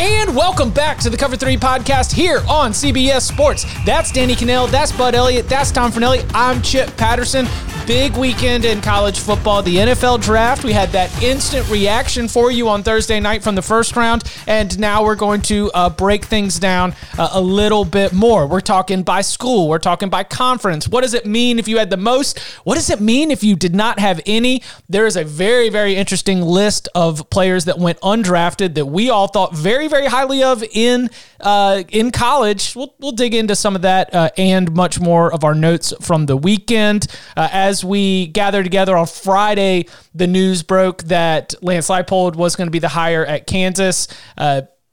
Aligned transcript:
And 0.00 0.34
welcome 0.34 0.70
back 0.70 0.98
to 0.98 1.10
the 1.10 1.16
Cover 1.16 1.36
3 1.36 1.56
podcast 1.56 2.12
here 2.12 2.38
on 2.48 2.72
CBS 2.72 3.20
Sports. 3.22 3.64
That's 3.86 4.10
Danny 4.10 4.34
Kanell, 4.34 4.68
that's 4.68 4.90
Bud 4.90 5.14
Elliott, 5.14 5.48
that's 5.48 5.70
Tom 5.70 5.92
Fornelli. 5.92 6.28
I'm 6.34 6.60
Chip 6.62 6.96
Patterson. 6.96 7.46
Big 7.86 8.16
weekend 8.16 8.64
in 8.64 8.80
college 8.80 9.18
football. 9.18 9.60
The 9.60 9.76
NFL 9.76 10.22
draft. 10.22 10.64
We 10.64 10.72
had 10.72 10.88
that 10.92 11.22
instant 11.22 11.68
reaction 11.68 12.28
for 12.28 12.50
you 12.50 12.70
on 12.70 12.82
Thursday 12.82 13.20
night 13.20 13.42
from 13.42 13.56
the 13.56 13.62
first 13.62 13.94
round. 13.94 14.24
And 14.46 14.78
now 14.78 15.04
we're 15.04 15.16
going 15.16 15.42
to 15.42 15.70
uh, 15.74 15.90
break 15.90 16.24
things 16.24 16.58
down 16.58 16.94
uh, 17.18 17.28
a 17.32 17.40
little 17.42 17.84
bit 17.84 18.14
more. 18.14 18.46
We're 18.46 18.62
talking 18.62 19.02
by 19.02 19.20
school, 19.20 19.68
we're 19.68 19.78
talking 19.78 20.08
by 20.08 20.24
conference. 20.24 20.88
What 20.88 21.02
does 21.02 21.12
it 21.12 21.26
mean 21.26 21.58
if 21.58 21.68
you 21.68 21.76
had 21.76 21.90
the 21.90 21.98
most? 21.98 22.38
What 22.64 22.76
does 22.76 22.88
it 22.88 23.02
mean 23.02 23.30
if 23.30 23.44
you 23.44 23.54
did 23.54 23.74
not 23.74 23.98
have 23.98 24.18
any? 24.24 24.62
There 24.88 25.04
is 25.04 25.16
a 25.18 25.24
very, 25.24 25.68
very 25.68 25.94
interesting 25.94 26.40
list 26.40 26.88
of 26.94 27.28
players 27.28 27.66
that 27.66 27.78
went 27.78 28.00
undrafted 28.00 28.76
that 28.76 28.86
we 28.86 29.10
all 29.10 29.26
thought 29.28 29.54
very, 29.54 29.83
very 29.88 30.06
highly 30.06 30.42
of 30.42 30.62
in 30.72 31.10
uh, 31.40 31.82
in 31.88 32.10
college. 32.10 32.74
We'll, 32.74 32.94
we'll 32.98 33.12
dig 33.12 33.34
into 33.34 33.54
some 33.56 33.76
of 33.76 33.82
that 33.82 34.14
uh, 34.14 34.30
and 34.36 34.74
much 34.74 35.00
more 35.00 35.32
of 35.32 35.44
our 35.44 35.54
notes 35.54 35.92
from 36.00 36.26
the 36.26 36.36
weekend. 36.36 37.06
Uh, 37.36 37.48
as 37.52 37.84
we 37.84 38.26
gather 38.28 38.62
together 38.62 38.96
on 38.96 39.06
Friday, 39.06 39.86
the 40.14 40.26
news 40.26 40.62
broke 40.62 41.04
that 41.04 41.54
Lance 41.62 41.88
Leipold 41.88 42.36
was 42.36 42.56
going 42.56 42.66
to 42.66 42.72
be 42.72 42.78
the 42.78 42.88
hire 42.88 43.24
at 43.24 43.46
Kansas. 43.46 44.08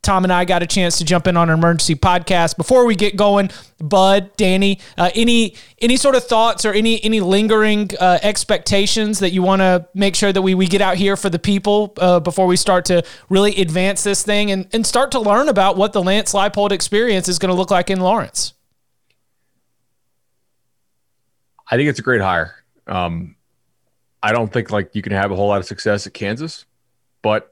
Tom 0.03 0.23
and 0.23 0.34
I 0.34 0.45
got 0.45 0.63
a 0.63 0.67
chance 0.67 0.97
to 0.97 1.06
jump 1.06 1.28
in 1.28 1.38
on 1.38 1.50
an 1.50 1.57
emergency 1.57 1.94
podcast. 1.94 2.57
Before 2.57 2.85
we 2.85 2.95
get 2.95 3.16
going, 3.16 3.51
Bud, 3.79 4.35
Danny, 4.35 4.79
uh, 4.97 5.12
any 5.13 5.56
any 5.79 5.95
sort 5.95 6.16
of 6.16 6.23
thoughts 6.23 6.66
or 6.66 6.73
any 6.73 7.03
any 7.03 7.19
lingering 7.19 7.89
uh, 8.00 8.17
expectations 8.23 9.19
that 9.19 9.31
you 9.31 9.44
want 9.44 9.62
to 9.62 9.88
make 9.94 10.16
sure 10.16 10.34
that 10.34 10.41
we 10.41 10.56
we 10.56 10.66
get 10.66 10.81
out 10.81 10.97
here 10.97 11.16
for 11.16 11.29
the 11.29 11.38
people 11.38 11.94
uh, 11.97 12.19
before 12.19 12.47
we 12.47 12.56
start 12.56 12.85
to 12.85 13.03
really 13.29 13.56
advance 13.62 14.03
this 14.03 14.23
thing 14.23 14.50
and 14.50 14.67
and 14.73 14.88
start 14.88 15.12
to 15.12 15.19
learn 15.19 15.50
about 15.50 15.78
what 15.78 15.94
the 15.94 16.01
Lance 16.01 16.33
Leipold 16.33 16.72
experience 16.72 17.28
is 17.28 17.38
going 17.38 17.51
to 17.51 17.56
look 17.56 17.69
like 17.69 17.91
in 17.91 18.00
Lawrence. 18.00 18.53
I 21.69 21.78
think 21.78 21.89
it's 21.89 22.00
a 22.00 22.03
great 22.03 22.22
hire. 22.22 22.56
Um, 22.88 23.35
I 24.23 24.31
don't 24.31 24.51
think 24.51 24.72
like 24.72 24.95
you 24.95 25.03
can 25.03 25.12
have 25.12 25.31
a 25.31 25.35
whole 25.35 25.47
lot 25.47 25.59
of 25.59 25.66
success 25.66 26.07
at 26.07 26.13
Kansas, 26.13 26.66
but 27.22 27.50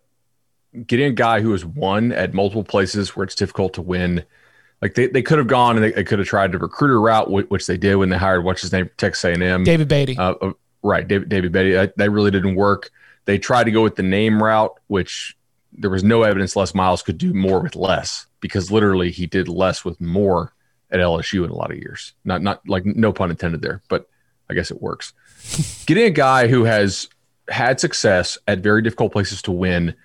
getting 0.86 1.08
a 1.08 1.12
guy 1.12 1.42
who 1.42 1.52
has 1.52 1.66
won 1.66 2.12
at 2.12 2.34
multiple 2.34 2.64
places 2.64 3.16
where 3.16 3.24
it's 3.24 3.36
difficult 3.36 3.74
to 3.74 3.82
win, 3.82 4.26
like 4.82 4.96
they, 4.96 5.08
they 5.08 5.22
could 5.22 5.38
have 5.38 5.48
gone 5.48 5.76
and 5.76 5.84
they, 5.84 5.92
they 5.92 6.04
could 6.04 6.20
have 6.20 6.28
tried 6.28 6.52
the 6.52 6.58
recruiter 6.58 7.00
route, 7.00 7.30
which 7.30 7.68
they 7.68 7.78
did 7.78 7.96
when 7.96 8.10
they 8.10 8.18
hired 8.18 8.44
what's 8.44 8.62
his 8.62 8.72
name, 8.72 8.90
Texas 8.98 9.26
A&M, 9.26 9.64
David 9.64 9.88
Beaty. 9.88 10.18
Uh, 10.18 10.34
uh, 10.42 10.54
right, 10.84 11.08
David 11.08 11.30
David 11.30 11.52
Beaty. 11.52 11.74
That, 11.74 11.98
that 11.98 12.12
really 12.12 12.32
didn't 12.32 12.56
work. 12.56 12.92
They 13.26 13.38
tried 13.38 13.66
to 13.66 13.72
go 13.72 13.84
with 13.84 13.96
the 13.96 14.04
name 14.04 14.42
route, 14.42 14.80
which 14.88 15.36
there 15.74 15.90
was 15.90 16.04
no 16.04 16.24
evidence 16.24 16.56
Les 16.56 16.74
Miles 16.74 17.02
could 17.02 17.18
do 17.18 17.34
more 17.34 17.60
with 17.60 17.76
less 17.76 18.28
because 18.42 18.72
literally 18.72 19.12
he 19.12 19.26
did 19.26 19.48
less 19.48 19.86
with 19.86 20.00
more 20.02 20.54
at 20.92 21.00
LSU 21.00 21.46
in 21.46 21.52
a 21.52 21.56
lot 21.56 21.72
of 21.72 21.78
years. 21.78 22.14
Not 22.26 22.42
not 22.42 22.68
like 22.68 22.86
no 22.86 23.14
pun 23.14 23.30
intended 23.30 23.62
there, 23.62 23.82
but 23.88 24.10
I 24.50 24.54
guess 24.54 24.72
it 24.72 24.82
works. 24.82 25.14
Getting 25.86 26.06
a 26.06 26.12
guy 26.12 26.48
who 26.48 26.64
has 26.64 27.10
had 27.50 27.80
success 27.80 28.38
at 28.48 28.60
very 28.60 28.82
difficult 28.82 29.12
places 29.12 29.42
to 29.44 29.52
win, 29.52 29.96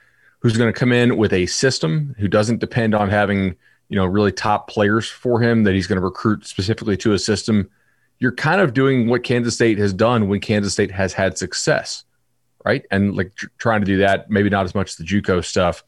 who's 0.44 0.58
going 0.58 0.70
to 0.70 0.78
come 0.78 0.92
in 0.92 1.16
with 1.16 1.32
a 1.32 1.46
system, 1.46 2.14
who 2.18 2.28
doesn't 2.28 2.58
depend 2.58 2.94
on 2.94 3.08
having 3.08 3.56
you 3.88 3.96
know 3.96 4.04
really 4.04 4.30
top 4.30 4.68
players 4.68 5.08
for 5.08 5.40
him, 5.40 5.64
that 5.64 5.72
he's 5.72 5.86
going 5.86 5.98
to 5.98 6.04
recruit 6.04 6.46
specifically 6.46 6.98
to 6.98 7.14
a 7.14 7.18
system. 7.18 7.70
You're 8.18 8.34
kind 8.34 8.60
of 8.60 8.74
doing 8.74 9.08
what 9.08 9.24
Kansas 9.24 9.54
State 9.54 9.78
has 9.78 9.94
done 9.94 10.28
when 10.28 10.40
Kansas 10.40 10.74
State 10.74 10.90
has 10.90 11.14
had 11.14 11.38
success, 11.38 12.04
right? 12.62 12.84
And 12.90 13.16
like 13.16 13.34
tr- 13.34 13.46
trying 13.56 13.80
to 13.80 13.86
do 13.86 13.96
that, 13.98 14.30
maybe 14.30 14.50
not 14.50 14.66
as 14.66 14.74
much 14.74 14.90
as 14.90 14.96
the 14.96 15.04
JUCO 15.04 15.42
stuff. 15.42 15.82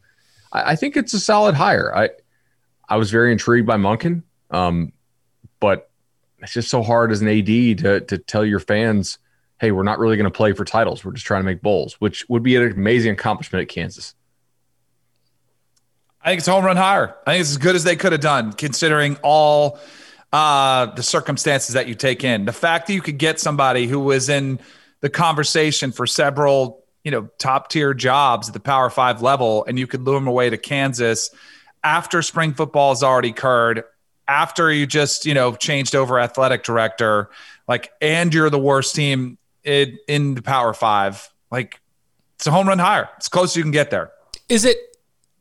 I, 0.52 0.72
I 0.72 0.76
think 0.76 0.96
it's 0.96 1.12
a 1.12 1.20
solid 1.20 1.54
hire. 1.54 1.94
I 1.94 2.08
I 2.88 2.96
was 2.96 3.10
very 3.10 3.32
intrigued 3.32 3.66
by 3.66 3.76
Monken, 3.76 4.22
um, 4.50 4.94
but 5.60 5.90
it's 6.38 6.54
just 6.54 6.70
so 6.70 6.82
hard 6.82 7.12
as 7.12 7.20
an 7.20 7.28
AD 7.28 7.46
to 7.46 8.00
to 8.00 8.16
tell 8.16 8.44
your 8.44 8.60
fans, 8.60 9.18
hey, 9.60 9.70
we're 9.70 9.82
not 9.82 9.98
really 9.98 10.16
going 10.16 10.24
to 10.24 10.30
play 10.30 10.54
for 10.54 10.64
titles. 10.64 11.04
We're 11.04 11.12
just 11.12 11.26
trying 11.26 11.42
to 11.42 11.46
make 11.46 11.60
bowls, 11.60 12.00
which 12.00 12.24
would 12.30 12.42
be 12.42 12.56
an 12.56 12.72
amazing 12.72 13.12
accomplishment 13.12 13.60
at 13.60 13.68
Kansas. 13.68 14.14
I 16.26 16.30
think 16.30 16.40
it's 16.40 16.48
a 16.48 16.52
home 16.52 16.64
run 16.64 16.76
hire. 16.76 17.14
I 17.24 17.34
think 17.34 17.42
it's 17.42 17.50
as 17.50 17.56
good 17.56 17.76
as 17.76 17.84
they 17.84 17.94
could 17.94 18.10
have 18.10 18.20
done, 18.20 18.52
considering 18.52 19.16
all 19.22 19.78
uh, 20.32 20.86
the 20.86 21.02
circumstances 21.04 21.74
that 21.74 21.86
you 21.86 21.94
take 21.94 22.24
in. 22.24 22.46
The 22.46 22.52
fact 22.52 22.88
that 22.88 22.94
you 22.94 23.00
could 23.00 23.16
get 23.16 23.38
somebody 23.38 23.86
who 23.86 24.00
was 24.00 24.28
in 24.28 24.58
the 25.02 25.08
conversation 25.08 25.92
for 25.92 26.04
several, 26.04 26.82
you 27.04 27.12
know, 27.12 27.30
top 27.38 27.70
tier 27.70 27.94
jobs 27.94 28.48
at 28.48 28.54
the 28.54 28.60
Power 28.60 28.90
Five 28.90 29.22
level, 29.22 29.64
and 29.66 29.78
you 29.78 29.86
could 29.86 30.02
lure 30.02 30.16
them 30.16 30.26
away 30.26 30.50
to 30.50 30.58
Kansas 30.58 31.30
after 31.84 32.20
spring 32.22 32.54
football 32.54 32.90
has 32.90 33.04
already 33.04 33.28
occurred, 33.28 33.84
after 34.26 34.72
you 34.72 34.84
just, 34.84 35.26
you 35.26 35.34
know, 35.34 35.54
changed 35.54 35.94
over 35.94 36.18
athletic 36.18 36.64
director, 36.64 37.30
like, 37.68 37.92
and 38.00 38.34
you're 38.34 38.50
the 38.50 38.58
worst 38.58 38.96
team 38.96 39.38
in, 39.62 39.96
in 40.08 40.34
the 40.34 40.42
Power 40.42 40.74
Five. 40.74 41.30
Like, 41.52 41.80
it's 42.34 42.48
a 42.48 42.50
home 42.50 42.66
run 42.66 42.80
hire. 42.80 43.08
It's 43.16 43.28
close 43.28 43.56
you 43.56 43.62
can 43.62 43.70
get 43.70 43.92
there. 43.92 44.10
Is 44.48 44.64
it 44.64 44.76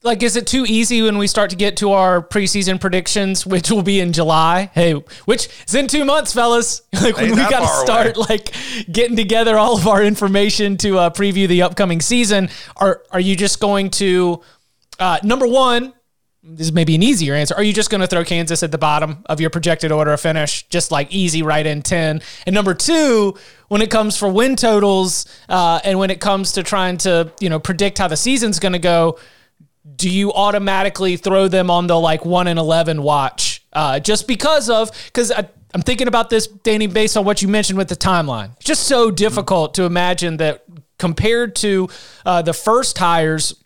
like 0.06 0.22
is 0.22 0.36
it 0.36 0.46
too 0.46 0.66
easy 0.68 1.02
when 1.02 1.18
we 1.18 1.26
start 1.26 1.50
to 1.50 1.56
get 1.56 1.78
to 1.78 1.92
our 1.92 2.22
preseason 2.22 2.80
predictions, 2.80 3.46
which 3.46 3.72
will 3.72 3.82
be 3.82 4.00
in 4.00 4.14
July? 4.14 4.70
Hey, 4.74 4.94
which 5.26 5.50
is 5.68 5.74
in 5.74 5.88
two 5.88 6.06
months, 6.06 6.32
fellas. 6.32 6.84
Like 7.06 7.18
when 7.18 7.32
we 7.32 7.36
got 7.36 7.60
to 7.60 7.68
start 7.68 8.18
away. 8.18 8.26
like 8.30 8.56
getting 8.92 9.16
together 9.16 9.58
all 9.60 9.78
of 9.78 9.88
our 9.88 10.02
information 10.02 10.78
to 10.78 10.98
uh, 10.98 11.10
preview 11.10 11.48
the 11.48 11.62
upcoming 11.62 12.02
season. 12.02 12.50
Are 12.78 13.04
are 13.12 13.20
you 13.20 13.36
just 13.36 13.60
going 13.60 13.90
to 13.92 14.42
uh, 15.00 15.20
number 15.24 15.48
one? 15.48 15.94
This 16.42 16.68
is 16.68 16.74
maybe 16.74 16.96
an 16.96 17.04
easier 17.04 17.34
answer. 17.36 17.56
Are 17.56 17.64
you 17.64 17.74
just 17.74 17.90
going 17.90 18.02
to 18.02 18.08
throw 18.08 18.24
Kansas 18.24 18.64
at 18.64 18.72
the 18.72 18.78
bottom 18.78 19.24
of 19.26 19.42
your 19.42 19.50
projected 19.50 19.92
order 19.92 20.14
of 20.14 20.22
finish, 20.22 20.68
just 20.70 20.92
like 20.92 21.12
easy 21.12 21.42
right 21.42 21.66
in 21.66 21.82
ten? 21.82 22.22
And 22.46 22.54
number 22.54 22.74
two, 22.74 23.36
when 23.68 23.82
it 23.82 23.92
comes 23.92 24.18
for 24.18 24.30
win 24.30 24.56
totals, 24.56 25.26
uh, 25.50 25.80
and 25.84 26.00
when 26.00 26.12
it 26.12 26.20
comes 26.22 26.54
to 26.54 26.64
trying 26.64 26.98
to 27.00 27.32
you 27.40 27.50
know 27.50 27.60
predict 27.60 27.98
how 27.98 28.08
the 28.08 28.18
season's 28.18 28.60
going 28.60 28.74
to 28.74 28.80
go, 28.80 29.20
do 29.96 30.10
you 30.10 30.34
automatically 30.34 31.18
throw 31.18 31.48
them 31.48 31.70
on 31.70 31.88
the 31.88 32.00
like 32.00 32.26
one 32.26 32.48
and 32.48 32.58
eleven 32.58 33.04
watch 33.04 33.64
uh, 33.74 34.00
just 34.00 34.28
because 34.28 34.70
of 34.70 34.92
because 35.06 35.32
I'm 35.76 35.82
thinking 35.82 36.08
about 36.08 36.30
this, 36.30 36.48
Danny, 36.48 36.88
based 36.88 37.18
on 37.18 37.26
what 37.26 37.42
you 37.42 37.50
mentioned 37.50 37.78
with 37.78 37.90
the 37.90 37.98
timeline. 37.98 38.56
It's 38.56 38.66
just 38.66 38.88
so 38.88 39.12
difficult 39.12 39.74
to 39.74 39.84
imagine 39.84 40.38
that 40.38 40.64
compared 40.98 41.56
to 41.58 41.90
uh, 42.26 42.42
the 42.42 42.54
first 42.54 42.98
hires 42.98 43.62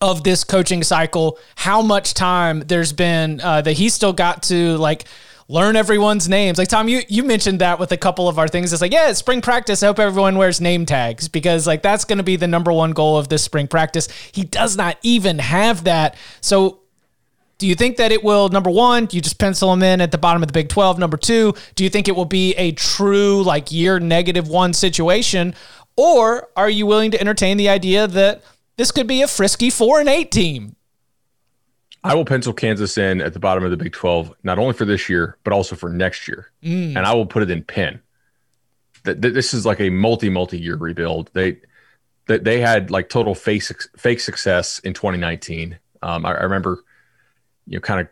of 0.00 0.24
this 0.24 0.42
coaching 0.42 0.82
cycle, 0.82 1.38
how 1.54 1.82
much 1.82 2.14
time 2.14 2.60
there's 2.60 2.92
been 2.92 3.40
uh, 3.40 3.62
that 3.62 3.74
he 3.74 3.88
still 3.88 4.12
got 4.12 4.42
to 4.42 4.76
like 4.76 5.04
learn 5.48 5.76
everyone's 5.76 6.28
names. 6.28 6.58
Like 6.58 6.68
Tom, 6.68 6.88
you 6.88 7.02
you 7.08 7.22
mentioned 7.22 7.60
that 7.60 7.78
with 7.78 7.92
a 7.92 7.96
couple 7.96 8.28
of 8.28 8.38
our 8.38 8.48
things. 8.48 8.72
It's 8.72 8.82
like, 8.82 8.92
yeah, 8.92 9.10
it's 9.10 9.18
spring 9.18 9.40
practice. 9.40 9.82
I 9.82 9.86
hope 9.86 9.98
everyone 9.98 10.36
wears 10.38 10.60
name 10.60 10.86
tags 10.86 11.28
because 11.28 11.66
like 11.66 11.82
that's 11.82 12.04
going 12.04 12.18
to 12.18 12.24
be 12.24 12.36
the 12.36 12.48
number 12.48 12.72
one 12.72 12.92
goal 12.92 13.16
of 13.16 13.28
this 13.28 13.42
spring 13.42 13.68
practice. 13.68 14.08
He 14.32 14.44
does 14.44 14.76
not 14.76 14.98
even 15.02 15.38
have 15.38 15.84
that. 15.84 16.16
So 16.40 16.80
do 17.58 17.66
you 17.66 17.74
think 17.74 17.96
that 17.96 18.12
it 18.12 18.22
will, 18.22 18.50
number 18.50 18.70
one, 18.70 19.06
Do 19.06 19.16
you 19.16 19.22
just 19.22 19.38
pencil 19.38 19.72
him 19.72 19.82
in 19.82 20.00
at 20.00 20.10
the 20.10 20.18
bottom 20.18 20.42
of 20.42 20.48
the 20.48 20.52
Big 20.52 20.68
12? 20.68 20.98
Number 20.98 21.16
two, 21.16 21.54
do 21.74 21.84
you 21.84 21.90
think 21.90 22.06
it 22.06 22.14
will 22.14 22.26
be 22.26 22.52
a 22.54 22.72
true 22.72 23.42
like 23.42 23.72
year 23.72 23.98
negative 23.98 24.48
one 24.48 24.74
situation? 24.74 25.54
Or 25.96 26.48
are 26.54 26.68
you 26.68 26.84
willing 26.84 27.10
to 27.12 27.20
entertain 27.20 27.56
the 27.56 27.70
idea 27.70 28.06
that 28.06 28.42
this 28.76 28.90
could 28.90 29.06
be 29.06 29.22
a 29.22 29.26
frisky 29.26 29.70
four 29.70 30.00
and 30.00 30.08
eight 30.08 30.30
team? 30.30 30.75
I 32.06 32.14
will 32.14 32.24
pencil 32.24 32.52
Kansas 32.52 32.96
in 32.98 33.20
at 33.20 33.32
the 33.32 33.38
bottom 33.38 33.64
of 33.64 33.70
the 33.70 33.76
Big 33.76 33.92
12, 33.92 34.34
not 34.42 34.58
only 34.58 34.72
for 34.72 34.84
this 34.84 35.08
year, 35.08 35.36
but 35.44 35.52
also 35.52 35.76
for 35.76 35.88
next 35.88 36.28
year. 36.28 36.50
Mm. 36.62 36.96
And 36.96 36.98
I 36.98 37.14
will 37.14 37.26
put 37.26 37.42
it 37.42 37.50
in 37.50 37.62
pen. 37.62 38.00
That 39.04 39.22
this 39.22 39.54
is 39.54 39.64
like 39.64 39.80
a 39.80 39.90
multi, 39.90 40.28
multi 40.28 40.58
year 40.58 40.76
rebuild. 40.76 41.30
They, 41.32 41.60
that 42.26 42.44
they 42.44 42.60
had 42.60 42.90
like 42.90 43.08
total 43.08 43.34
fake, 43.34 43.62
fake 43.96 44.20
success 44.20 44.78
in 44.80 44.94
2019. 44.94 45.78
Um, 46.02 46.26
I, 46.26 46.30
I 46.30 46.42
remember 46.42 46.82
you 47.66 47.76
know, 47.76 47.80
kind 47.80 48.00
of 48.00 48.08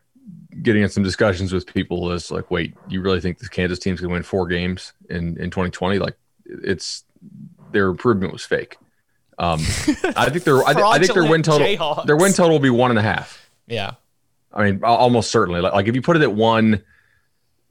getting 0.62 0.82
in 0.82 0.88
some 0.88 1.02
discussions 1.02 1.52
with 1.52 1.67
people 1.67 2.12
is 2.12 2.31
like, 2.31 2.50
wait, 2.50 2.75
you 2.88 3.00
really 3.00 3.20
think 3.20 3.38
this 3.38 3.49
Kansas 3.49 3.79
team's 3.79 4.00
gonna 4.00 4.12
win 4.12 4.23
four 4.23 4.47
games 4.47 4.93
in 5.08 5.37
in 5.38 5.50
2020? 5.50 5.99
Like, 5.99 6.17
it's 6.47 7.05
their 7.73 7.88
improvement 7.88 8.32
was 8.32 8.44
fake. 8.44 8.76
Um, 9.38 9.61
I 10.17 10.31
think 10.31 10.44
their 10.44 10.62
I, 10.64 10.73
I, 10.73 10.99
think 10.99 11.12
their 11.12 11.29
win 11.29 11.43
total 11.43 11.67
Jayhawks. 11.67 12.06
their 12.06 12.17
win 12.17 12.32
total 12.32 12.52
will 12.52 12.61
be 12.61 12.70
one 12.70 12.90
and 12.90 12.99
a 12.99 13.02
half. 13.02 13.44
Yeah, 13.66 13.93
I 14.52 14.70
mean, 14.70 14.84
almost 14.84 15.31
certainly. 15.31 15.61
Like, 15.61 15.72
like 15.72 15.88
if 15.88 15.94
you 15.94 16.02
put 16.02 16.16
it 16.16 16.22
at 16.22 16.32
one, 16.32 16.82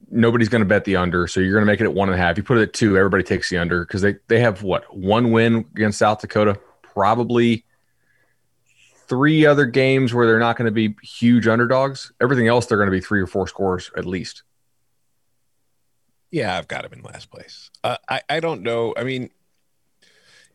nobody's 0.10 0.50
going 0.50 0.62
to 0.62 0.68
bet 0.68 0.86
the 0.86 0.98
under, 0.98 1.28
so 1.28 1.40
you're 1.40 1.54
going 1.54 1.66
to 1.66 1.72
make 1.72 1.80
it 1.80 1.86
at 1.86 1.94
one 1.94 2.10
and 2.10 2.16
a 2.16 2.22
half. 2.22 2.32
If 2.32 2.38
you 2.38 2.44
put 2.44 2.58
it 2.58 2.64
at 2.64 2.74
two, 2.74 2.98
everybody 2.98 3.24
takes 3.24 3.50
the 3.50 3.58
under 3.58 3.86
because 3.86 4.02
they 4.02 4.16
they 4.28 4.40
have 4.40 4.64
what 4.64 4.96
one 4.96 5.32
win 5.32 5.66
against 5.76 6.00
South 6.00 6.22
Dakota, 6.22 6.60
probably 6.82 7.66
three 9.08 9.46
other 9.46 9.66
games 9.66 10.14
where 10.14 10.26
they're 10.26 10.40
not 10.40 10.58
going 10.58 10.66
to 10.66 10.72
be 10.72 10.96
huge 11.04 11.48
underdogs. 11.48 12.12
Everything 12.22 12.48
else, 12.48 12.66
they're 12.66 12.78
going 12.78 12.88
to 12.88 12.92
be 12.92 13.02
three 13.02 13.22
or 13.22 13.28
four 13.28 13.48
scores 13.48 13.92
at 13.98 14.06
least. 14.06 14.44
Yeah, 16.32 16.58
I've 16.58 16.68
got 16.68 16.84
him 16.84 16.94
in 16.94 17.02
last 17.04 17.30
place. 17.30 17.70
Uh, 17.84 17.98
I 18.10 18.22
I 18.30 18.40
don't 18.40 18.64
know. 18.64 18.94
I 18.98 19.04
mean, 19.04 19.30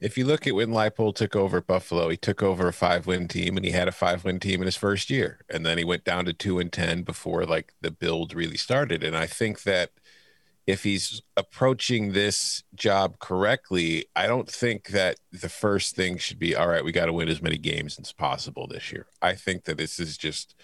if 0.01 0.17
you 0.17 0.25
look 0.25 0.47
at 0.47 0.55
when 0.55 0.71
Leipold 0.71 1.17
took 1.17 1.35
over 1.35 1.61
Buffalo, 1.61 2.09
he 2.09 2.17
took 2.17 2.43
over 2.43 2.69
a 2.69 2.73
five 2.73 3.07
win 3.07 3.29
team, 3.29 3.57
and 3.57 3.65
he 3.65 3.73
had 3.73 3.89
a 3.89 3.93
five 3.93 4.25
win 4.25 4.39
team 4.41 4.61
in 4.61 4.67
his 4.67 4.77
first 4.77 5.11
year, 5.11 5.41
and 5.49 5.65
then 5.67 5.79
he 5.79 5.85
went 5.85 6.05
down 6.05 6.25
to 6.27 6.33
two 6.33 6.59
and 6.59 6.73
ten 6.73 7.03
before 7.03 7.45
like 7.45 7.73
the 7.81 7.91
build 7.91 8.35
really 8.35 8.57
started. 8.57 9.03
And 9.03 9.17
I 9.17 9.27
think 9.27 9.63
that 9.63 9.91
if 10.67 10.83
he's 10.83 11.23
approaching 11.35 12.13
this 12.13 12.63
job 12.75 13.19
correctly, 13.21 14.05
I 14.15 14.27
don't 14.27 14.51
think 14.51 14.89
that 14.89 15.17
the 15.33 15.49
first 15.49 15.97
thing 15.97 16.19
should 16.19 16.39
be, 16.39 16.55
all 16.55 16.69
right, 16.69 16.85
we 16.85 16.93
got 16.93 17.07
to 17.07 17.13
win 17.15 17.31
as 17.31 17.41
many 17.41 17.57
games 17.57 17.99
as 17.99 18.13
possible 18.13 18.67
this 18.67 18.93
year. 18.93 19.07
I 19.23 19.35
think 19.35 19.65
that 19.65 19.79
this 19.79 19.99
is 19.99 20.19
just, 20.19 20.55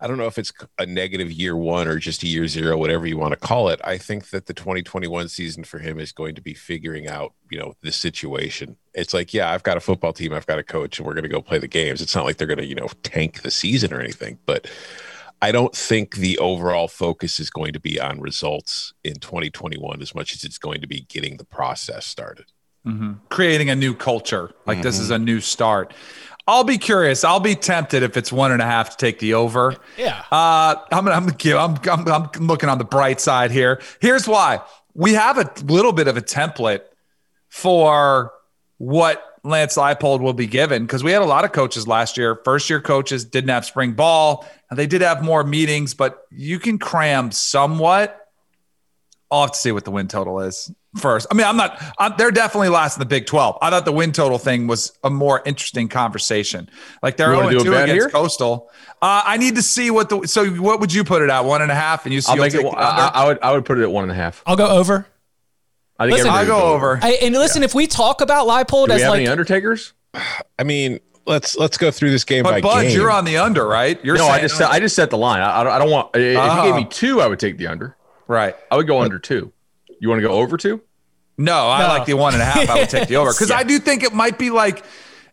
I 0.00 0.06
don't 0.06 0.18
know 0.18 0.26
if 0.26 0.38
it's 0.38 0.52
a 0.78 0.86
negative 0.86 1.30
year 1.30 1.56
one 1.56 1.88
or 1.88 1.98
just 1.98 2.22
a 2.22 2.26
year 2.26 2.46
zero, 2.48 2.76
whatever 2.76 3.06
you 3.06 3.16
want 3.16 3.32
to 3.32 3.38
call 3.38 3.68
it. 3.68 3.80
I 3.84 3.96
think 3.96 4.30
that 4.30 4.46
the 4.46 4.54
2021 4.54 5.28
season 5.28 5.64
for 5.64 5.78
him 5.78 5.98
is 5.98 6.12
going 6.12 6.34
to 6.34 6.42
be 6.42 6.52
figuring 6.52 7.08
out, 7.08 7.32
you 7.50 7.58
know, 7.58 7.74
the 7.80 7.92
situation. 7.92 8.76
It's 8.92 9.14
like, 9.14 9.32
yeah, 9.32 9.50
I've 9.50 9.62
got 9.62 9.76
a 9.76 9.80
football 9.80 10.12
team, 10.12 10.32
I've 10.32 10.46
got 10.46 10.58
a 10.58 10.64
coach, 10.64 10.98
and 10.98 11.06
we're 11.06 11.14
going 11.14 11.22
to 11.22 11.28
go 11.28 11.40
play 11.40 11.58
the 11.58 11.68
games. 11.68 12.02
It's 12.02 12.14
not 12.14 12.24
like 12.24 12.36
they're 12.36 12.48
going 12.48 12.58
to, 12.58 12.66
you 12.66 12.74
know, 12.74 12.88
tank 13.02 13.42
the 13.42 13.50
season 13.50 13.94
or 13.94 14.00
anything, 14.00 14.38
but 14.46 14.66
I 15.40 15.52
don't 15.52 15.74
think 15.74 16.16
the 16.16 16.38
overall 16.38 16.88
focus 16.88 17.38
is 17.38 17.50
going 17.50 17.74
to 17.74 17.80
be 17.80 18.00
on 18.00 18.20
results 18.20 18.94
in 19.04 19.14
2021 19.14 20.02
as 20.02 20.14
much 20.14 20.34
as 20.34 20.42
it's 20.42 20.58
going 20.58 20.80
to 20.80 20.86
be 20.86 21.02
getting 21.02 21.36
the 21.36 21.44
process 21.44 22.06
started. 22.06 22.46
Mm-hmm. 22.86 23.12
Creating 23.28 23.70
a 23.70 23.76
new 23.76 23.94
culture. 23.94 24.52
Like 24.66 24.76
mm-hmm. 24.76 24.82
this 24.82 24.98
is 24.98 25.10
a 25.10 25.18
new 25.18 25.40
start. 25.40 25.94
I'll 26.46 26.64
be 26.64 26.76
curious. 26.78 27.24
I'll 27.24 27.40
be 27.40 27.54
tempted 27.54 28.02
if 28.02 28.16
it's 28.16 28.30
one 28.30 28.52
and 28.52 28.60
a 28.60 28.66
half 28.66 28.90
to 28.90 28.96
take 28.96 29.18
the 29.18 29.34
over. 29.34 29.76
Yeah. 29.96 30.24
Uh, 30.30 30.76
I'm 30.92 31.08
I'm 31.08 31.28
I'm 31.28 31.78
I'm, 31.90 32.08
I'm 32.08 32.46
looking 32.46 32.68
on 32.68 32.78
the 32.78 32.84
bright 32.84 33.20
side 33.20 33.50
here. 33.50 33.80
Here's 34.00 34.28
why. 34.28 34.60
We 34.94 35.14
have 35.14 35.38
a 35.38 35.50
little 35.64 35.92
bit 35.92 36.06
of 36.06 36.16
a 36.16 36.22
template 36.22 36.82
for 37.48 38.32
what 38.78 39.22
Lance 39.42 39.76
Leipold 39.76 40.20
will 40.20 40.32
be 40.32 40.46
given 40.46 40.84
because 40.84 41.02
we 41.02 41.12
had 41.12 41.22
a 41.22 41.26
lot 41.26 41.44
of 41.44 41.52
coaches 41.52 41.88
last 41.88 42.16
year. 42.16 42.40
First 42.44 42.68
year 42.68 42.80
coaches 42.80 43.24
didn't 43.24 43.50
have 43.50 43.64
spring 43.64 43.92
ball. 43.92 44.46
And 44.70 44.78
they 44.78 44.86
did 44.86 45.02
have 45.02 45.22
more 45.22 45.44
meetings, 45.44 45.94
but 45.94 46.26
you 46.30 46.58
can 46.58 46.78
cram 46.78 47.30
somewhat. 47.30 48.28
I'll 49.30 49.42
have 49.42 49.52
to 49.52 49.58
see 49.58 49.72
what 49.72 49.84
the 49.84 49.90
win 49.90 50.08
total 50.08 50.40
is 50.40 50.72
first. 50.96 51.26
I 51.30 51.34
mean, 51.34 51.46
I'm 51.46 51.56
not, 51.56 51.82
I'm, 51.98 52.14
they're 52.16 52.30
definitely 52.30 52.68
last 52.68 52.96
in 52.96 53.00
the 53.00 53.06
Big 53.06 53.26
12. 53.26 53.58
I 53.60 53.70
thought 53.70 53.84
the 53.84 53.92
win 53.92 54.12
total 54.12 54.38
thing 54.38 54.66
was 54.66 54.92
a 55.02 55.10
more 55.10 55.42
interesting 55.44 55.88
conversation. 55.88 56.68
Like 57.02 57.16
they're 57.16 57.34
only 57.34 57.54
two 57.62 57.72
against 57.72 57.92
here? 57.92 58.08
Coastal. 58.08 58.70
Uh, 59.02 59.22
I 59.24 59.36
need 59.36 59.56
to 59.56 59.62
see 59.62 59.90
what 59.90 60.08
the, 60.08 60.26
so 60.26 60.46
what 60.46 60.80
would 60.80 60.92
you 60.92 61.04
put 61.04 61.22
it 61.22 61.30
at? 61.30 61.44
One 61.44 61.62
and 61.62 61.70
a 61.70 61.74
half? 61.74 62.06
And 62.06 62.14
you 62.14 62.20
see, 62.20 62.32
I'll 62.32 62.38
make 62.38 62.54
it, 62.54 62.64
I, 62.64 63.10
I, 63.14 63.26
would, 63.26 63.38
I 63.42 63.52
would 63.52 63.64
put 63.64 63.78
it 63.78 63.82
at 63.82 63.90
one 63.90 64.04
and 64.04 64.12
a 64.12 64.14
half. 64.14 64.42
I'll 64.46 64.56
go 64.56 64.68
over. 64.68 65.06
I 65.98 66.06
think 66.06 66.18
listen, 66.18 66.30
I 66.30 66.44
go 66.44 66.74
over. 66.74 66.98
I, 67.00 67.12
and 67.22 67.34
listen, 67.34 67.62
yeah. 67.62 67.66
if 67.66 67.74
we 67.74 67.86
talk 67.86 68.20
about 68.20 68.48
Leipold 68.48 68.88
Do 68.88 68.94
as 68.94 69.02
like 69.02 69.20
any 69.20 69.28
Undertakers, 69.28 69.92
I 70.58 70.64
mean, 70.64 70.98
let's 71.26 71.56
let's 71.56 71.78
go 71.78 71.90
through 71.90 72.10
this 72.10 72.24
game 72.24 72.42
but 72.42 72.50
by 72.50 72.60
Bud, 72.60 72.82
game. 72.82 72.96
you're 72.96 73.10
on 73.10 73.24
the 73.24 73.38
under, 73.38 73.66
right? 73.66 74.02
You're 74.04 74.16
no, 74.16 74.26
I 74.26 74.40
just 74.40 74.56
set, 74.56 74.70
I 74.70 74.80
just 74.80 74.96
set 74.96 75.10
the 75.10 75.18
line. 75.18 75.40
I, 75.40 75.60
I 75.60 75.78
don't 75.78 75.90
want. 75.90 76.16
If 76.16 76.36
uh-huh. 76.36 76.62
you 76.62 76.68
gave 76.68 76.74
me 76.74 76.82
uh-huh. 76.82 76.90
two, 76.90 77.20
I 77.20 77.28
would 77.28 77.38
take 77.38 77.58
the 77.58 77.68
under. 77.68 77.96
Right. 78.26 78.56
I 78.70 78.76
would 78.76 78.86
go 78.86 79.00
under 79.00 79.18
two. 79.18 79.52
You 80.00 80.08
want 80.08 80.20
to 80.20 80.26
go 80.26 80.34
over 80.34 80.56
two? 80.56 80.80
No, 81.36 81.68
I 81.68 81.82
no. 81.82 81.88
like 81.88 82.06
the 82.06 82.14
one 82.14 82.34
and 82.34 82.42
a 82.42 82.46
half. 82.46 82.68
I 82.68 82.80
would 82.80 82.88
take 82.88 83.08
the 83.08 83.16
over 83.20 83.32
because 83.32 83.50
yeah. 83.50 83.56
I 83.56 83.64
do 83.64 83.78
think 83.78 84.02
it 84.02 84.12
might 84.12 84.38
be 84.38 84.50
like 84.50 84.84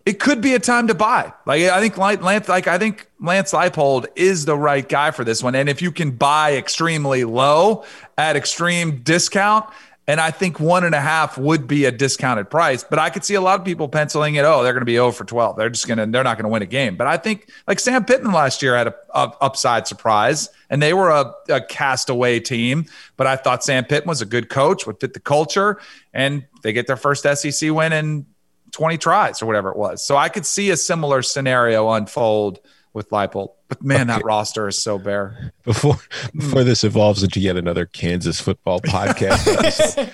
it 0.06 0.20
could 0.20 0.42
be 0.42 0.56
a 0.56 0.60
time 0.60 0.88
to 0.88 0.96
buy. 0.96 1.32
Like 1.46 1.64
I 1.64 1.80
think 1.80 1.98
Lance, 1.98 2.50
like 2.50 2.68
I 2.68 2.78
think 2.78 3.08
Lance 3.20 3.52
Leipold 3.52 4.08
is 4.16 4.46
the 4.46 4.58
right 4.58 4.88
guy 4.88 5.12
for 5.12 5.24
this 5.24 5.44
one. 5.44 5.54
And 5.56 5.70
if 5.70 5.82
you 5.82 5.92
can 5.92 6.12
buy 6.12 6.56
extremely 6.56 7.24
low 7.24 7.86
at 8.18 8.36
extreme 8.36 9.02
discount, 9.04 9.66
and 10.08 10.20
I 10.20 10.32
think 10.32 10.60
one 10.60 10.84
and 10.84 10.96
a 10.96 11.00
half 11.00 11.38
would 11.38 11.68
be 11.68 11.86
a 11.86 11.92
discounted 11.92 12.50
price, 12.50 12.84
but 12.84 12.98
I 12.98 13.12
could 13.12 13.24
see 13.24 13.36
a 13.36 13.42
lot 13.42 13.60
of 13.60 13.66
people 13.66 13.88
penciling 13.88 14.36
it. 14.36 14.44
Oh, 14.46 14.64
they're 14.64 14.74
going 14.74 14.82
to 14.82 14.86
be 14.86 14.96
0 14.96 15.12
for 15.12 15.26
12. 15.26 15.58
They're 15.58 15.70
just 15.70 15.88
going 15.88 16.00
to, 16.00 16.08
they're 16.08 16.24
not 16.24 16.38
going 16.38 16.46
to 16.46 16.50
win 16.50 16.64
a 16.64 16.68
game. 16.68 16.98
But 16.98 17.08
I 17.08 17.18
think 17.18 17.50
like 17.68 17.80
Sam 17.80 18.04
Pittman 18.04 18.34
last 18.34 18.64
year 18.64 18.76
had 18.76 18.88
a, 18.88 18.96
a 19.14 19.32
upside 19.42 19.88
surprise 19.88 20.50
and 20.72 20.82
they 20.82 20.94
were 20.94 21.10
a, 21.10 21.34
a 21.50 21.62
castaway 21.62 22.40
team. 22.40 22.86
But 23.16 23.28
I 23.28 23.36
thought 23.36 23.64
Sam 23.64 23.86
Pittman 23.86 24.10
was 24.10 24.22
a 24.22 24.26
good 24.26 24.50
coach, 24.50 24.88
would 24.88 25.00
fit 25.00 25.14
the 25.14 25.20
culture, 25.20 25.80
and 26.14 26.46
they 26.64 26.74
get 26.74 26.88
their 26.88 26.98
first 26.98 27.24
SEC 27.24 27.72
win 27.72 27.94
in 27.94 28.26
20 28.72 28.98
tries 28.98 29.42
or 29.42 29.46
whatever 29.46 29.70
it 29.70 29.78
was. 29.78 30.04
So 30.04 30.18
I 30.18 30.30
could 30.30 30.46
see 30.46 30.72
a 30.72 30.78
similar 30.78 31.22
scenario 31.22 31.90
unfold 31.92 32.60
with 32.94 33.10
Leipold. 33.12 33.50
But 33.72 33.84
man, 33.84 34.10
okay. 34.10 34.20
that 34.20 34.26
roster 34.26 34.68
is 34.68 34.78
so 34.78 35.00
bare. 35.00 35.54
Before 35.64 35.96
before 36.36 36.66
this 36.66 36.84
evolves 36.84 37.24
into 37.24 37.40
yet 37.40 37.56
another 37.56 37.86
Kansas 37.86 38.42
football 38.42 38.82
podcast, 38.86 40.12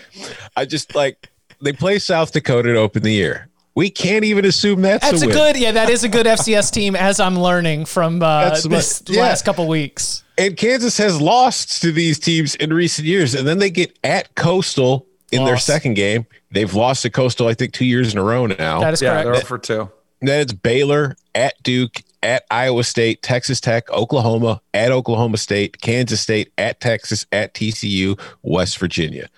I 0.56 0.66
just 0.66 0.94
like 0.94 1.30
they 1.60 1.74
play 1.74 1.98
South 1.98 2.32
Dakota 2.32 2.74
to 2.74 2.78
open 2.78 3.02
the 3.02 3.12
year. 3.12 3.50
We 3.74 3.90
can't 3.90 4.24
even 4.24 4.46
assume 4.46 4.84
that's, 4.84 5.10
that's 5.10 5.24
a, 5.24 5.30
a 5.30 5.32
good 5.32 5.58
yeah 5.58 5.72
that 5.72 5.90
is 5.90 6.04
a 6.04 6.10
good 6.10 6.28
FCS 6.28 6.72
team 6.72 6.96
as 6.96 7.20
I'm 7.20 7.40
learning 7.40 7.86
from 7.86 8.22
uh, 8.22 8.60
this 8.62 9.02
yeah. 9.08 9.22
last 9.22 9.44
couple 9.44 9.68
weeks. 9.68 10.24
And 10.38 10.56
Kansas 10.56 10.96
has 11.00 11.20
lost 11.20 11.82
to 11.82 11.92
these 11.92 12.20
teams 12.20 12.54
in 12.54 12.72
recent 12.72 13.08
years, 13.08 13.34
and 13.34 13.48
then 13.48 13.58
they 13.58 13.72
get 13.72 13.98
at 14.04 14.36
Coastal 14.36 15.08
in 15.32 15.46
their 15.46 15.58
second 15.58 15.96
game. 15.96 16.28
They've 16.52 16.72
lost 16.72 17.02
to 17.02 17.10
Coastal, 17.10 17.48
I 17.48 17.56
think, 17.56 17.74
two 17.74 17.86
years 17.86 18.14
in 18.14 18.20
a 18.20 18.24
row 18.24 18.46
now. 18.46 18.82
That 18.82 18.94
is 18.94 19.02
yeah, 19.02 19.24
correct. 19.24 19.36
They're 19.40 19.46
for 19.48 19.58
two. 19.58 19.90
Then 20.22 20.42
it's 20.42 20.54
Baylor 20.54 21.16
at 21.34 21.56
Duke, 21.64 22.04
at 22.24 22.46
Iowa 22.52 22.84
State, 22.84 23.22
Texas 23.22 23.62
Tech, 23.62 23.90
Oklahoma, 23.92 24.62
at 24.74 24.92
Oklahoma 24.92 25.38
State, 25.38 25.82
Kansas 25.82 26.22
State, 26.22 26.52
at 26.58 26.80
Texas, 26.80 27.26
at 27.32 27.54
TCU, 27.54 28.20
West 28.42 28.78
Virginia. 28.78 29.30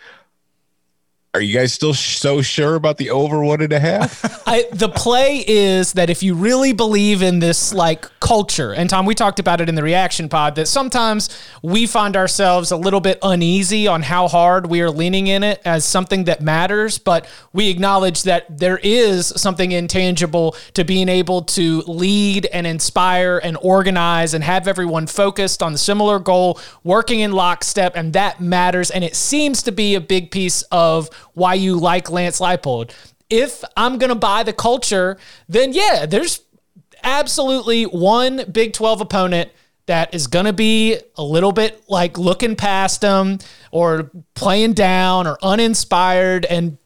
Are 1.33 1.41
you 1.41 1.53
guys 1.53 1.73
still 1.73 1.93
so 1.93 2.41
sure 2.41 2.75
about 2.75 2.97
the 2.97 3.11
over 3.11 3.43
one 3.43 3.61
and 3.61 3.73
a 3.73 3.79
half? 3.79 4.23
I, 4.51 4.65
the 4.71 4.89
play 4.89 5.43
is 5.45 5.93
that 5.93 6.09
if 6.09 6.23
you 6.23 6.33
really 6.33 6.73
believe 6.73 7.21
in 7.21 7.37
this 7.37 7.71
like 7.71 8.07
culture, 8.19 8.73
and 8.73 8.89
Tom, 8.89 9.05
we 9.05 9.13
talked 9.13 9.37
about 9.37 9.61
it 9.61 9.69
in 9.69 9.75
the 9.75 9.83
reaction 9.83 10.27
pod, 10.27 10.55
that 10.55 10.67
sometimes 10.67 11.29
we 11.61 11.85
find 11.85 12.17
ourselves 12.17 12.71
a 12.71 12.75
little 12.75 12.99
bit 12.99 13.19
uneasy 13.21 13.85
on 13.87 14.01
how 14.01 14.27
hard 14.27 14.65
we 14.65 14.81
are 14.81 14.89
leaning 14.89 15.27
in 15.27 15.43
it 15.43 15.61
as 15.65 15.85
something 15.85 16.23
that 16.23 16.41
matters, 16.41 16.97
but 16.97 17.27
we 17.53 17.69
acknowledge 17.69 18.23
that 18.23 18.57
there 18.57 18.79
is 18.81 19.27
something 19.27 19.71
intangible 19.71 20.55
to 20.73 20.83
being 20.83 21.09
able 21.09 21.43
to 21.43 21.83
lead 21.83 22.47
and 22.47 22.65
inspire 22.65 23.37
and 23.43 23.55
organize 23.61 24.33
and 24.33 24.43
have 24.43 24.67
everyone 24.67 25.05
focused 25.05 25.61
on 25.61 25.73
the 25.73 25.77
similar 25.77 26.17
goal, 26.17 26.59
working 26.83 27.19
in 27.19 27.33
lockstep, 27.33 27.95
and 27.95 28.13
that 28.13 28.41
matters. 28.41 28.89
And 28.89 29.03
it 29.03 29.15
seems 29.15 29.61
to 29.61 29.71
be 29.71 29.93
a 29.93 30.01
big 30.01 30.31
piece 30.31 30.63
of 30.71 31.07
why 31.35 31.53
you 31.53 31.75
like 31.75 32.09
Lance 32.09 32.39
Leipold. 32.39 32.95
If 33.29 33.63
I'm 33.77 33.97
going 33.97 34.09
to 34.09 34.15
buy 34.15 34.43
the 34.43 34.53
culture, 34.53 35.17
then 35.47 35.73
yeah, 35.73 36.05
there's 36.05 36.41
absolutely 37.03 37.83
one 37.83 38.45
Big 38.51 38.73
12 38.73 39.01
opponent 39.01 39.51
that 39.85 40.13
is 40.13 40.27
going 40.27 40.45
to 40.45 40.53
be 40.53 40.97
a 41.15 41.23
little 41.23 41.51
bit 41.51 41.83
like 41.89 42.17
looking 42.17 42.55
past 42.55 43.01
them 43.01 43.39
or 43.71 44.11
playing 44.35 44.73
down 44.73 45.25
or 45.25 45.37
uninspired. 45.41 46.45
And 46.45 46.77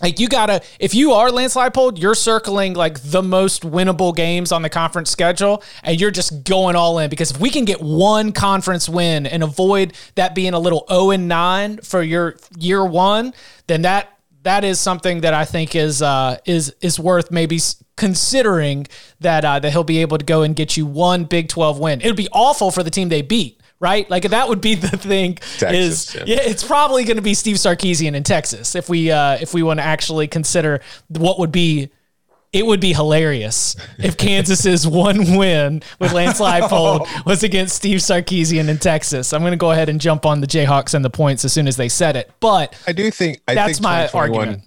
like 0.00 0.18
you 0.18 0.28
gotta 0.28 0.62
if 0.78 0.94
you 0.94 1.12
are 1.12 1.30
Lance 1.30 1.54
Leipold, 1.54 2.00
you're 2.00 2.14
circling 2.14 2.74
like 2.74 3.00
the 3.00 3.22
most 3.22 3.62
winnable 3.62 4.14
games 4.14 4.52
on 4.52 4.62
the 4.62 4.68
conference 4.68 5.10
schedule, 5.10 5.62
and 5.82 6.00
you're 6.00 6.10
just 6.10 6.44
going 6.44 6.76
all 6.76 6.98
in. 6.98 7.10
Because 7.10 7.32
if 7.32 7.40
we 7.40 7.50
can 7.50 7.64
get 7.64 7.80
one 7.80 8.32
conference 8.32 8.88
win 8.88 9.26
and 9.26 9.42
avoid 9.42 9.94
that 10.14 10.34
being 10.34 10.54
a 10.54 10.58
little 10.58 10.84
0 10.88 11.10
and 11.10 11.28
9 11.28 11.78
for 11.78 12.02
your 12.02 12.36
year 12.56 12.84
one, 12.84 13.34
then 13.66 13.82
that 13.82 14.17
that 14.48 14.64
is 14.64 14.80
something 14.80 15.20
that 15.20 15.34
I 15.34 15.44
think 15.44 15.76
is 15.76 16.00
uh, 16.00 16.38
is 16.46 16.74
is 16.80 16.98
worth 16.98 17.30
maybe 17.30 17.60
considering 17.96 18.86
that 19.20 19.44
uh, 19.44 19.58
that 19.58 19.70
he'll 19.72 19.84
be 19.84 19.98
able 19.98 20.16
to 20.16 20.24
go 20.24 20.42
and 20.42 20.56
get 20.56 20.76
you 20.76 20.86
one 20.86 21.24
Big 21.24 21.48
12 21.48 21.78
win. 21.78 22.00
It 22.00 22.06
would 22.06 22.16
be 22.16 22.28
awful 22.32 22.70
for 22.70 22.82
the 22.82 22.90
team 22.90 23.08
they 23.08 23.22
beat 23.22 23.60
right? 23.80 24.10
Like 24.10 24.24
that 24.24 24.48
would 24.48 24.60
be 24.60 24.74
the 24.88 24.96
thing. 24.96 25.34
Texas, 25.34 26.14
is 26.14 26.14
yeah. 26.14 26.22
yeah. 26.26 26.40
it's 26.40 26.64
probably 26.64 27.04
going 27.04 27.16
to 27.16 27.22
be 27.22 27.34
Steve 27.34 27.56
Sarkisian 27.56 28.14
in 28.14 28.24
Texas 28.24 28.74
if 28.74 28.88
we 28.88 29.10
uh, 29.10 29.38
if 29.40 29.54
we 29.54 29.62
want 29.62 29.78
to 29.78 29.84
actually 29.84 30.26
consider 30.26 30.80
what 31.08 31.38
would 31.38 31.52
be. 31.52 31.90
It 32.52 32.64
would 32.64 32.80
be 32.80 32.94
hilarious 32.94 33.76
if 33.98 34.16
Kansas's 34.16 34.86
one 34.88 35.36
win 35.36 35.82
with 35.98 36.12
Lance 36.12 36.40
oh. 36.40 36.44
Leipold 36.44 37.26
was 37.26 37.42
against 37.42 37.76
Steve 37.76 37.98
Sarkisian 37.98 38.68
in 38.68 38.78
Texas. 38.78 39.32
I'm 39.32 39.42
going 39.42 39.52
to 39.52 39.58
go 39.58 39.70
ahead 39.70 39.88
and 39.88 40.00
jump 40.00 40.24
on 40.24 40.40
the 40.40 40.46
Jayhawks 40.46 40.94
and 40.94 41.04
the 41.04 41.10
points 41.10 41.44
as 41.44 41.52
soon 41.52 41.68
as 41.68 41.76
they 41.76 41.88
said 41.88 42.16
it. 42.16 42.30
But 42.40 42.74
I 42.86 42.92
do 42.92 43.10
think 43.10 43.42
I 43.46 43.54
that's 43.54 43.74
think 43.74 43.82
my 43.82 44.08
argument. 44.08 44.62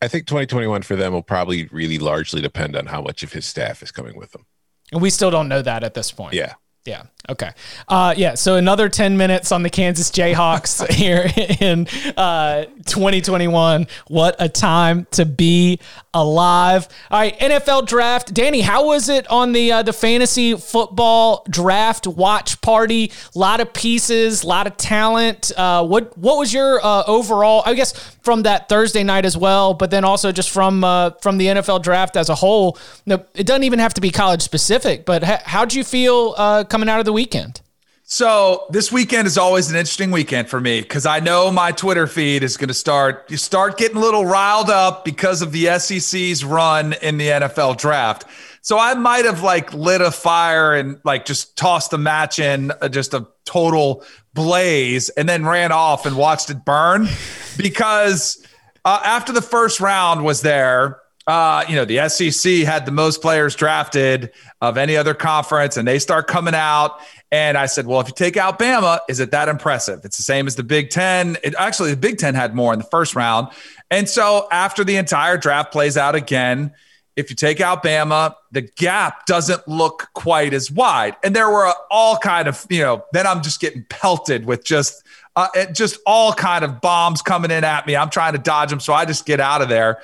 I 0.00 0.08
think 0.08 0.26
2021 0.26 0.82
for 0.82 0.96
them 0.96 1.12
will 1.12 1.22
probably 1.22 1.66
really 1.72 1.98
largely 1.98 2.40
depend 2.40 2.76
on 2.76 2.86
how 2.86 3.02
much 3.02 3.22
of 3.22 3.32
his 3.32 3.44
staff 3.44 3.82
is 3.82 3.90
coming 3.90 4.16
with 4.16 4.30
them. 4.32 4.46
And 4.92 5.02
we 5.02 5.10
still 5.10 5.30
don't 5.30 5.48
know 5.48 5.60
that 5.60 5.84
at 5.84 5.94
this 5.94 6.12
point. 6.12 6.34
Yeah. 6.34 6.54
Yeah. 6.88 7.02
Okay. 7.30 7.50
Uh, 7.86 8.14
yeah. 8.16 8.34
So 8.34 8.56
another 8.56 8.88
10 8.88 9.18
minutes 9.18 9.52
on 9.52 9.62
the 9.62 9.68
Kansas 9.68 10.10
Jayhawks 10.10 10.88
here 10.90 11.30
in 11.60 11.86
uh, 12.16 12.64
2021. 12.86 13.86
What 14.06 14.36
a 14.38 14.48
time 14.48 15.06
to 15.10 15.26
be 15.26 15.78
alive. 16.14 16.88
All 17.10 17.20
right. 17.20 17.38
NFL 17.38 17.86
draft. 17.86 18.32
Danny, 18.32 18.62
how 18.62 18.86
was 18.86 19.10
it 19.10 19.26
on 19.28 19.52
the 19.52 19.72
uh, 19.72 19.82
the 19.82 19.92
fantasy 19.92 20.56
football 20.56 21.44
draft 21.50 22.06
watch 22.06 22.60
party? 22.62 23.12
A 23.34 23.38
lot 23.38 23.60
of 23.60 23.74
pieces, 23.74 24.42
a 24.42 24.46
lot 24.46 24.66
of 24.66 24.78
talent. 24.78 25.52
Uh, 25.54 25.84
what 25.86 26.16
what 26.16 26.38
was 26.38 26.52
your 26.52 26.80
uh, 26.82 27.02
overall? 27.06 27.62
I 27.66 27.74
guess 27.74 27.92
from 28.22 28.44
that 28.44 28.70
Thursday 28.70 29.02
night 29.02 29.26
as 29.26 29.36
well, 29.36 29.74
but 29.74 29.90
then 29.90 30.04
also 30.04 30.32
just 30.32 30.48
from 30.48 30.82
uh, 30.82 31.10
from 31.20 31.36
the 31.36 31.46
NFL 31.46 31.82
draft 31.82 32.16
as 32.16 32.30
a 32.30 32.34
whole. 32.34 32.78
It 33.06 33.46
doesn't 33.46 33.64
even 33.64 33.80
have 33.80 33.92
to 33.94 34.00
be 34.00 34.10
college 34.10 34.40
specific, 34.40 35.04
but 35.04 35.22
how'd 35.22 35.74
you 35.74 35.84
feel 35.84 36.32
coming 36.64 36.77
out 36.86 36.98
of 36.98 37.06
the 37.06 37.12
weekend? 37.14 37.62
So 38.10 38.66
this 38.70 38.90
weekend 38.90 39.26
is 39.26 39.36
always 39.36 39.68
an 39.70 39.76
interesting 39.76 40.10
weekend 40.10 40.48
for 40.48 40.60
me 40.60 40.80
because 40.80 41.04
I 41.04 41.20
know 41.20 41.50
my 41.50 41.72
Twitter 41.72 42.06
feed 42.06 42.42
is 42.42 42.56
going 42.56 42.68
to 42.68 42.74
start 42.74 43.30
you 43.30 43.36
start 43.36 43.76
getting 43.76 43.98
a 43.98 44.00
little 44.00 44.24
riled 44.24 44.70
up 44.70 45.04
because 45.04 45.42
of 45.42 45.52
the 45.52 45.78
SEC's 45.78 46.42
run 46.42 46.94
in 47.02 47.18
the 47.18 47.28
NFL 47.28 47.76
draft. 47.76 48.24
So 48.62 48.78
I 48.78 48.94
might 48.94 49.26
have 49.26 49.42
like 49.42 49.74
lit 49.74 50.00
a 50.00 50.10
fire 50.10 50.74
and 50.74 50.98
like 51.04 51.26
just 51.26 51.56
tossed 51.58 51.90
the 51.90 51.98
match 51.98 52.38
in 52.38 52.70
uh, 52.80 52.88
just 52.88 53.12
a 53.12 53.26
total 53.44 54.02
blaze 54.32 55.10
and 55.10 55.28
then 55.28 55.44
ran 55.44 55.70
off 55.70 56.06
and 56.06 56.16
watched 56.16 56.48
it 56.48 56.64
burn 56.64 57.08
because 57.58 58.42
uh, 58.86 59.02
after 59.04 59.32
the 59.32 59.42
first 59.42 59.80
round 59.80 60.24
was 60.24 60.40
there, 60.40 60.98
uh, 61.28 61.62
you 61.68 61.76
know, 61.76 61.84
the 61.84 62.08
SEC 62.08 62.64
had 62.64 62.86
the 62.86 62.90
most 62.90 63.20
players 63.20 63.54
drafted 63.54 64.32
of 64.62 64.78
any 64.78 64.96
other 64.96 65.12
conference, 65.12 65.76
and 65.76 65.86
they 65.86 65.98
start 65.98 66.26
coming 66.26 66.54
out. 66.54 67.00
And 67.30 67.58
I 67.58 67.66
said, 67.66 67.86
well, 67.86 68.00
if 68.00 68.08
you 68.08 68.14
take 68.14 68.38
out 68.38 68.58
Bama, 68.58 69.00
is 69.10 69.20
it 69.20 69.30
that 69.32 69.46
impressive? 69.46 70.00
It's 70.04 70.16
the 70.16 70.22
same 70.22 70.46
as 70.46 70.56
the 70.56 70.62
Big 70.62 70.88
Ten. 70.88 71.36
It, 71.44 71.54
actually, 71.58 71.90
the 71.90 71.98
Big 71.98 72.16
Ten 72.16 72.34
had 72.34 72.54
more 72.54 72.72
in 72.72 72.78
the 72.78 72.86
first 72.86 73.14
round. 73.14 73.48
And 73.90 74.08
so 74.08 74.48
after 74.50 74.84
the 74.84 74.96
entire 74.96 75.36
draft 75.36 75.70
plays 75.70 75.98
out 75.98 76.14
again, 76.14 76.72
if 77.14 77.28
you 77.28 77.36
take 77.36 77.60
out 77.60 77.82
Bama, 77.82 78.34
the 78.52 78.62
gap 78.62 79.26
doesn't 79.26 79.68
look 79.68 80.08
quite 80.14 80.54
as 80.54 80.70
wide. 80.70 81.14
And 81.22 81.36
there 81.36 81.50
were 81.50 81.70
all 81.90 82.16
kind 82.16 82.48
of, 82.48 82.64
you 82.70 82.80
know, 82.80 83.04
then 83.12 83.26
I'm 83.26 83.42
just 83.42 83.60
getting 83.60 83.84
pelted 83.90 84.46
with 84.46 84.64
just 84.64 85.02
uh, 85.36 85.48
just 85.74 86.00
all 86.06 86.32
kind 86.32 86.64
of 86.64 86.80
bombs 86.80 87.20
coming 87.20 87.50
in 87.50 87.64
at 87.64 87.86
me. 87.86 87.96
I'm 87.96 88.08
trying 88.08 88.32
to 88.32 88.38
dodge 88.38 88.70
them, 88.70 88.80
so 88.80 88.94
I 88.94 89.04
just 89.04 89.26
get 89.26 89.40
out 89.40 89.60
of 89.60 89.68
there. 89.68 90.00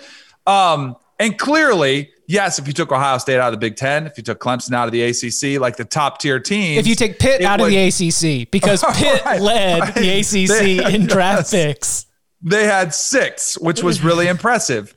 Um, 0.46 0.96
and 1.18 1.38
clearly, 1.38 2.10
yes, 2.26 2.58
if 2.58 2.66
you 2.66 2.72
took 2.72 2.90
Ohio 2.90 3.18
State 3.18 3.38
out 3.38 3.52
of 3.52 3.52
the 3.52 3.58
Big 3.58 3.76
Ten, 3.76 4.06
if 4.06 4.16
you 4.16 4.24
took 4.24 4.40
Clemson 4.40 4.74
out 4.74 4.86
of 4.86 4.92
the 4.92 5.02
ACC, 5.02 5.60
like 5.60 5.76
the 5.76 5.84
top 5.84 6.18
tier 6.18 6.40
teams, 6.40 6.78
if 6.78 6.86
you 6.86 6.94
take 6.94 7.18
Pitt 7.18 7.42
out 7.42 7.60
would, 7.60 7.66
of 7.66 7.72
the 7.72 8.42
ACC, 8.42 8.50
because 8.50 8.84
Pitt 8.94 9.24
right, 9.24 9.40
led 9.40 9.80
right. 9.80 9.94
the 9.94 10.20
ACC 10.20 10.84
had, 10.84 10.94
in 10.94 11.06
draft 11.06 11.38
yes, 11.38 11.50
picks, 11.50 12.06
they 12.42 12.64
had 12.64 12.92
six, 12.92 13.56
which 13.58 13.82
was 13.82 14.02
really 14.02 14.26
impressive. 14.26 14.94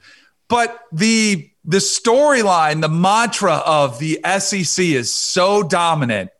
But 0.49 0.79
the 0.91 1.49
the 1.63 1.77
storyline, 1.77 2.81
the 2.81 2.89
mantra 2.89 3.55
of 3.65 3.99
the 3.99 4.19
SEC 4.39 4.85
is 4.85 5.13
so 5.13 5.63
dominant 5.63 6.31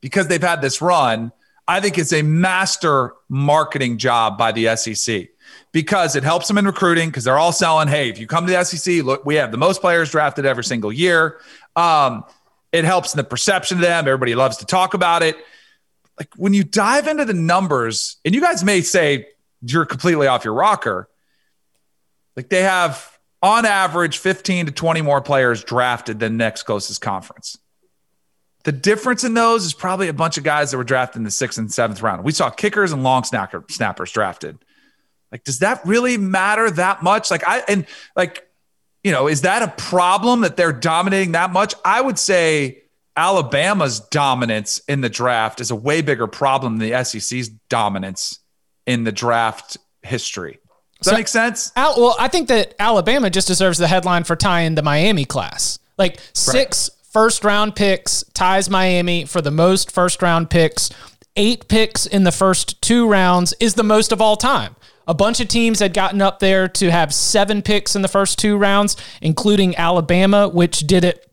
because 0.00 0.28
they've 0.28 0.40
had 0.40 0.62
this 0.62 0.80
run. 0.80 1.32
I 1.66 1.80
think 1.80 1.98
it's 1.98 2.12
a 2.12 2.22
master 2.22 3.14
marketing 3.28 3.98
job 3.98 4.38
by 4.38 4.52
the 4.52 4.76
SEC 4.76 5.28
because 5.72 6.16
it 6.16 6.22
helps 6.22 6.48
them 6.48 6.58
in 6.58 6.66
recruiting 6.66 7.08
because 7.08 7.24
they're 7.24 7.38
all 7.38 7.52
selling, 7.52 7.88
hey, 7.88 8.10
if 8.10 8.18
you 8.18 8.26
come 8.26 8.46
to 8.46 8.52
the 8.52 8.62
SEC, 8.64 9.02
look, 9.02 9.24
we 9.24 9.36
have 9.36 9.50
the 9.50 9.56
most 9.56 9.80
players 9.80 10.10
drafted 10.10 10.44
every 10.44 10.64
single 10.64 10.92
year. 10.92 11.40
Um, 11.74 12.24
it 12.72 12.84
helps 12.84 13.14
in 13.14 13.18
the 13.18 13.24
perception 13.24 13.78
of 13.78 13.82
them. 13.82 14.06
Everybody 14.06 14.34
loves 14.34 14.58
to 14.58 14.66
talk 14.66 14.94
about 14.94 15.22
it. 15.22 15.36
Like 16.18 16.28
when 16.36 16.52
you 16.52 16.62
dive 16.62 17.08
into 17.08 17.24
the 17.24 17.34
numbers, 17.34 18.16
and 18.24 18.34
you 18.34 18.40
guys 18.40 18.62
may 18.62 18.82
say 18.82 19.26
you're 19.62 19.86
completely 19.86 20.26
off 20.26 20.44
your 20.44 20.54
rocker, 20.54 21.08
like 22.36 22.50
they 22.50 22.62
have 22.62 23.18
on 23.42 23.64
average 23.66 24.18
15 24.18 24.66
to 24.66 24.72
20 24.72 25.02
more 25.02 25.20
players 25.20 25.64
drafted 25.64 26.20
than 26.20 26.36
next 26.36 26.62
closest 26.64 27.00
conference. 27.00 27.58
The 28.64 28.72
difference 28.72 29.24
in 29.24 29.34
those 29.34 29.64
is 29.64 29.74
probably 29.74 30.08
a 30.08 30.12
bunch 30.12 30.38
of 30.38 30.44
guys 30.44 30.70
that 30.70 30.76
were 30.76 30.84
drafted 30.84 31.16
in 31.16 31.24
the 31.24 31.30
sixth 31.30 31.58
and 31.58 31.72
seventh 31.72 32.00
round. 32.00 32.22
We 32.22 32.32
saw 32.32 32.50
kickers 32.50 32.92
and 32.92 33.02
long 33.02 33.24
snapper, 33.24 33.64
snappers 33.68 34.12
drafted. 34.12 34.58
Like, 35.32 35.44
does 35.44 35.60
that 35.60 35.80
really 35.86 36.18
matter 36.18 36.70
that 36.70 37.02
much? 37.02 37.30
Like, 37.30 37.42
I, 37.48 37.62
and 37.66 37.86
like, 38.14 38.46
you 39.02 39.10
know, 39.10 39.26
is 39.26 39.40
that 39.40 39.62
a 39.62 39.68
problem 39.68 40.42
that 40.42 40.56
they're 40.56 40.72
dominating 40.72 41.32
that 41.32 41.50
much? 41.50 41.74
I 41.84 42.00
would 42.00 42.18
say 42.18 42.82
Alabama's 43.16 44.00
dominance 44.00 44.80
in 44.88 45.00
the 45.00 45.08
draft 45.08 45.60
is 45.60 45.70
a 45.70 45.76
way 45.76 46.02
bigger 46.02 46.26
problem 46.26 46.78
than 46.78 46.90
the 46.90 47.04
SEC's 47.04 47.48
dominance 47.48 48.38
in 48.86 49.04
the 49.04 49.12
draft 49.12 49.78
history. 50.02 50.58
Does 50.98 51.06
so, 51.06 51.10
that 51.10 51.16
make 51.16 51.28
sense? 51.28 51.72
Al, 51.76 52.00
well, 52.00 52.16
I 52.18 52.28
think 52.28 52.48
that 52.48 52.74
Alabama 52.78 53.30
just 53.30 53.48
deserves 53.48 53.78
the 53.78 53.88
headline 53.88 54.24
for 54.24 54.36
tying 54.36 54.74
the 54.74 54.82
Miami 54.82 55.24
class. 55.24 55.78
Like 55.98 56.18
six 56.32 56.90
right. 56.90 57.06
first 57.10 57.44
round 57.44 57.74
picks 57.74 58.22
ties 58.34 58.70
Miami 58.70 59.24
for 59.24 59.40
the 59.40 59.50
most 59.50 59.90
first 59.90 60.22
round 60.22 60.50
picks. 60.50 60.90
Eight 61.34 61.68
picks 61.68 62.06
in 62.06 62.24
the 62.24 62.32
first 62.32 62.80
two 62.82 63.08
rounds 63.08 63.54
is 63.58 63.74
the 63.74 63.82
most 63.82 64.12
of 64.12 64.20
all 64.20 64.36
time. 64.36 64.76
A 65.06 65.14
bunch 65.14 65.40
of 65.40 65.48
teams 65.48 65.80
had 65.80 65.94
gotten 65.94 66.20
up 66.20 66.38
there 66.38 66.68
to 66.68 66.90
have 66.90 67.12
seven 67.12 67.62
picks 67.62 67.96
in 67.96 68.02
the 68.02 68.08
first 68.08 68.38
two 68.38 68.56
rounds, 68.56 68.96
including 69.20 69.76
Alabama, 69.76 70.48
which 70.48 70.80
did 70.80 71.04
it 71.04 71.28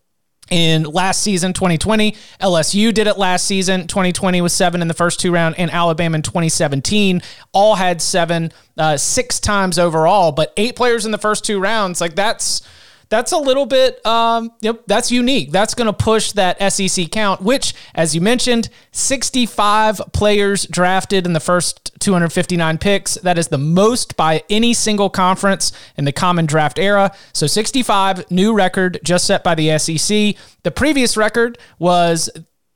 in 0.50 0.82
last 0.82 1.22
season 1.22 1.52
2020 1.52 2.16
lsu 2.40 2.92
did 2.92 3.06
it 3.06 3.16
last 3.16 3.46
season 3.46 3.86
2020 3.86 4.40
was 4.40 4.52
seven 4.52 4.82
in 4.82 4.88
the 4.88 4.94
first 4.94 5.20
two 5.20 5.30
round 5.30 5.56
and 5.58 5.70
alabama 5.70 6.16
in 6.16 6.22
2017 6.22 7.22
all 7.52 7.76
had 7.76 8.02
seven 8.02 8.50
uh, 8.76 8.96
six 8.96 9.38
times 9.38 9.78
overall 9.78 10.32
but 10.32 10.52
eight 10.56 10.74
players 10.74 11.06
in 11.06 11.12
the 11.12 11.18
first 11.18 11.44
two 11.44 11.60
rounds 11.60 12.00
like 12.00 12.16
that's 12.16 12.62
that's 13.10 13.32
a 13.32 13.38
little 13.38 13.66
bit, 13.66 14.04
um, 14.06 14.52
yep, 14.60 14.82
that's 14.86 15.10
unique. 15.10 15.50
That's 15.50 15.74
going 15.74 15.86
to 15.86 15.92
push 15.92 16.32
that 16.32 16.72
SEC 16.72 17.10
count, 17.10 17.42
which, 17.42 17.74
as 17.94 18.14
you 18.14 18.20
mentioned, 18.20 18.68
65 18.92 20.00
players 20.12 20.64
drafted 20.66 21.26
in 21.26 21.32
the 21.32 21.40
first 21.40 21.90
259 21.98 22.78
picks. 22.78 23.14
That 23.16 23.36
is 23.36 23.48
the 23.48 23.58
most 23.58 24.16
by 24.16 24.44
any 24.48 24.72
single 24.72 25.10
conference 25.10 25.72
in 25.96 26.04
the 26.04 26.12
common 26.12 26.46
draft 26.46 26.78
era. 26.78 27.12
So 27.32 27.48
65, 27.48 28.30
new 28.30 28.54
record 28.54 29.00
just 29.02 29.26
set 29.26 29.42
by 29.42 29.56
the 29.56 29.76
SEC. 29.78 30.36
The 30.62 30.70
previous 30.70 31.16
record 31.16 31.58
was 31.80 32.30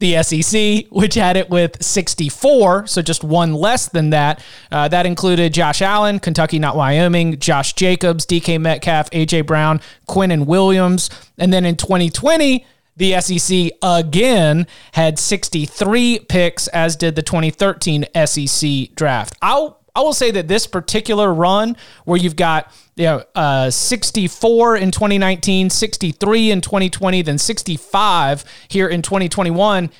the 0.05 0.23
SEC, 0.23 0.87
which 0.91 1.15
had 1.15 1.37
it 1.37 1.49
with 1.49 1.83
64, 1.83 2.87
so 2.87 3.01
just 3.01 3.25
one 3.25 3.55
less 3.55 3.89
than 3.89 4.11
that. 4.11 4.45
Uh, 4.71 4.87
that 4.89 5.07
included 5.07 5.55
Josh 5.55 5.81
Allen, 5.81 6.21
Kentucky, 6.21 6.59
not 6.59 6.77
Wyoming, 6.77 7.39
Josh 7.39 7.73
Jacobs, 7.73 8.27
DK 8.27 8.61
Metcalf, 8.61 9.11
AJ 9.11 9.47
Brown, 9.47 9.81
Quinnen 10.07 10.47
Williams. 10.47 11.09
And 11.39 11.53
then 11.53 11.65
in 11.65 11.77
2020, 11.77 12.67
the 12.97 13.21
SEC 13.21 13.71
again 13.83 14.67
had 14.93 15.19
63 15.19 16.21
picks, 16.29 16.69
as 16.69 16.97
did 16.97 17.17
the 17.17 17.23
2013 17.23 18.05
SEC 18.27 18.95
draft. 18.95 19.35
I'll 19.41 19.84
I 19.95 20.01
will 20.01 20.13
say 20.13 20.31
that 20.33 20.49
this 20.49 20.67
particular 20.67 21.33
run, 21.33 21.77
where 22.05 22.19
you've 22.19 22.37
got 22.37 22.73
you 22.97 23.05
know 23.05 23.25
uh, 23.35 23.71
64 23.71 24.77
in 24.77 24.91
2019, 24.91 25.71
63 25.71 26.51
in 26.51 26.61
2020, 26.61 27.23
then 27.23 27.39
65 27.39 28.45
here 28.69 28.89
in 28.89 29.03
2021. 29.03 29.91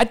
I, 0.00 0.10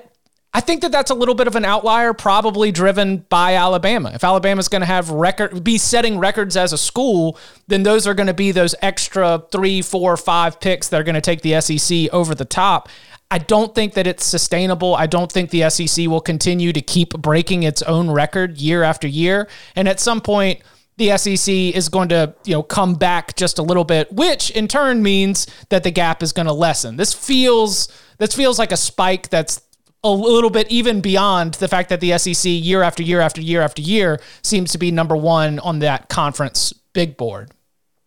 I 0.54 0.62
think 0.62 0.82
that 0.82 0.94
that's 0.94 1.12
a 1.12 1.16
little 1.16 1.36
bit 1.36 1.48
of 1.48 1.58
an 1.58 1.66
outlier, 1.66 2.14
probably 2.14 2.72
driven 2.72 3.26
by 3.30 3.56
Alabama. 3.56 4.12
If 4.14 4.24
Alabama's 4.24 4.70
going 4.70 4.82
to 4.82 4.88
have 4.88 5.10
record, 5.10 5.64
be 5.66 5.78
setting 5.78 6.18
records 6.18 6.56
as 6.56 6.72
a 6.72 6.78
school, 6.78 7.38
then 7.68 7.84
those 7.84 8.08
are 8.08 8.14
going 8.14 8.28
to 8.28 8.34
be 8.34 8.52
those 8.52 8.74
extra 8.82 9.44
three, 9.52 9.82
four, 9.82 10.16
five 10.16 10.62
picks 10.62 10.88
that 10.90 11.02
are 11.02 11.04
going 11.04 11.16
to 11.16 11.22
take 11.22 11.42
the 11.42 11.60
SEC 11.60 12.14
over 12.14 12.34
the 12.34 12.46
top. 12.46 12.88
I 13.32 13.40
don't 13.40 13.74
think 13.74 13.96
that 13.96 14.08
it's 14.08 14.24
sustainable. 14.24 14.96
I 14.96 15.08
don't 15.08 15.32
think 15.32 15.50
the 15.50 15.70
SEC 15.70 16.08
will 16.08 16.22
continue 16.22 16.72
to 16.72 16.82
keep 16.82 17.10
breaking 17.14 17.64
its 17.64 17.82
own 17.82 18.10
record 18.10 18.58
year 18.58 18.84
after 18.84 19.08
year. 19.08 19.48
And 19.76 19.88
at 19.88 20.00
some 20.00 20.22
point, 20.22 20.62
the 20.98 21.18
SEC 21.18 21.54
is 21.54 21.90
going 21.90 22.10
to, 22.10 22.34
you 22.46 22.54
know, 22.54 22.64
come 22.64 22.96
back 22.96 23.36
just 23.36 23.60
a 23.60 23.64
little 23.64 23.84
bit, 23.84 24.12
which 24.12 24.52
in 24.52 24.68
turn 24.68 25.04
means 25.04 25.48
that 25.70 25.84
the 25.84 25.92
gap 25.92 26.24
is 26.24 26.32
going 26.32 26.46
to 26.46 26.54
lessen. 26.54 26.96
This 26.98 27.14
feels 27.14 27.90
this 28.18 28.34
feels 28.34 28.58
like 28.58 28.72
a 28.72 28.78
spike 28.78 29.30
that's 29.30 29.62
a 30.04 30.10
little 30.10 30.52
bit 30.52 30.70
even 30.70 31.02
beyond 31.02 31.56
the 31.56 31.68
fact 31.68 31.90
that 31.90 32.00
the 32.00 32.18
SEC 32.18 32.50
year 32.50 32.84
after 32.84 33.04
year 33.04 33.20
after 33.20 33.42
year 33.42 33.62
after 33.62 33.82
year 33.82 34.22
seems 34.44 34.72
to 34.72 34.78
be 34.78 34.92
number 34.92 35.18
1 35.18 35.60
on 35.60 35.80
that 35.80 36.10
conference 36.10 36.72
big 36.94 37.18
board. 37.18 37.52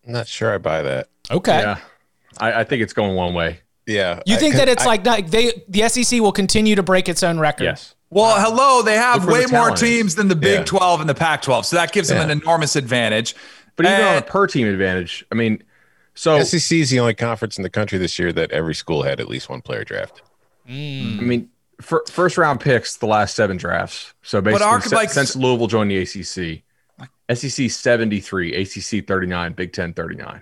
I'm 0.06 0.12
not 0.12 0.28
sure 0.28 0.54
I 0.54 0.58
buy 0.58 0.82
that. 0.82 1.08
Okay. 1.30 1.58
Yeah, 1.58 1.78
I, 2.38 2.60
I 2.60 2.64
think 2.64 2.82
it's 2.82 2.92
going 2.92 3.14
one 3.16 3.34
way. 3.34 3.60
Yeah. 3.88 4.20
You 4.26 4.36
I- 4.36 4.38
think 4.38 4.52
'cause 4.54 4.60
that 4.60 4.68
it's 4.68 4.82
I- 4.84 4.86
like 4.86 5.04
not, 5.04 5.26
they 5.30 5.64
the 5.68 5.82
SEC 5.88 6.20
will 6.20 6.30
continue 6.32 6.76
to 6.76 6.82
break 6.82 7.08
its 7.08 7.22
own 7.22 7.38
record? 7.40 7.64
Yes. 7.64 7.94
Well, 8.10 8.40
hello, 8.40 8.82
they 8.82 8.94
have 8.96 9.26
way 9.26 9.44
the 9.44 9.48
more 9.52 9.60
talent 9.66 9.74
is. 9.74 9.80
teams 9.80 10.14
than 10.14 10.28
the 10.28 10.36
Big 10.36 10.60
Yeah. 10.60 10.64
12 10.64 11.00
and 11.00 11.08
the 11.10 11.14
Pac 11.14 11.42
12. 11.42 11.66
So 11.66 11.76
that 11.76 11.92
gives 11.92 12.08
them 12.08 12.18
an 12.22 12.30
enormous 12.30 12.76
advantage. 12.76 13.34
But 13.76 13.86
even 13.86 14.00
on 14.00 14.16
a 14.18 14.22
per 14.22 14.46
team 14.46 14.66
advantage, 14.66 15.24
I 15.30 15.34
mean, 15.34 15.62
so 16.14 16.38
SEC 16.42 16.80
is 16.80 16.90
the 16.90 17.00
only 17.00 17.14
conference 17.14 17.56
in 17.58 17.62
the 17.62 17.70
country 17.70 17.98
this 17.98 18.18
year 18.18 18.32
that 18.32 18.50
every 18.50 18.74
school 18.74 19.02
had 19.02 19.20
at 19.20 19.28
least 19.28 19.48
one 19.50 19.60
player 19.62 19.84
drafted. 19.84 20.22
I 20.68 20.70
mean, 20.72 21.48
fir- 21.80 22.04
first 22.10 22.36
round 22.38 22.60
picks 22.60 22.96
the 22.96 23.06
last 23.06 23.34
seven 23.36 23.56
drafts. 23.56 24.12
So 24.22 24.40
basically, 24.40 24.66
our- 24.66 24.80
se- 24.82 24.96
like- 24.96 25.10
since 25.10 25.36
Louisville 25.36 25.66
joined 25.66 25.90
the 25.90 25.98
ACC, 25.98 26.62
SEC 27.28 27.68
73, 27.68 28.54
ACC 28.54 29.00
39, 29.02 29.52
Big 29.52 29.72
Ten 29.72 29.92
39. 29.92 30.28
I 30.28 30.36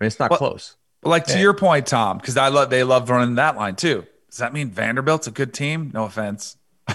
mean, 0.00 0.06
it's 0.06 0.18
not 0.18 0.30
Well- 0.30 0.38
close. 0.38 0.76
But 1.06 1.10
like 1.10 1.24
to 1.26 1.38
your 1.38 1.54
point, 1.54 1.86
Tom, 1.86 2.18
because 2.18 2.36
I 2.36 2.48
love 2.48 2.68
they 2.70 2.82
love 2.82 3.08
running 3.08 3.36
that 3.36 3.56
line 3.56 3.76
too. 3.76 4.04
Does 4.28 4.38
that 4.38 4.52
mean 4.52 4.70
Vanderbilt's 4.70 5.28
a 5.28 5.30
good 5.30 5.54
team? 5.54 5.90
No 5.94 6.04
offense. 6.04 6.56
I 6.88 6.92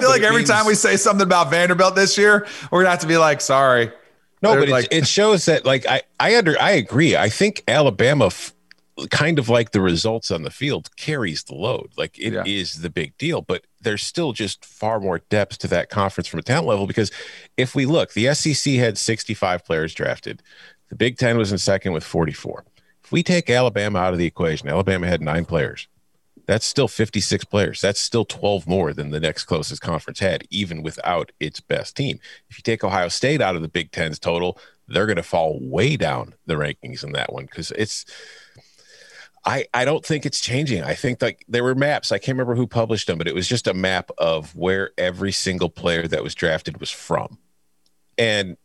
feel 0.00 0.10
like 0.10 0.22
every 0.22 0.38
means- 0.38 0.50
time 0.50 0.66
we 0.66 0.74
say 0.74 0.96
something 0.96 1.26
about 1.26 1.50
Vanderbilt 1.50 1.94
this 1.96 2.18
year, 2.18 2.46
we're 2.70 2.80
gonna 2.82 2.90
have 2.90 3.00
to 3.00 3.06
be 3.06 3.16
like, 3.16 3.40
sorry. 3.40 3.90
No, 4.42 4.50
They're 4.52 4.60
but 4.60 4.68
like- 4.68 4.84
it, 4.86 4.98
it 4.98 5.06
shows 5.06 5.46
that 5.46 5.64
like 5.64 5.86
I 5.86 6.02
I 6.20 6.36
under 6.36 6.60
I 6.60 6.72
agree. 6.72 7.16
I 7.16 7.28
think 7.30 7.62
Alabama 7.66 8.26
f- 8.26 8.52
kind 9.10 9.38
of 9.38 9.48
like 9.48 9.72
the 9.72 9.80
results 9.80 10.30
on 10.30 10.42
the 10.42 10.50
field 10.50 10.94
carries 10.96 11.42
the 11.44 11.54
load. 11.54 11.90
Like 11.96 12.18
it 12.18 12.46
is 12.46 12.76
Yeah. 12.76 12.82
the 12.82 12.90
big 12.90 13.16
deal, 13.18 13.40
but 13.40 13.64
there's 13.80 14.02
still 14.02 14.32
just 14.32 14.64
far 14.64 15.00
more 15.00 15.18
depth 15.30 15.58
to 15.58 15.68
that 15.68 15.88
conference 15.90 16.28
from 16.28 16.38
a 16.38 16.42
talent 16.42 16.68
level 16.68 16.86
because 16.86 17.10
if 17.56 17.74
we 17.74 17.86
look, 17.86 18.12
the 18.12 18.32
SEC 18.34 18.74
had 18.74 18.96
65 18.98 19.64
players 19.64 19.94
drafted. 19.94 20.42
The 20.90 20.96
Big 20.96 21.16
10 21.18 21.38
was 21.38 21.50
in 21.50 21.58
second 21.58 21.92
with 21.92 22.04
44. 22.04 22.64
We 23.14 23.22
take 23.22 23.48
Alabama 23.48 24.00
out 24.00 24.12
of 24.12 24.18
the 24.18 24.26
equation, 24.26 24.68
Alabama 24.68 25.06
had 25.06 25.22
9 25.22 25.44
players. 25.44 25.86
That's 26.46 26.66
still 26.66 26.88
56 26.88 27.44
players. 27.44 27.80
That's 27.80 28.00
still 28.00 28.24
12 28.24 28.66
more 28.66 28.92
than 28.92 29.10
the 29.10 29.20
next 29.20 29.44
closest 29.44 29.80
conference 29.80 30.18
had, 30.18 30.48
even 30.50 30.82
without 30.82 31.30
its 31.38 31.60
best 31.60 31.96
team. 31.96 32.18
If 32.50 32.58
you 32.58 32.62
take 32.64 32.82
Ohio 32.82 33.06
State 33.06 33.40
out 33.40 33.54
of 33.54 33.62
the 33.62 33.68
Big 33.68 33.92
Ten's 33.92 34.18
total, 34.18 34.58
they're 34.88 35.06
going 35.06 35.14
to 35.14 35.22
fall 35.22 35.60
way 35.62 35.96
down 35.96 36.34
the 36.46 36.54
rankings 36.54 37.04
in 37.04 37.12
that 37.12 37.32
one 37.32 37.44
because 37.44 37.70
it's. 37.70 38.04
I, 39.44 39.66
I 39.72 39.84
don't 39.84 40.04
think 40.04 40.26
it's 40.26 40.40
changing. 40.40 40.82
I 40.82 40.94
think 40.94 41.22
like 41.22 41.44
there 41.46 41.62
were 41.62 41.76
maps. 41.76 42.10
I 42.10 42.18
can't 42.18 42.34
remember 42.34 42.56
who 42.56 42.66
published 42.66 43.06
them, 43.06 43.18
but 43.18 43.28
it 43.28 43.34
was 43.36 43.46
just 43.46 43.68
a 43.68 43.74
map 43.74 44.10
of 44.18 44.56
where 44.56 44.90
every 44.98 45.30
single 45.30 45.70
player 45.70 46.08
that 46.08 46.24
was 46.24 46.34
drafted 46.34 46.80
was 46.80 46.90
from. 46.90 47.38
And 48.18 48.56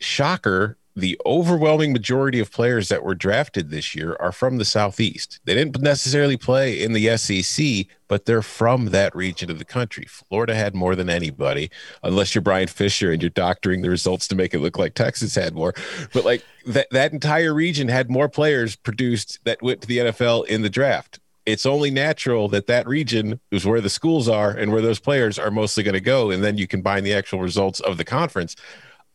shocker, 0.00 0.78
the 0.96 1.18
overwhelming 1.24 1.92
majority 1.92 2.40
of 2.40 2.50
players 2.50 2.88
that 2.88 3.04
were 3.04 3.14
drafted 3.14 3.70
this 3.70 3.94
year 3.94 4.16
are 4.18 4.32
from 4.32 4.58
the 4.58 4.64
Southeast. 4.64 5.40
They 5.44 5.54
didn't 5.54 5.80
necessarily 5.80 6.36
play 6.36 6.82
in 6.82 6.92
the 6.92 7.16
SEC, 7.16 7.86
but 8.08 8.24
they're 8.24 8.42
from 8.42 8.86
that 8.86 9.14
region 9.14 9.50
of 9.50 9.58
the 9.58 9.64
country. 9.64 10.06
Florida 10.08 10.54
had 10.54 10.74
more 10.74 10.96
than 10.96 11.08
anybody, 11.08 11.70
unless 12.02 12.34
you're 12.34 12.42
Brian 12.42 12.66
Fisher 12.66 13.12
and 13.12 13.22
you're 13.22 13.30
doctoring 13.30 13.82
the 13.82 13.90
results 13.90 14.26
to 14.28 14.34
make 14.34 14.52
it 14.52 14.58
look 14.58 14.78
like 14.78 14.94
Texas 14.94 15.34
had 15.34 15.54
more. 15.54 15.74
But 16.12 16.24
like 16.24 16.44
that, 16.66 16.88
that 16.90 17.12
entire 17.12 17.54
region 17.54 17.88
had 17.88 18.10
more 18.10 18.28
players 18.28 18.74
produced 18.74 19.38
that 19.44 19.62
went 19.62 19.80
to 19.82 19.88
the 19.88 19.98
NFL 19.98 20.46
in 20.46 20.62
the 20.62 20.70
draft. 20.70 21.20
It's 21.46 21.66
only 21.66 21.90
natural 21.90 22.48
that 22.48 22.66
that 22.66 22.86
region 22.86 23.40
is 23.50 23.64
where 23.64 23.80
the 23.80 23.88
schools 23.88 24.28
are 24.28 24.50
and 24.50 24.70
where 24.72 24.82
those 24.82 25.00
players 25.00 25.38
are 25.38 25.50
mostly 25.50 25.82
going 25.82 25.94
to 25.94 26.00
go. 26.00 26.30
And 26.30 26.44
then 26.44 26.58
you 26.58 26.66
combine 26.66 27.04
the 27.04 27.14
actual 27.14 27.40
results 27.40 27.80
of 27.80 27.96
the 27.96 28.04
conference. 28.04 28.56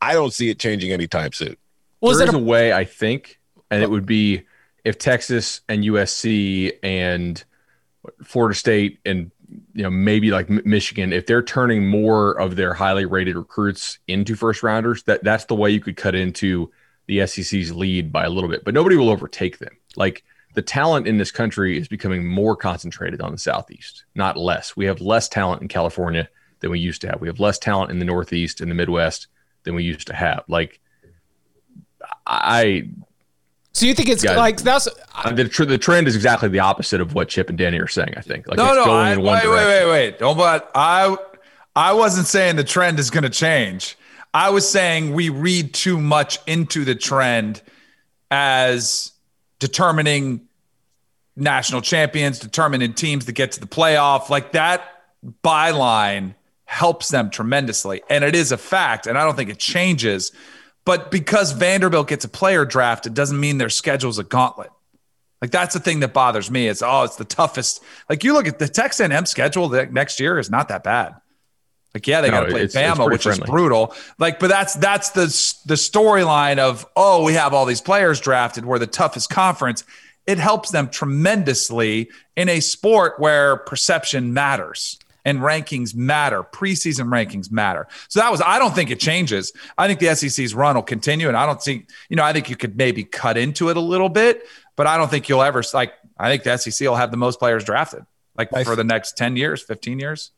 I 0.01 0.13
don't 0.13 0.33
see 0.33 0.49
it 0.49 0.59
changing 0.59 0.91
anytime 0.91 1.31
soon. 1.31 1.55
Was 2.01 2.19
there 2.19 2.27
is 2.27 2.33
a, 2.33 2.37
a 2.37 2.41
way, 2.41 2.73
I 2.73 2.85
think, 2.85 3.39
and 3.71 3.81
it 3.81 3.89
would 3.89 4.05
be 4.05 4.43
if 4.83 4.97
Texas 4.97 5.61
and 5.67 5.83
USC 5.83 6.73
and 6.83 7.43
Florida 8.23 8.55
State 8.55 8.99
and 9.05 9.31
you 9.73 9.83
know 9.83 9.89
maybe 9.89 10.31
like 10.31 10.49
Michigan, 10.49 11.13
if 11.13 11.25
they're 11.25 11.43
turning 11.43 11.87
more 11.87 12.39
of 12.39 12.55
their 12.55 12.73
highly 12.73 13.05
rated 13.05 13.35
recruits 13.35 13.99
into 14.07 14.35
first 14.35 14.63
rounders, 14.63 15.03
that 15.03 15.23
that's 15.23 15.45
the 15.45 15.55
way 15.55 15.69
you 15.69 15.79
could 15.79 15.97
cut 15.97 16.15
into 16.15 16.71
the 17.07 17.25
SEC's 17.25 17.73
lead 17.73 18.11
by 18.11 18.25
a 18.25 18.29
little 18.29 18.49
bit. 18.49 18.63
But 18.63 18.73
nobody 18.73 18.95
will 18.95 19.09
overtake 19.09 19.59
them. 19.59 19.77
Like 19.95 20.23
the 20.53 20.61
talent 20.61 21.07
in 21.07 21.17
this 21.17 21.31
country 21.31 21.77
is 21.77 21.87
becoming 21.87 22.25
more 22.25 22.55
concentrated 22.55 23.21
on 23.21 23.31
the 23.31 23.37
Southeast, 23.37 24.05
not 24.15 24.37
less. 24.37 24.75
We 24.75 24.85
have 24.85 25.01
less 25.01 25.27
talent 25.27 25.61
in 25.61 25.67
California 25.67 26.29
than 26.59 26.71
we 26.71 26.79
used 26.79 27.01
to 27.01 27.07
have. 27.07 27.21
We 27.21 27.27
have 27.27 27.39
less 27.39 27.59
talent 27.59 27.91
in 27.91 27.99
the 27.99 28.05
Northeast 28.05 28.61
and 28.61 28.71
the 28.71 28.75
Midwest 28.75 29.27
than 29.63 29.75
we 29.75 29.83
used 29.83 30.07
to 30.07 30.15
have. 30.15 30.43
Like 30.47 30.79
I 32.27 32.87
so 33.73 33.85
you 33.85 33.93
think 33.93 34.07
it's 34.09 34.23
Yeah. 34.23 34.37
like 34.37 34.61
that's 34.61 34.87
uh, 34.87 35.31
the, 35.31 35.49
tr- 35.49 35.65
the 35.65 35.77
trend 35.77 36.07
is 36.07 36.15
exactly 36.15 36.47
the 36.49 36.59
opposite 36.59 37.01
of 37.01 37.13
what 37.13 37.27
Chip 37.27 37.49
and 37.49 37.57
Danny 37.57 37.77
are 37.79 37.87
saying. 37.87 38.13
I 38.15 38.21
think 38.21 38.47
like 38.47 38.57
no, 38.57 38.67
it's 38.67 38.75
no, 38.75 38.85
going 38.85 39.05
I, 39.05 39.11
in 39.13 39.19
wait, 39.19 39.25
one 39.25 39.33
wait, 39.35 39.43
direction. 39.43 39.89
wait, 39.89 39.91
wait. 39.91 40.19
Don't 40.19 40.37
but 40.37 40.71
I 40.73 41.17
I 41.75 41.93
wasn't 41.93 42.27
saying 42.27 42.55
the 42.55 42.63
trend 42.63 42.99
is 42.99 43.09
gonna 43.09 43.29
change. 43.29 43.97
I 44.33 44.49
was 44.49 44.67
saying 44.67 45.13
we 45.13 45.29
read 45.29 45.73
too 45.73 45.99
much 45.99 46.39
into 46.47 46.83
the 46.85 46.95
trend 46.95 47.61
as 48.31 49.11
determining 49.59 50.47
national 51.35 51.81
champions, 51.81 52.39
determining 52.39 52.93
teams 52.93 53.25
that 53.25 53.33
get 53.33 53.51
to 53.53 53.59
the 53.59 53.67
playoff. 53.67 54.29
Like 54.29 54.53
that 54.53 54.83
byline 55.43 56.35
helps 56.65 57.09
them 57.09 57.29
tremendously. 57.29 58.01
And 58.09 58.23
it 58.23 58.35
is 58.35 58.51
a 58.51 58.57
fact. 58.57 59.07
And 59.07 59.17
I 59.17 59.23
don't 59.23 59.35
think 59.35 59.49
it 59.49 59.59
changes. 59.59 60.31
But 60.85 61.09
because 61.11 61.51
Vanderbilt 61.51 62.07
gets 62.07 62.25
a 62.25 62.29
player 62.29 62.63
draft, 62.63 63.05
it 63.07 63.13
doesn't 63.13 63.39
mean 63.39 63.57
their 63.57 63.69
schedule's 63.69 64.19
a 64.19 64.23
gauntlet. 64.23 64.69
Like 65.41 65.51
that's 65.51 65.73
the 65.73 65.79
thing 65.79 65.99
that 65.99 66.13
bothers 66.13 66.49
me. 66.49 66.67
It's 66.67 66.81
oh, 66.81 67.03
it's 67.03 67.17
the 67.17 67.25
toughest. 67.25 67.83
Like 68.09 68.23
you 68.23 68.33
look 68.33 68.47
at 68.47 68.59
the 68.59 68.67
Texas 68.67 69.07
A&M 69.09 69.25
schedule 69.25 69.69
next 69.69 70.19
year 70.19 70.39
is 70.39 70.49
not 70.49 70.69
that 70.69 70.83
bad. 70.83 71.15
Like 71.93 72.07
yeah, 72.07 72.21
they 72.21 72.29
No, 72.29 72.39
got 72.41 72.45
to 72.45 72.51
play 72.51 72.61
it's- 72.63 72.75
it's 72.75 72.75
Bama, 72.75 72.95
pretty 73.05 73.11
which 73.11 73.25
is 73.25 73.39
brutal. 73.39 73.95
Like, 74.19 74.39
but 74.39 74.47
that's 74.49 74.75
that's 74.75 75.09
the 75.11 75.25
the 75.65 75.75
storyline 75.75 76.57
of 76.59 76.85
oh, 76.95 77.23
we 77.23 77.33
have 77.33 77.53
all 77.53 77.65
these 77.65 77.81
players 77.81 78.19
drafted. 78.21 78.65
We're 78.65 78.79
the 78.79 78.87
toughest 78.87 79.29
conference. 79.29 79.83
It 80.27 80.37
helps 80.39 80.71
them 80.71 80.89
tremendously 80.89 82.09
in 82.35 82.49
a 82.49 82.59
sport 82.59 83.19
where 83.19 83.57
perception 83.57 84.33
matters 84.33 84.99
and 85.25 85.39
rankings 85.39 85.93
matter. 85.95 86.43
Preseason 86.43 87.07
rankings 87.07 87.51
matter. 87.51 87.87
So 88.07 88.19
that 88.21 88.31
was. 88.31 88.41
I 88.45 88.59
don't 88.59 88.73
think 88.73 88.91
it 88.91 88.99
changes. 88.99 89.51
I 89.77 89.87
think 89.87 89.99
the 89.99 90.15
SEC's 90.15 90.55
run 90.55 90.75
will 90.75 90.83
continue, 90.83 91.27
and 91.27 91.35
I 91.35 91.45
don't 91.45 91.61
think 91.61 91.89
you 92.09 92.15
know. 92.15 92.23
I 92.23 92.31
think 92.31 92.49
you 92.49 92.55
could 92.55 92.77
maybe 92.77 93.03
cut 93.03 93.37
into 93.37 93.69
it 93.69 93.75
a 93.77 93.81
little 93.81 94.09
bit, 94.09 94.43
but 94.75 94.87
I 94.87 94.95
don't 94.97 95.09
think 95.11 95.27
you'll 95.27 95.43
ever 95.43 95.63
like. 95.73 95.93
I 96.17 96.29
think 96.29 96.43
the 96.43 96.55
SEC 96.57 96.87
will 96.87 96.95
have 96.95 97.11
the 97.11 97.17
most 97.17 97.39
players 97.39 97.63
drafted 97.65 98.05
like 98.37 98.53
I 98.53 98.63
for 98.63 98.75
the 98.75 98.83
next 98.83 99.17
ten 99.17 99.35
years, 99.35 99.61
fifteen 99.63 99.99
years, 99.99 100.31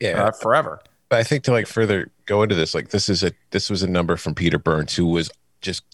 Yeah. 0.00 0.24
uh, 0.24 0.30
forever. 0.32 0.80
But 1.08 1.18
I 1.20 1.22
think 1.24 1.44
to 1.44 1.52
like 1.52 1.66
further 1.66 2.10
go 2.26 2.42
into 2.42 2.54
this, 2.54 2.74
like 2.74 2.88
this 2.88 3.08
is 3.08 3.22
a 3.22 3.32
this 3.50 3.70
was 3.70 3.82
a 3.82 3.86
number 3.88 4.16
from 4.16 4.34
Peter 4.34 4.58
Burns 4.58 4.96
who 4.96 5.06
was 5.06 5.30
just 5.60 5.84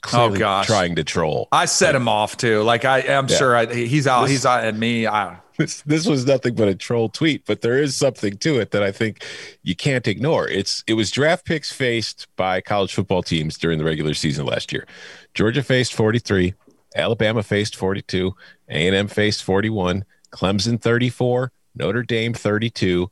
clearly 0.00 0.38
gosh. 0.38 0.66
trying 0.66 0.94
to 0.96 1.04
troll. 1.04 1.48
I 1.52 1.66
set 1.66 1.94
him 1.94 2.08
off 2.08 2.36
too. 2.36 2.62
Like 2.62 2.84
I, 2.84 3.00
I'm 3.00 3.28
Yeah. 3.28 3.36
sure 3.36 3.56
I, 3.56 3.66
he's 3.72 4.06
out. 4.06 4.22
This- 4.22 4.30
he's 4.32 4.46
out 4.46 4.64
at 4.64 4.74
me. 4.76 5.06
I, 5.06 5.36
This, 5.56 5.82
this 5.82 6.06
was 6.06 6.26
nothing 6.26 6.54
but 6.56 6.66
a 6.66 6.74
troll 6.74 7.08
tweet, 7.08 7.44
but 7.46 7.60
there 7.60 7.78
is 7.78 7.94
something 7.94 8.36
to 8.38 8.58
it 8.58 8.72
that 8.72 8.82
I 8.82 8.90
think 8.90 9.24
you 9.62 9.76
can't 9.76 10.08
ignore. 10.08 10.48
It's 10.48 10.82
it 10.88 10.94
was 10.94 11.12
draft 11.12 11.44
picks 11.44 11.72
faced 11.72 12.26
by 12.34 12.60
college 12.60 12.92
football 12.92 13.22
teams 13.22 13.56
during 13.56 13.78
the 13.78 13.84
regular 13.84 14.14
season 14.14 14.46
last 14.46 14.72
year. 14.72 14.84
Georgia 15.32 15.62
faced 15.62 15.94
43, 15.94 16.54
Alabama 16.96 17.42
faced 17.44 17.76
42, 17.76 18.34
A&M 18.68 19.06
faced 19.06 19.44
41, 19.44 20.04
Clemson 20.32 20.80
34, 20.80 21.52
Notre 21.76 22.02
Dame 22.02 22.34
32, 22.34 23.08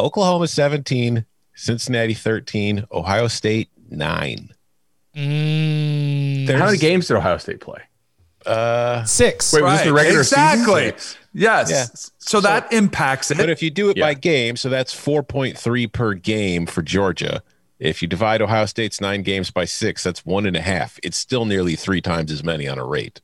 Oklahoma 0.00 0.48
17, 0.48 1.26
Cincinnati 1.54 2.14
13, 2.14 2.86
Ohio 2.90 3.28
State 3.28 3.68
9. 3.90 4.48
Mm, 5.14 6.48
How 6.58 6.66
many 6.66 6.78
games 6.78 7.08
did 7.08 7.16
Ohio 7.18 7.36
State 7.36 7.60
play? 7.60 7.82
Uh, 8.46 9.04
six. 9.04 9.52
Wait, 9.52 9.62
was 9.62 9.78
this 9.78 9.86
the 9.86 9.92
regular 9.92 10.20
exactly. 10.20 10.92
season? 10.96 11.18
Yes. 11.34 11.70
Yeah. 11.70 11.86
So, 12.18 12.40
that 12.40 12.72
impacts 12.72 13.30
it. 13.30 13.38
but 13.38 13.48
if 13.50 13.62
you 13.62 13.70
do 13.70 13.90
it 13.90 13.98
by 13.98 14.14
game, 14.14 14.56
so 14.56 14.68
that's 14.68 14.94
4.3 14.94 15.92
per 15.92 16.14
game 16.14 16.66
for 16.66 16.82
Georgia. 16.82 17.42
If 17.78 18.00
you 18.02 18.06
divide 18.06 18.40
Ohio 18.42 18.66
State's 18.66 19.00
nine 19.00 19.22
games 19.22 19.50
by 19.50 19.64
six, 19.64 20.04
that's 20.04 20.24
one 20.24 20.46
and 20.46 20.56
a 20.56 20.60
half. 20.60 21.00
It's 21.02 21.16
still 21.16 21.44
nearly 21.44 21.74
three 21.74 22.00
times 22.00 22.30
as 22.30 22.44
many 22.44 22.68
on 22.68 22.78
a 22.78 22.84
rate. 22.86 23.20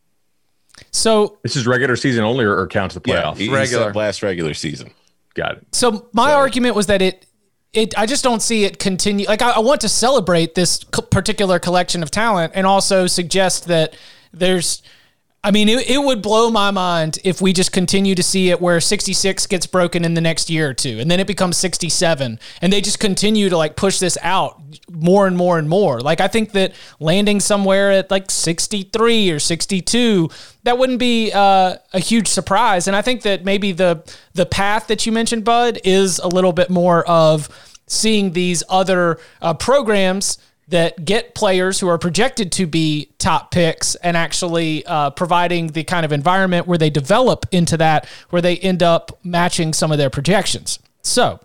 So 0.90 1.38
This 1.42 1.54
is 1.56 1.66
regular 1.66 1.96
season 1.96 2.24
only, 2.24 2.44
or, 2.44 2.58
or 2.58 2.66
counts 2.66 2.94
the 2.94 3.00
playoffs? 3.00 3.36
he- 3.36 3.46
he 3.46 3.54
Regular. 3.54 3.92
last 3.92 4.22
regular 4.22 4.54
season. 4.54 4.90
Got 5.34 5.58
it. 5.58 5.66
So 5.72 6.08
my 6.12 6.32
argument 6.32 6.74
was 6.74 6.86
that 6.86 7.02
it, 7.02 7.26
it 7.72 7.96
I 7.96 8.06
just 8.06 8.24
don't 8.24 8.42
see 8.42 8.64
it 8.64 8.78
continue. 8.80 9.26
Like 9.26 9.42
I, 9.42 9.50
I 9.50 9.58
want 9.60 9.80
to 9.82 9.88
celebrate 9.88 10.54
this 10.56 10.82
co- 10.84 11.02
particular 11.02 11.58
collection 11.60 12.02
of 12.02 12.10
talent, 12.10 12.52
and 12.56 12.66
also 12.66 13.06
suggest 13.06 13.66
that 13.68 13.94
there's. 14.32 14.82
I 15.44 15.52
mean, 15.52 15.68
it, 15.68 15.88
it 15.88 15.98
would 15.98 16.20
blow 16.20 16.50
my 16.50 16.72
mind 16.72 17.20
if 17.22 17.40
we 17.40 17.52
just 17.52 17.70
continue 17.70 18.16
to 18.16 18.24
see 18.24 18.50
it 18.50 18.60
where 18.60 18.80
66 18.80 19.46
gets 19.46 19.66
broken 19.66 20.04
in 20.04 20.14
the 20.14 20.20
next 20.20 20.50
year 20.50 20.70
or 20.70 20.74
two, 20.74 20.98
and 20.98 21.08
then 21.08 21.20
it 21.20 21.28
becomes 21.28 21.56
67, 21.58 22.40
and 22.60 22.72
they 22.72 22.80
just 22.80 22.98
continue 22.98 23.48
to 23.48 23.56
like 23.56 23.76
push 23.76 24.00
this 24.00 24.18
out 24.22 24.60
more 24.90 25.28
and 25.28 25.36
more 25.36 25.58
and 25.58 25.68
more. 25.68 26.00
Like 26.00 26.20
I 26.20 26.26
think 26.26 26.52
that 26.52 26.72
landing 26.98 27.38
somewhere 27.38 27.92
at 27.92 28.10
like 28.10 28.32
63 28.32 29.30
or 29.30 29.38
62, 29.38 30.28
that 30.64 30.76
wouldn't 30.76 30.98
be 30.98 31.30
uh, 31.32 31.76
a 31.92 32.00
huge 32.00 32.26
surprise. 32.26 32.88
And 32.88 32.96
I 32.96 33.02
think 33.02 33.22
that 33.22 33.44
maybe 33.44 33.70
the 33.70 34.02
the 34.34 34.46
path 34.46 34.88
that 34.88 35.06
you 35.06 35.12
mentioned, 35.12 35.44
Bud, 35.44 35.78
is 35.84 36.18
a 36.18 36.28
little 36.28 36.52
bit 36.52 36.68
more 36.68 37.08
of 37.08 37.48
seeing 37.86 38.32
these 38.32 38.64
other 38.68 39.18
uh, 39.40 39.54
programs 39.54 40.38
that 40.68 41.04
get 41.04 41.34
players 41.34 41.80
who 41.80 41.88
are 41.88 41.98
projected 41.98 42.52
to 42.52 42.66
be 42.66 43.10
top 43.18 43.50
picks 43.50 43.94
and 43.96 44.16
actually 44.16 44.84
uh, 44.86 45.10
providing 45.10 45.68
the 45.68 45.82
kind 45.84 46.04
of 46.04 46.12
environment 46.12 46.66
where 46.66 46.78
they 46.78 46.90
develop 46.90 47.46
into 47.52 47.76
that, 47.78 48.06
where 48.30 48.42
they 48.42 48.58
end 48.58 48.82
up 48.82 49.18
matching 49.24 49.72
some 49.72 49.90
of 49.90 49.98
their 49.98 50.10
projections. 50.10 50.78
So, 51.02 51.40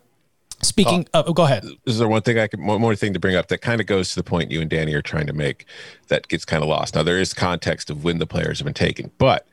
speaking, 0.62 1.08
oh, 1.14 1.32
go 1.32 1.44
ahead. 1.44 1.66
Is 1.86 2.00
there 2.00 2.08
one 2.08 2.22
thing 2.22 2.38
I 2.38 2.48
can 2.48 2.66
one 2.66 2.82
more 2.82 2.96
thing 2.96 3.14
to 3.14 3.20
bring 3.20 3.36
up 3.36 3.48
that 3.48 3.60
kind 3.60 3.80
of 3.80 3.88
goes 3.88 4.10
to 4.10 4.16
the 4.16 4.24
point 4.24 4.52
you 4.52 4.60
and 4.60 4.70
Danny 4.70 4.94
are 4.94 5.02
trying 5.02 5.28
to 5.28 5.34
make 5.34 5.66
that 6.10 6.28
gets 6.28 6.44
kind 6.44 6.62
of 6.62 6.68
lost. 6.68 6.96
Now 6.96 7.04
there 7.04 7.20
is 7.20 7.34
context 7.34 7.90
of 7.90 8.04
when 8.04 8.20
the 8.20 8.28
players 8.28 8.60
have 8.60 8.66
been 8.66 8.74
taken, 8.74 9.12
but 9.18 9.48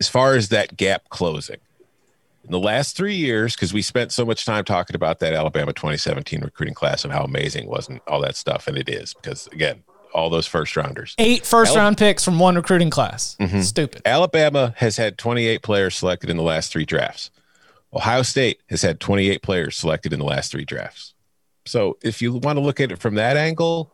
as 0.00 0.08
far 0.08 0.34
as 0.34 0.50
that 0.50 0.76
gap 0.76 1.08
closing, 1.08 1.58
in 2.44 2.50
the 2.50 2.58
last 2.58 2.96
three 2.96 3.14
years, 3.14 3.54
because 3.54 3.72
we 3.72 3.82
spent 3.82 4.12
so 4.12 4.24
much 4.24 4.44
time 4.44 4.64
talking 4.64 4.96
about 4.96 5.20
that 5.20 5.32
Alabama 5.32 5.72
2017 5.72 6.40
recruiting 6.40 6.74
class 6.74 7.04
and 7.04 7.12
how 7.12 7.22
amazing 7.22 7.64
it 7.64 7.70
was 7.70 7.88
and 7.88 8.00
all 8.06 8.20
that 8.20 8.36
stuff, 8.36 8.66
and 8.66 8.76
it 8.76 8.88
is 8.88 9.14
because 9.14 9.46
again, 9.48 9.82
all 10.12 10.30
those 10.30 10.46
first 10.46 10.76
rounders. 10.76 11.14
Eight 11.18 11.46
first 11.46 11.74
round 11.74 11.96
picks 11.96 12.24
from 12.24 12.38
one 12.38 12.56
recruiting 12.56 12.90
class. 12.90 13.36
Mm-hmm. 13.40 13.60
Stupid. 13.60 14.02
Alabama 14.04 14.74
has 14.76 14.96
had 14.96 15.18
28 15.18 15.62
players 15.62 15.96
selected 15.96 16.30
in 16.30 16.36
the 16.36 16.42
last 16.42 16.72
three 16.72 16.84
drafts. 16.84 17.30
Ohio 17.94 18.22
State 18.22 18.60
has 18.70 18.82
had 18.82 19.00
28 19.00 19.42
players 19.42 19.76
selected 19.76 20.12
in 20.12 20.18
the 20.18 20.24
last 20.24 20.50
three 20.50 20.64
drafts. 20.64 21.14
So 21.66 21.98
if 22.02 22.22
you 22.22 22.32
want 22.32 22.56
to 22.56 22.60
look 22.60 22.80
at 22.80 22.90
it 22.90 22.98
from 22.98 23.14
that 23.16 23.36
angle, 23.36 23.92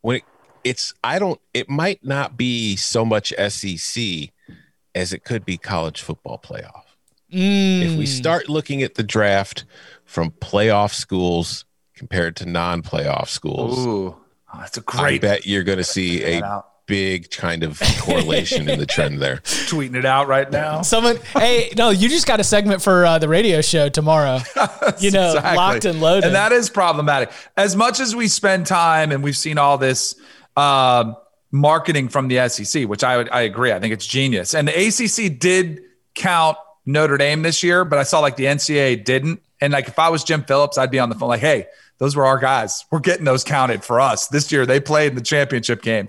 when 0.00 0.16
it, 0.16 0.22
it's, 0.64 0.94
I 1.04 1.18
don't, 1.18 1.40
it 1.52 1.68
might 1.68 2.04
not 2.04 2.36
be 2.36 2.76
so 2.76 3.04
much 3.04 3.32
SEC 3.48 4.30
as 4.94 5.12
it 5.12 5.24
could 5.24 5.44
be 5.44 5.58
college 5.58 6.00
football 6.00 6.38
playoff. 6.38 6.81
If 7.32 7.98
we 7.98 8.06
start 8.06 8.48
looking 8.48 8.82
at 8.82 8.94
the 8.94 9.02
draft 9.02 9.64
from 10.04 10.30
playoff 10.32 10.92
schools 10.92 11.64
compared 11.94 12.36
to 12.36 12.46
non 12.46 12.82
playoff 12.82 13.28
schools, 13.28 13.78
Ooh, 13.86 14.08
oh, 14.08 14.16
that's 14.58 14.76
a 14.78 14.82
I 14.88 15.00
great 15.02 15.14
I 15.24 15.26
bet 15.28 15.46
you're 15.46 15.62
going 15.64 15.78
to 15.78 15.84
see 15.84 16.22
a 16.22 16.44
out. 16.44 16.68
big 16.86 17.30
kind 17.30 17.62
of 17.62 17.80
correlation 18.00 18.68
in 18.68 18.78
the 18.78 18.84
trend 18.86 19.20
there. 19.22 19.36
tweeting 19.38 19.94
it 19.96 20.04
out 20.04 20.28
right 20.28 20.50
now. 20.50 20.82
Someone, 20.82 21.16
hey, 21.36 21.70
no, 21.78 21.88
you 21.90 22.08
just 22.10 22.26
got 22.26 22.38
a 22.40 22.44
segment 22.44 22.82
for 22.82 23.06
uh, 23.06 23.18
the 23.18 23.28
radio 23.28 23.60
show 23.62 23.88
tomorrow. 23.88 24.40
You 24.98 25.10
know, 25.10 25.28
Exactly. 25.28 25.56
locked 25.56 25.84
and 25.86 26.00
loaded. 26.00 26.24
And 26.26 26.34
that 26.34 26.52
is 26.52 26.68
problematic. 26.68 27.30
As 27.56 27.74
much 27.76 27.98
as 27.98 28.14
we 28.14 28.28
spend 28.28 28.66
time 28.66 29.10
and 29.10 29.22
we've 29.22 29.36
seen 29.36 29.56
all 29.58 29.78
this 29.78 30.14
um, 30.56 31.16
marketing 31.50 32.08
from 32.08 32.28
the 32.28 32.46
SEC, 32.48 32.84
which 32.88 33.02
I 33.02 33.16
would, 33.16 33.28
I 33.30 33.42
agree. 33.42 33.72
I 33.72 33.80
think 33.80 33.92
it's 33.94 34.06
genius. 34.06 34.54
And 34.54 34.68
the 34.68 34.72
ACC 34.88 35.38
did 35.38 35.80
count 36.14 36.58
Notre 36.84 37.16
Dame 37.16 37.42
this 37.42 37.62
year, 37.62 37.84
but 37.84 37.98
I 37.98 38.02
saw 38.02 38.20
like 38.20 38.36
the 38.36 38.44
NCAA 38.44 39.04
didn't. 39.04 39.42
And 39.60 39.72
like 39.72 39.88
if 39.88 39.98
I 39.98 40.08
was 40.08 40.24
Jim 40.24 40.42
Phillips, 40.42 40.78
I'd 40.78 40.90
be 40.90 40.98
on 40.98 41.08
the 41.08 41.14
phone 41.14 41.28
like, 41.28 41.40
hey, 41.40 41.66
those 41.98 42.16
were 42.16 42.26
our 42.26 42.38
guys. 42.38 42.84
We're 42.90 43.00
getting 43.00 43.24
those 43.24 43.44
counted 43.44 43.84
for 43.84 44.00
us 44.00 44.26
this 44.28 44.50
year. 44.50 44.66
They 44.66 44.80
played 44.80 45.10
in 45.10 45.14
the 45.14 45.22
championship 45.22 45.82
game. 45.82 46.08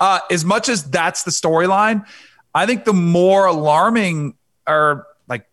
Uh, 0.00 0.20
as 0.30 0.44
much 0.44 0.68
as 0.68 0.84
that's 0.84 1.24
the 1.24 1.30
storyline, 1.30 2.06
I 2.54 2.66
think 2.66 2.84
the 2.84 2.94
more 2.94 3.46
alarming 3.46 4.36
or 4.66 5.06
like 5.28 5.46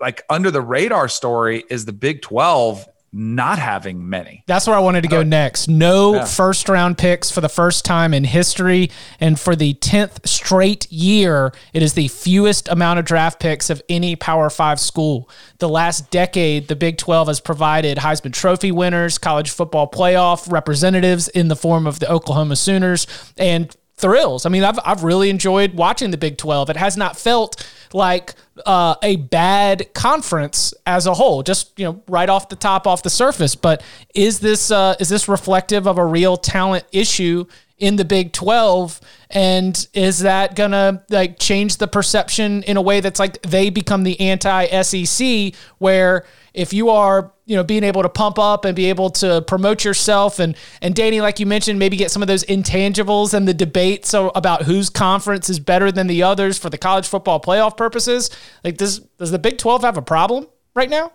like 0.00 0.24
under 0.28 0.50
the 0.50 0.60
radar 0.60 1.08
story 1.08 1.64
is 1.70 1.84
the 1.84 1.92
Big 1.92 2.22
12 2.22 2.88
not 3.12 3.58
having 3.58 4.08
many. 4.08 4.42
That's 4.46 4.66
where 4.66 4.74
I 4.74 4.78
wanted 4.78 5.02
to 5.02 5.08
go 5.08 5.18
oh. 5.18 5.22
next. 5.22 5.68
No 5.68 6.14
Yeah. 6.14 6.24
first 6.24 6.68
round 6.68 6.96
picks 6.96 7.30
for 7.30 7.42
the 7.42 7.48
first 7.48 7.84
time 7.84 8.14
in 8.14 8.24
history. 8.24 8.90
And 9.20 9.38
for 9.38 9.54
the 9.54 9.74
10th 9.74 10.26
straight 10.26 10.90
year, 10.90 11.52
it 11.74 11.82
is 11.82 11.92
the 11.92 12.08
fewest 12.08 12.68
amount 12.68 12.98
of 12.98 13.04
draft 13.04 13.38
picks 13.38 13.68
of 13.68 13.82
any 13.88 14.16
Power 14.16 14.48
Five 14.48 14.80
school. 14.80 15.28
The 15.58 15.68
last 15.68 16.10
decade, 16.10 16.68
the 16.68 16.76
Big 16.76 16.96
12 16.96 17.28
has 17.28 17.40
provided 17.40 17.98
Heisman 17.98 18.32
Trophy 18.32 18.72
winners, 18.72 19.18
college 19.18 19.50
football 19.50 19.90
playoff 19.90 20.50
representatives 20.50 21.28
in 21.28 21.48
the 21.48 21.56
form 21.56 21.86
of 21.86 21.98
the 22.00 22.10
Oklahoma 22.10 22.56
Sooners, 22.56 23.06
and 23.36 23.76
thrills. 24.02 24.44
I 24.44 24.50
mean, 24.50 24.64
I've, 24.64 24.78
I've 24.84 25.04
really 25.04 25.30
enjoyed 25.30 25.74
watching 25.74 26.10
the 26.10 26.18
Big 26.18 26.36
12. 26.36 26.68
It 26.68 26.76
has 26.76 26.96
not 26.98 27.16
felt 27.16 27.66
like 27.94 28.34
uh, 28.66 28.96
a 29.02 29.16
bad 29.16 29.94
conference 29.94 30.74
as 30.86 31.06
a 31.06 31.14
whole, 31.14 31.42
just 31.42 31.78
you 31.78 31.86
know, 31.86 32.02
right 32.08 32.28
off 32.28 32.50
the 32.50 32.56
top, 32.56 32.86
off 32.86 33.02
the 33.02 33.10
surface. 33.10 33.54
But 33.54 33.82
is 34.14 34.40
this 34.40 34.70
uh, 34.70 34.96
is 35.00 35.08
this 35.08 35.28
reflective 35.28 35.86
of 35.86 35.96
a 35.96 36.04
real 36.04 36.36
talent 36.36 36.84
issue 36.92 37.46
in 37.78 37.96
the 37.96 38.04
Big 38.04 38.32
12? 38.32 39.00
And 39.30 39.86
is 39.94 40.18
that 40.18 40.56
gonna 40.56 41.04
like 41.08 41.38
change 41.38 41.78
the 41.78 41.88
perception 41.88 42.64
in 42.64 42.76
a 42.76 42.82
way 42.82 43.00
that's 43.00 43.20
like 43.20 43.40
they 43.42 43.70
become 43.70 44.02
the 44.02 44.20
anti 44.20 44.82
SEC, 44.82 45.54
where 45.78 46.26
if 46.54 46.72
you 46.72 46.90
are 46.90 47.32
you 47.46 47.56
know 47.56 47.64
being 47.64 47.84
able 47.84 48.02
to 48.02 48.08
pump 48.08 48.38
up 48.38 48.64
and 48.64 48.76
be 48.76 48.86
able 48.86 49.10
to 49.10 49.42
promote 49.42 49.84
yourself 49.84 50.38
and 50.38 50.56
and 50.80 50.94
Danny 50.94 51.20
like 51.20 51.40
you 51.40 51.46
mentioned 51.46 51.78
maybe 51.78 51.96
get 51.96 52.10
some 52.10 52.22
of 52.22 52.28
those 52.28 52.44
intangibles 52.44 53.34
and 53.34 53.48
the 53.48 53.54
debate 53.54 54.06
so 54.06 54.30
about 54.34 54.62
whose 54.62 54.90
conference 54.90 55.48
is 55.48 55.58
better 55.58 55.90
than 55.90 56.06
the 56.06 56.22
others 56.22 56.58
for 56.58 56.70
the 56.70 56.78
college 56.78 57.06
football 57.06 57.40
playoff 57.40 57.76
purposes 57.76 58.30
like 58.64 58.76
does 58.76 59.00
does 59.18 59.30
the 59.30 59.38
Big 59.38 59.58
12 59.58 59.82
have 59.82 59.96
a 59.96 60.02
problem 60.02 60.46
right 60.74 60.90
now 60.90 61.12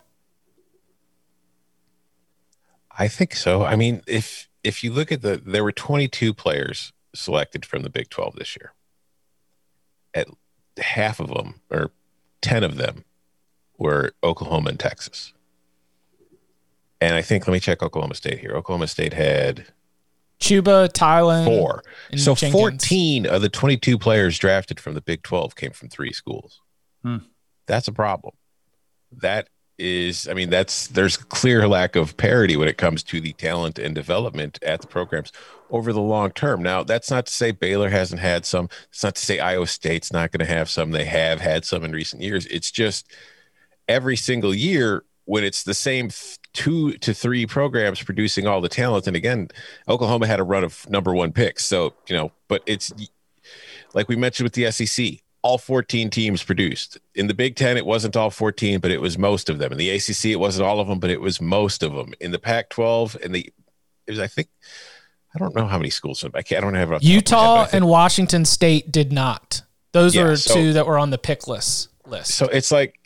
I 2.98 3.08
think 3.08 3.36
so. 3.36 3.64
I 3.64 3.76
mean, 3.76 4.02
if 4.08 4.50
if 4.64 4.84
you 4.84 4.92
look 4.92 5.12
at 5.12 5.22
the 5.22 5.38
there 5.38 5.64
were 5.64 5.72
22 5.72 6.34
players 6.34 6.94
selected 7.14 7.66
from 7.66 7.84
the 7.84 7.90
Big 7.90 8.10
12 8.10 8.36
this 8.36 8.58
year. 8.60 8.74
At 10.14 10.28
half 10.82 11.20
of 11.20 11.30
them 11.30 11.62
or 11.70 11.92
10 12.42 12.64
of 12.64 12.78
them 12.78 13.06
were 13.78 14.12
Oklahoma 14.24 14.70
and 14.70 14.80
Texas. 14.80 15.34
And 17.00 17.16
I 17.16 17.22
think 17.22 17.48
let 17.48 17.54
me 17.54 17.60
check 17.60 17.84
Oklahoma 17.84 18.16
State 18.16 18.40
here. 18.40 18.52
Oklahoma 18.52 18.88
State 18.88 19.14
had 19.14 19.66
Chuba 20.40 20.90
Tylan 20.90 21.46
4. 21.46 21.84
So 22.16 22.36
Jenkins. 22.36 22.60
14 22.60 23.26
of 23.28 23.42
the 23.42 23.50
22 23.50 23.98
players 23.98 24.38
drafted 24.38 24.80
from 24.80 24.94
the 24.94 25.02
Big 25.02 25.24
12 25.24 25.56
came 25.56 25.72
from 25.72 25.90
three 25.90 26.14
schools. 26.14 26.62
Hmm. 27.04 27.18
That's 27.68 27.88
a 27.88 27.92
problem. 27.92 28.36
That 29.12 29.50
is, 29.78 30.28
I 30.28 30.34
mean, 30.34 30.50
that's 30.50 30.88
there's 30.88 31.18
clear 31.18 31.68
lack 31.68 31.96
of 31.96 32.18
parity 32.18 32.58
when 32.58 32.68
it 32.68 32.78
comes 32.78 33.04
to 33.04 33.22
the 33.22 33.34
talent 33.34 33.78
and 33.78 33.94
development 33.94 34.58
at 34.64 34.82
the 34.82 34.88
programs 34.88 35.32
over 35.70 35.94
the 35.94 36.02
long 36.02 36.32
term. 36.32 36.64
Now, 36.64 36.84
that's 36.84 37.12
not 37.12 37.28
to 37.28 37.34
say 37.34 37.52
Baylor 37.52 37.90
hasn't 37.90 38.22
had 38.22 38.46
some. 38.46 38.70
It's 38.90 39.04
not 39.04 39.16
to 39.16 39.26
say 39.26 39.40
Iowa 39.40 39.68
State's 39.68 40.12
not 40.12 40.32
going 40.32 40.46
to 40.46 40.52
have 40.52 40.70
some. 40.70 40.92
They 40.92 41.06
have 41.06 41.42
had 41.42 41.66
some 41.66 41.84
in 41.84 41.92
recent 41.92 42.24
years. 42.24 42.46
It's 42.48 42.72
just 42.72 43.12
every 43.88 44.16
single 44.16 44.54
year 44.54 45.04
when 45.26 45.44
it's 45.44 45.64
the 45.64 45.74
same 45.74 46.10
th- 46.10 46.38
two 46.54 46.94
to 47.00 47.14
three 47.14 47.46
programs 47.46 48.02
producing 48.02 48.48
all 48.48 48.62
the 48.62 48.70
talent. 48.70 49.08
And 49.08 49.16
again, 49.16 49.50
Oklahoma 49.88 50.28
had 50.28 50.40
a 50.40 50.44
run 50.44 50.64
of 50.64 50.90
number 50.90 51.14
one 51.14 51.32
picks. 51.34 51.66
So, 51.66 51.94
you 52.08 52.16
know, 52.16 52.32
but 52.48 52.64
it's 52.66 52.92
like 53.94 54.08
we 54.08 54.16
mentioned 54.16 54.46
with 54.46 54.54
the 54.54 54.72
SEC, 54.72 55.20
all 55.42 55.58
14 55.58 56.10
teams 56.10 56.44
produced. 56.44 56.98
In 57.16 57.28
the 57.28 57.34
Big 57.34 57.56
Ten, 57.56 57.78
it 57.78 57.86
wasn't 57.86 58.16
all 58.16 58.30
14, 58.30 58.80
but 58.80 58.92
it 58.92 59.02
was 59.02 59.18
most 59.18 59.50
of 59.50 59.60
them. 59.60 59.72
In 59.72 59.78
the 59.78 59.90
ACC, 59.90 60.26
it 60.26 60.40
wasn't 60.40 60.68
all 60.68 60.80
of 60.80 60.88
them, 60.88 61.00
but 61.00 61.10
it 61.10 61.22
was 61.22 61.40
most 61.42 61.84
of 61.84 61.94
them. 61.94 62.14
In 62.20 62.32
the 62.32 62.40
Pac 62.40 62.70
12, 62.70 63.18
and 63.24 63.36
the, 63.36 63.52
it 64.08 64.12
was, 64.12 64.20
I 64.20 64.28
think, 64.28 64.48
I 65.36 65.40
don't 65.40 65.56
know 65.56 65.68
how 65.68 65.78
many 65.78 65.90
schools. 65.90 66.24
I 66.34 66.42
can't, 66.42 66.64
I 66.64 66.66
don't 66.66 66.74
have 66.74 66.92
it 66.92 66.96
off 66.96 67.02
the 67.02 67.22
top 67.22 67.34
of 67.40 67.46
my 67.46 67.58
head, 67.60 67.66
Utah 67.66 67.76
and 67.78 67.88
Washington 67.88 68.46
State 68.46 68.92
did 68.92 69.12
not 69.12 69.62
those 69.92 70.16
Yeah, 70.16 70.24
were 70.24 70.36
so- 70.38 70.54
two 70.54 70.74
that 70.74 70.88
were 70.88 70.98
on 70.98 71.10
the 71.12 71.18
pick 71.18 71.48
list 71.48 71.90
list 72.06 72.32
So 72.32 72.46
it's 72.48 72.72
like 72.72 73.00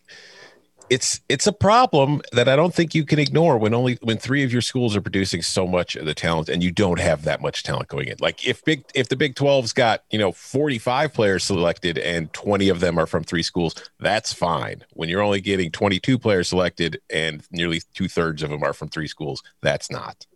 it's 0.92 1.22
it's 1.30 1.48
a 1.48 1.54
problem 1.54 2.22
that 2.34 2.50
I 2.50 2.58
don't 2.58 2.76
think 2.76 2.94
you 2.94 3.06
can 3.06 3.18
ignore 3.18 3.58
when 3.58 3.74
only 3.74 3.98
when 4.02 4.18
three 4.18 4.44
of 4.44 4.52
your 4.52 4.62
schools 4.62 4.94
are 4.94 5.00
producing 5.00 5.42
so 5.42 5.66
much 5.66 5.96
of 5.96 6.06
the 6.06 6.14
talent 6.14 6.50
and 6.50 6.62
you 6.62 6.70
don't 6.70 7.00
have 7.00 7.24
that 7.24 7.42
much 7.42 7.64
talent 7.64 7.88
going 7.88 8.10
in. 8.10 8.18
Like 8.20 8.46
if 8.46 8.62
big 8.66 8.84
if 8.94 9.08
the 9.08 9.16
Big 9.16 9.36
12's 9.36 9.72
got, 9.72 10.04
you 10.12 10.20
know, 10.20 10.34
45 10.34 11.14
players 11.14 11.46
selected 11.46 11.98
and 11.98 12.32
20 12.34 12.68
of 12.68 12.82
them 12.82 13.00
are 13.00 13.06
from 13.06 13.24
three 13.24 13.42
schools, 13.42 13.74
that's 14.02 14.34
fine. 14.34 14.84
When 14.92 15.08
you're 15.08 15.22
only 15.22 15.40
getting 15.40 15.72
22 15.72 16.20
players 16.20 16.50
selected 16.50 17.00
and 17.10 17.42
nearly 17.52 17.82
two-thirds 17.94 18.44
of 18.44 18.50
them 18.50 18.62
are 18.62 18.74
from 18.74 18.90
three 18.90 19.08
schools, 19.08 19.42
that's 19.62 19.90
not. 19.90 20.28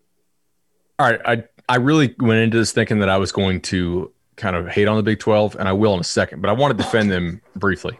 All 0.99 1.11
right, 1.11 1.19
I 1.25 1.43
I 1.67 1.77
really 1.77 2.15
went 2.17 2.39
into 2.39 2.57
this 2.57 2.71
thinking 2.71 2.99
that 2.99 3.09
I 3.09 3.17
was 3.17 3.33
going 3.33 3.59
to 3.63 4.09
kind 4.37 4.55
of 4.55 4.69
hate 4.69 4.87
on 4.87 4.95
the 4.95 5.03
Big 5.03 5.19
12 5.19 5.57
and 5.59 5.67
I 5.67 5.73
will 5.73 5.93
in 5.95 5.99
a 5.99 6.05
second, 6.05 6.41
but 6.41 6.47
I 6.47 6.53
want 6.53 6.77
to 6.77 6.81
defend 6.81 7.11
them 7.11 7.41
briefly. 7.57 7.99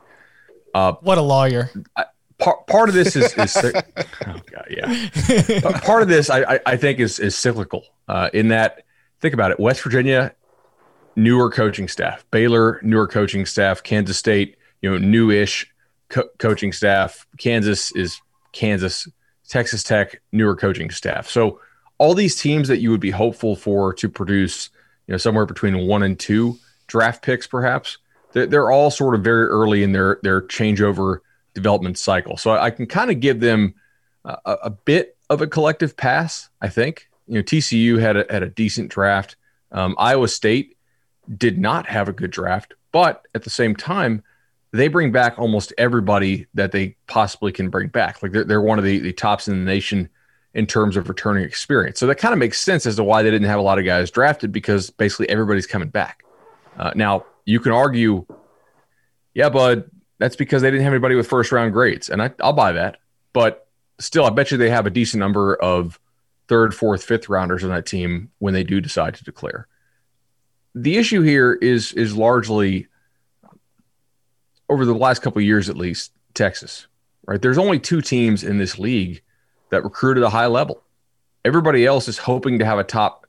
Uh, 0.74 0.94
what 1.02 1.18
a 1.18 1.22
lawyer. 1.22 1.70
I, 1.98 2.06
part 2.40 2.68
part 2.68 2.90
of 2.90 2.96
this 2.96 3.16
is, 3.16 3.34
is 3.38 3.56
oh 3.66 3.72
god 4.26 4.68
yeah. 4.70 5.62
Part 5.82 6.02
of 6.02 6.08
this 6.08 6.30
I, 6.30 6.60
I 6.66 6.78
think 6.78 7.00
is 7.00 7.20
is 7.20 7.36
cyclical 7.36 7.84
uh, 8.08 8.30
in 8.34 8.50
that 8.50 8.84
think 9.22 9.34
about 9.34 9.52
it 9.52 9.60
West 9.60 9.82
Virginia 9.82 10.34
newer 11.16 11.50
coaching 11.50 11.88
staff. 11.88 12.26
Baylor 12.32 12.80
newer 12.84 13.08
coaching 13.08 13.46
staff. 13.46 13.84
Kansas 13.84 14.18
State 14.18 14.58
you 14.82 14.90
know 14.90 14.98
newish 14.98 15.66
co- 16.10 16.30
coaching 16.40 16.72
staff. 16.72 17.26
Kansas 17.38 17.92
is 17.96 18.20
Kansas. 18.52 19.08
Texas 19.48 19.84
Tech 19.84 20.22
newer 20.32 20.56
coaching 20.56 20.90
staff. 20.90 21.30
So 21.30 21.60
all 21.98 22.14
these 22.14 22.36
teams 22.36 22.68
that 22.68 22.80
you 22.80 22.92
would 22.92 23.00
be 23.00 23.12
hopeful 23.12 23.56
for 23.56 23.94
to 23.94 24.10
produce 24.10 24.70
you 25.08 25.14
know 25.14 25.18
somewhere 25.18 25.46
between 25.46 25.88
one 25.88 26.04
and 26.04 26.20
two 26.20 26.58
draft 26.88 27.24
picks 27.24 27.48
perhaps 27.48 27.98
they're, 28.34 28.46
they're 28.46 28.72
all 28.72 28.92
sort 28.92 29.16
of 29.16 29.24
very 29.24 29.48
early 29.48 29.84
in 29.84 29.92
their 29.92 30.20
their 30.24 30.42
changeover 30.42 31.20
development 31.56 31.98
cycle. 31.98 32.38
So 32.38 32.52
I 32.52 32.70
can 32.70 32.86
kind 32.86 33.10
of 33.10 33.20
give 33.20 33.40
them 33.40 33.74
a, 34.24 34.38
a, 34.46 34.70
bit 34.70 35.18
of 35.30 35.42
a 35.42 35.48
collective 35.48 35.98
pass. 35.98 36.50
I 36.62 36.70
think 36.70 37.10
you 37.28 37.36
know 37.36 37.42
TCU 37.42 38.00
had 38.00 38.18
a, 38.18 38.26
had 38.30 38.44
a 38.44 38.50
decent 38.50 38.92
draft. 38.92 39.38
Um, 39.72 39.96
Iowa 39.98 40.28
State 40.28 40.78
did 41.36 41.58
not 41.58 41.88
have 41.88 42.08
a 42.08 42.14
good 42.14 42.30
draft, 42.30 42.76
but 42.92 43.24
at 43.34 43.44
the 43.44 43.50
same 43.50 43.76
time, 43.76 44.22
they 44.72 44.88
bring 44.90 45.12
back 45.12 45.40
almost 45.40 45.74
everybody 45.78 46.46
that 46.54 46.72
they 46.72 46.98
possibly 47.08 47.52
can 47.52 47.70
bring 47.70 47.88
back. 47.88 48.22
Like 48.22 48.32
they're, 48.32 48.44
they're 48.44 48.62
one 48.62 48.78
of 48.78 48.86
the, 48.86 49.00
the 49.00 49.14
tops 49.14 49.48
in 49.48 49.58
the 49.58 49.66
nation 49.66 50.10
in 50.54 50.66
terms 50.66 50.98
of 50.98 51.10
returning 51.10 51.44
experience. 51.44 52.00
So 52.00 52.08
that 52.08 52.16
kind 52.16 52.34
of 52.34 52.40
makes 52.40 52.62
sense 52.62 52.86
as 52.86 52.98
to 52.98 53.04
why 53.04 53.24
they 53.24 53.32
didn't 53.32 53.48
have 53.48 53.60
a 53.60 53.64
lot 53.64 53.80
of 53.80 53.86
guys 53.86 54.12
drafted 54.12 54.52
because 54.52 54.90
basically 54.90 55.30
everybody's 55.30 55.68
coming 55.68 55.90
back. 55.90 56.24
Uh, 56.78 56.92
now 56.96 57.26
you 57.46 57.60
can 57.60 57.72
argue, 57.72 58.26
yeah, 59.34 59.50
bud, 59.50 59.90
that's 60.18 60.36
because 60.36 60.62
they 60.62 60.72
didn't 60.72 60.84
have 60.84 60.94
anybody 60.94 61.16
with 61.16 61.28
first 61.28 61.52
round 61.52 61.74
grades. 61.74 62.10
And 62.10 62.22
I, 62.22 62.32
I'll 62.42 62.54
buy 62.54 62.72
that. 62.74 62.98
But 63.34 63.68
still, 64.00 64.26
I 64.26 64.30
bet 64.30 64.52
you 64.52 64.58
they 64.58 64.70
have 64.70 64.86
a 64.86 64.92
decent 64.92 65.20
number 65.20 65.56
of 65.56 66.00
third, 66.48 66.74
fourth, 66.74 67.04
fifth 67.04 67.30
rounders 67.30 67.64
on 67.64 67.70
that 67.72 67.86
team 67.86 68.32
when 68.40 68.54
they 68.54 68.64
do 68.64 68.80
decide 68.80 69.16
to 69.16 69.24
declare. 69.24 69.68
The 70.74 70.98
issue 70.98 71.22
here 71.22 71.54
is 71.54 71.94
is 71.94 72.16
largely 72.16 72.88
over 74.70 74.86
the 74.86 74.94
last 74.94 75.22
couple 75.22 75.42
years 75.42 75.70
at 75.70 75.78
least, 75.78 76.12
Texas. 76.34 76.88
Right? 77.26 77.42
There's 77.42 77.58
only 77.58 77.80
two 77.80 78.02
teams 78.02 78.44
in 78.44 78.58
this 78.58 78.78
league 78.78 79.22
that 79.72 79.84
recruit 79.84 80.18
at 80.18 80.24
a 80.24 80.30
high 80.30 80.46
level. 80.48 80.84
Everybody 81.44 81.86
else 81.86 82.08
is 82.08 82.18
hoping 82.18 82.60
to 82.60 82.66
have 82.66 82.78
a 82.78 82.84
top 82.84 83.26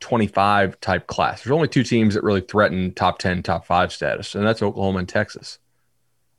25 0.00 0.80
type 0.80 1.06
class. 1.06 1.42
There's 1.42 1.54
only 1.54 1.68
two 1.68 1.84
teams 1.84 2.14
that 2.14 2.24
really 2.24 2.40
threaten 2.40 2.92
top 2.94 3.18
10, 3.18 3.42
top 3.42 3.66
5 3.66 3.92
status, 3.92 4.34
and 4.34 4.44
that's 4.44 4.62
Oklahoma 4.62 5.00
and 5.00 5.08
Texas. 5.08 5.58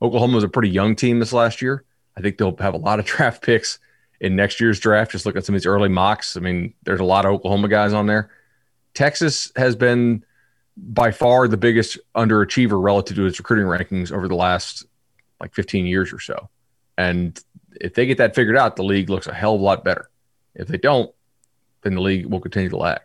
Oklahoma 0.02 0.34
was 0.34 0.44
a 0.44 0.48
pretty 0.48 0.70
young 0.70 0.96
team 0.96 1.20
this 1.20 1.32
last 1.32 1.62
year. 1.62 1.84
I 2.16 2.20
think 2.20 2.36
they'll 2.36 2.56
have 2.56 2.74
a 2.74 2.78
lot 2.78 2.98
of 2.98 3.04
draft 3.06 3.42
picks 3.42 3.78
in 4.20 4.36
next 4.36 4.60
year's 4.60 4.80
draft. 4.80 5.12
Just 5.12 5.24
look 5.24 5.36
at 5.36 5.44
some 5.44 5.54
of 5.54 5.60
these 5.60 5.66
early 5.66 5.88
mocks. 5.88 6.36
I 6.36 6.40
mean, 6.40 6.74
there's 6.82 7.00
a 7.00 7.04
lot 7.04 7.24
of 7.24 7.32
Oklahoma 7.32 7.68
guys 7.68 7.92
on 7.92 8.06
there. 8.06 8.30
Texas 8.94 9.50
has 9.56 9.74
been 9.76 10.24
by 10.76 11.10
far 11.10 11.48
the 11.48 11.56
biggest 11.56 11.98
underachiever 12.14 12.82
relative 12.82 13.16
to 13.16 13.26
its 13.26 13.38
recruiting 13.38 13.66
rankings 13.66 14.12
over 14.12 14.28
the 14.28 14.34
last 14.34 14.84
like 15.40 15.54
15 15.54 15.86
years 15.86 16.12
or 16.12 16.20
so. 16.20 16.48
And 16.98 17.38
if 17.80 17.94
they 17.94 18.06
get 18.06 18.18
that 18.18 18.34
figured 18.34 18.56
out, 18.56 18.76
the 18.76 18.84
league 18.84 19.10
looks 19.10 19.26
a 19.26 19.34
hell 19.34 19.54
of 19.54 19.60
a 19.60 19.64
lot 19.64 19.84
better. 19.84 20.08
If 20.54 20.68
they 20.68 20.78
don't, 20.78 21.12
then 21.82 21.94
the 21.94 22.00
league 22.00 22.26
will 22.26 22.40
continue 22.40 22.68
to 22.68 22.76
lag. 22.76 23.00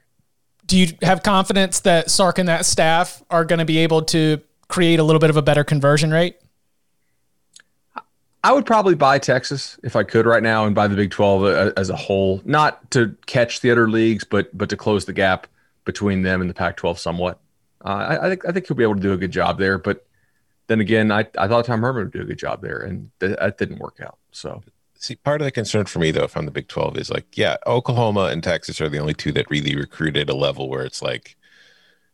Do 0.66 0.78
you 0.78 0.88
have 1.02 1.24
confidence 1.24 1.80
that 1.82 2.12
Sark 2.12 2.38
and 2.40 2.50
that 2.50 2.66
staff 2.66 3.24
are 3.30 3.46
going 3.46 3.60
to 3.60 3.66
be 3.66 3.78
able 3.80 4.02
to 4.04 4.42
create 4.68 5.00
a 5.00 5.04
little 5.04 5.20
bit 5.20 5.30
of 5.30 5.38
a 5.38 5.42
better 5.42 5.64
conversion 5.64 6.12
rate? 6.12 6.38
I 8.44 8.54
would 8.54 8.66
probably 8.66 8.96
buy 8.96 9.20
Texas 9.20 9.80
if 9.84 9.96
I 9.96 10.04
could 10.04 10.26
right 10.26 10.44
now 10.44 10.66
and 10.66 10.76
buy 10.76 10.88
the 10.88 10.96
Big 10.96 11.12
12 11.12 11.44
uh, 11.44 11.72
as 11.76 11.90
a 11.90 11.96
whole, 11.96 12.42
not 12.46 12.90
to 12.92 13.16
catch 13.26 13.62
the 13.62 13.72
other 13.72 13.90
leagues, 13.90 14.24
but 14.24 14.56
but 14.58 14.70
to 14.70 14.78
close 14.78 15.06
the 15.06 15.14
gap 15.14 15.48
between 15.86 16.22
them 16.22 16.42
and 16.42 16.50
the 16.50 16.54
Pac-12 16.54 16.98
somewhat. 16.98 17.40
Uh, 17.84 17.88
I, 17.88 18.26
I, 18.26 18.30
think 18.30 18.46
I 18.48 18.52
think 18.52 18.68
he'll 18.68 18.78
be 18.78 18.84
able 18.84 18.96
to 18.96 19.02
do 19.02 19.14
a 19.14 19.18
good 19.18 19.32
job 19.32 19.58
there, 19.58 19.78
but 19.78 20.06
then 20.68 20.82
again, 20.82 21.12
I, 21.12 21.26
I 21.38 21.48
thought 21.48 21.66
Tom 21.66 21.82
Herman 21.82 22.06
would 22.06 22.14
do 22.14 22.22
a 22.22 22.26
good 22.26 22.38
job 22.38 22.62
there, 22.62 22.80
and 22.80 23.10
th- 23.20 23.38
that 23.40 23.58
didn't 23.58 23.80
work 23.80 24.00
out. 24.04 24.18
So, 24.32 24.64
see, 24.96 25.16
part 25.16 25.42
of 25.42 25.46
the 25.46 25.52
concern 25.52 25.86
for 25.86 26.00
me 26.00 26.12
though, 26.12 26.28
from 26.28 26.46
the 26.46 26.52
Big 26.52 26.68
12, 26.68 26.98
is 26.98 27.10
like, 27.10 27.38
yeah, 27.38 27.56
Oklahoma 27.66 28.26
and 28.26 28.44
Texas 28.44 28.82
are 28.82 28.90
the 28.90 29.00
only 29.00 29.14
two 29.14 29.32
that 29.32 29.50
really 29.50 29.76
recruited 29.76 30.30
a 30.30 30.36
level 30.36 30.70
where 30.70 30.84
it's 30.84 31.02
like, 31.02 31.38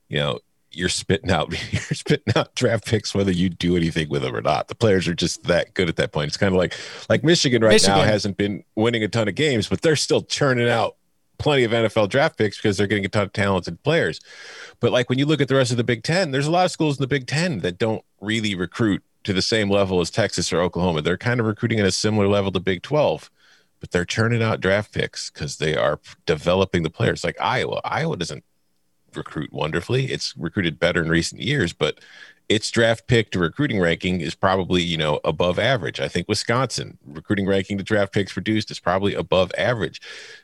you 0.08 0.20
know, 0.20 0.40
you're 0.76 0.90
spitting 0.90 1.32
out 1.32 1.52
you're 1.72 1.82
spitting 1.82 2.34
out 2.36 2.54
draft 2.56 2.86
picks 2.86 3.14
whether 3.14 3.32
you 3.32 3.50
do 3.50 3.76
anything 3.76 4.10
with 4.10 4.22
them 4.22 4.36
or 4.36 4.42
not. 4.42 4.68
The 4.68 4.76
players 4.76 5.08
are 5.08 5.16
just 5.16 5.44
that 5.44 5.74
good 5.74 5.90
at 5.90 5.96
that 5.98 6.12
point. 6.12 6.28
It's 6.28 6.38
kind 6.38 6.54
of 6.54 6.58
like 6.58 6.74
like 7.10 7.24
Michigan 7.24 7.62
right 7.64 7.72
Michigan. 7.72 7.98
now 7.98 8.04
hasn't 8.04 8.38
been 8.38 8.64
winning 8.76 9.04
a 9.04 9.08
ton 9.08 9.28
of 9.28 9.36
games, 9.36 9.68
but 9.68 9.82
they're 9.82 9.96
still 9.96 10.22
churning 10.22 10.70
out 10.70 10.96
plenty 11.38 11.64
of 11.64 11.72
NFL 11.72 12.10
draft 12.10 12.38
picks 12.38 12.58
because 12.58 12.78
they're 12.78 12.88
getting 12.88 13.06
a 13.06 13.10
ton 13.10 13.24
of 13.24 13.34
talented 13.34 13.82
players. 13.84 14.20
But 14.80 14.92
like 14.92 15.10
when 15.10 15.20
you 15.20 15.26
look 15.26 15.42
at 15.42 15.48
the 15.48 15.56
rest 15.56 15.72
of 15.72 15.78
the 15.78 15.84
Big 15.84 16.04
Ten, 16.04 16.32
there's 16.32 16.48
a 16.48 16.52
lot 16.52 16.66
of 16.66 16.72
schools 16.72 16.98
in 16.98 17.04
the 17.04 17.08
Big 17.08 17.28
Ten 17.28 17.60
that 17.60 17.78
don't 17.78 18.04
really 18.22 18.56
recruit 18.56 19.04
to 19.24 19.34
the 19.34 19.42
same 19.42 19.70
level 19.70 20.02
as 20.02 20.10
Texas 20.10 20.52
or 20.52 20.62
Oklahoma. 20.62 21.02
They're 21.02 21.18
kind 21.18 21.40
of 21.40 21.46
recruiting 21.46 21.80
at 21.80 21.86
a 21.86 21.92
similar 21.92 22.28
level 22.28 22.52
to 22.52 22.60
Big 22.60 22.82
12, 22.82 23.30
but 23.80 23.92
they're 23.92 24.06
churning 24.06 24.44
out 24.44 24.62
draft 24.62 24.94
picks 24.94 25.30
because 25.30 25.58
they 25.58 25.76
are 25.76 26.00
developing 26.26 26.84
the 26.84 26.90
players. 26.90 27.24
Like 27.24 27.38
Iowa, 27.40 27.82
Iowa 27.84 28.18
doesn't 28.18 28.44
recruit 29.16 29.52
wonderfully. 29.54 30.06
It's 30.06 30.36
recruited 30.38 30.80
better 30.80 31.02
in 31.02 31.10
recent 31.10 31.42
years, 31.42 31.74
but 31.74 32.00
its 32.50 32.70
draft 32.70 33.08
pick 33.08 33.32
to 33.32 33.40
recruiting 33.40 33.80
ranking 33.80 34.22
is 34.22 34.36
probably 34.36 34.82
you 34.82 34.98
know 34.98 35.20
above 35.24 35.58
average. 35.58 36.00
I 36.00 36.08
think 36.08 36.28
Wisconsin 36.28 36.98
recruiting 37.06 37.48
ranking 37.48 37.78
to 37.78 37.84
draft 37.84 38.14
picks 38.14 38.34
produced 38.34 38.70
is 38.70 38.80
probably 38.80 39.14
above 39.16 39.52
average. 39.58 40.02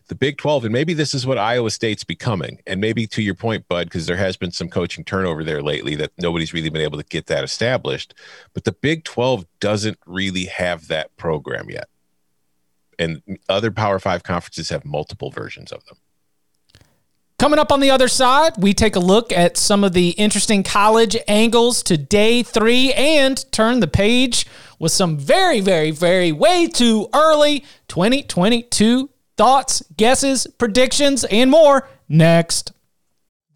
The 0.08 0.16
Big 0.16 0.38
12, 0.38 0.66
and 0.66 0.74
maybe 0.74 0.94
this 0.94 1.14
is 1.14 1.28
what 1.28 1.38
Iowa 1.38 1.70
State's 1.72 2.04
becoming. 2.04 2.62
And 2.66 2.80
maybe 2.80 3.06
to 3.08 3.22
your 3.22 3.36
point, 3.36 3.68
Bud, 3.68 3.88
because 3.88 4.06
there 4.06 4.18
has 4.18 4.38
been 4.38 4.52
some 4.52 4.70
coaching 4.70 5.04
turnover 5.04 5.44
there 5.44 5.62
lately 5.62 5.96
that 5.96 6.12
nobody's 6.18 6.54
really 6.54 6.70
been 6.70 6.82
able 6.82 6.98
to 6.98 7.06
get 7.06 7.28
that 7.28 7.44
established. 7.44 8.14
But 8.54 8.64
the 8.64 8.72
Big 8.72 9.04
12 9.04 9.46
doesn't 9.60 10.00
really 10.06 10.46
have 10.46 10.88
that 10.88 11.16
program 11.18 11.70
yet. 11.70 11.90
And 12.98 13.22
other 13.48 13.72
Power 13.72 14.00
Five 14.00 14.24
conferences 14.24 14.70
have 14.70 14.84
multiple 14.84 15.32
versions 15.32 15.72
of 15.72 15.86
them. 15.86 15.98
Coming 17.40 17.58
up 17.58 17.72
on 17.72 17.80
the 17.80 17.90
other 17.90 18.10
side, 18.10 18.56
we 18.58 18.74
take 18.74 18.98
a 18.98 19.00
look 19.00 19.32
at 19.32 19.56
some 19.56 19.86
of 19.86 19.94
the 19.94 20.10
interesting 20.10 20.62
college 20.62 21.16
angles 21.26 21.82
to 21.84 21.96
day 21.96 22.44
three 22.44 22.92
and 22.92 23.50
turn 23.54 23.80
the 23.80 23.88
page 23.88 24.46
with 24.78 24.92
some 24.92 25.18
very, 25.18 25.62
very, 25.62 25.92
very 25.92 26.34
way 26.34 26.68
too 26.68 27.08
early 27.14 27.62
2022 27.88 29.10
thoughts, 29.38 29.82
guesses, 29.96 30.48
predictions, 30.58 31.24
and 31.24 31.50
more 31.50 31.88
next. 32.10 32.74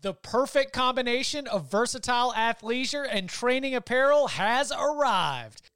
The 0.01 0.13
perfect 0.13 0.71
combination 0.71 1.45
of 1.47 1.69
versatile 1.69 2.31
athleisure 2.37 3.05
and 3.09 3.27
training 3.27 3.75
apparel 3.75 4.29
has 4.29 4.71
arrived. 4.71 5.69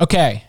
Okay. 0.00 0.44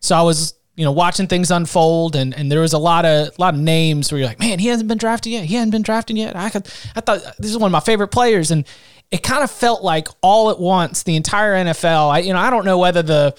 So 0.00 0.16
I 0.16 0.22
was, 0.22 0.54
you 0.76 0.84
know, 0.84 0.92
watching 0.92 1.26
things 1.26 1.50
unfold 1.50 2.16
and, 2.16 2.34
and 2.34 2.50
there 2.50 2.60
was 2.60 2.72
a 2.72 2.78
lot 2.78 3.04
of 3.04 3.28
a 3.28 3.40
lot 3.40 3.54
of 3.54 3.60
names 3.60 4.10
where 4.10 4.20
you're 4.20 4.28
like, 4.28 4.38
man, 4.38 4.58
he 4.58 4.68
hasn't 4.68 4.88
been 4.88 4.98
drafted 4.98 5.32
yet. 5.32 5.44
He 5.44 5.54
hasn't 5.54 5.72
been 5.72 5.82
drafted 5.82 6.16
yet. 6.16 6.36
I 6.36 6.50
could 6.50 6.66
I 6.94 7.00
thought 7.00 7.20
this 7.38 7.50
is 7.50 7.58
one 7.58 7.68
of 7.68 7.72
my 7.72 7.80
favorite 7.80 8.08
players. 8.08 8.50
And 8.50 8.64
it 9.10 9.22
kind 9.22 9.42
of 9.42 9.50
felt 9.50 9.82
like 9.82 10.08
all 10.22 10.50
at 10.50 10.60
once, 10.60 11.02
the 11.02 11.16
entire 11.16 11.54
NFL. 11.54 12.10
I 12.10 12.18
you 12.20 12.32
know, 12.32 12.38
I 12.38 12.50
don't 12.50 12.64
know 12.64 12.78
whether 12.78 13.02
the 13.02 13.34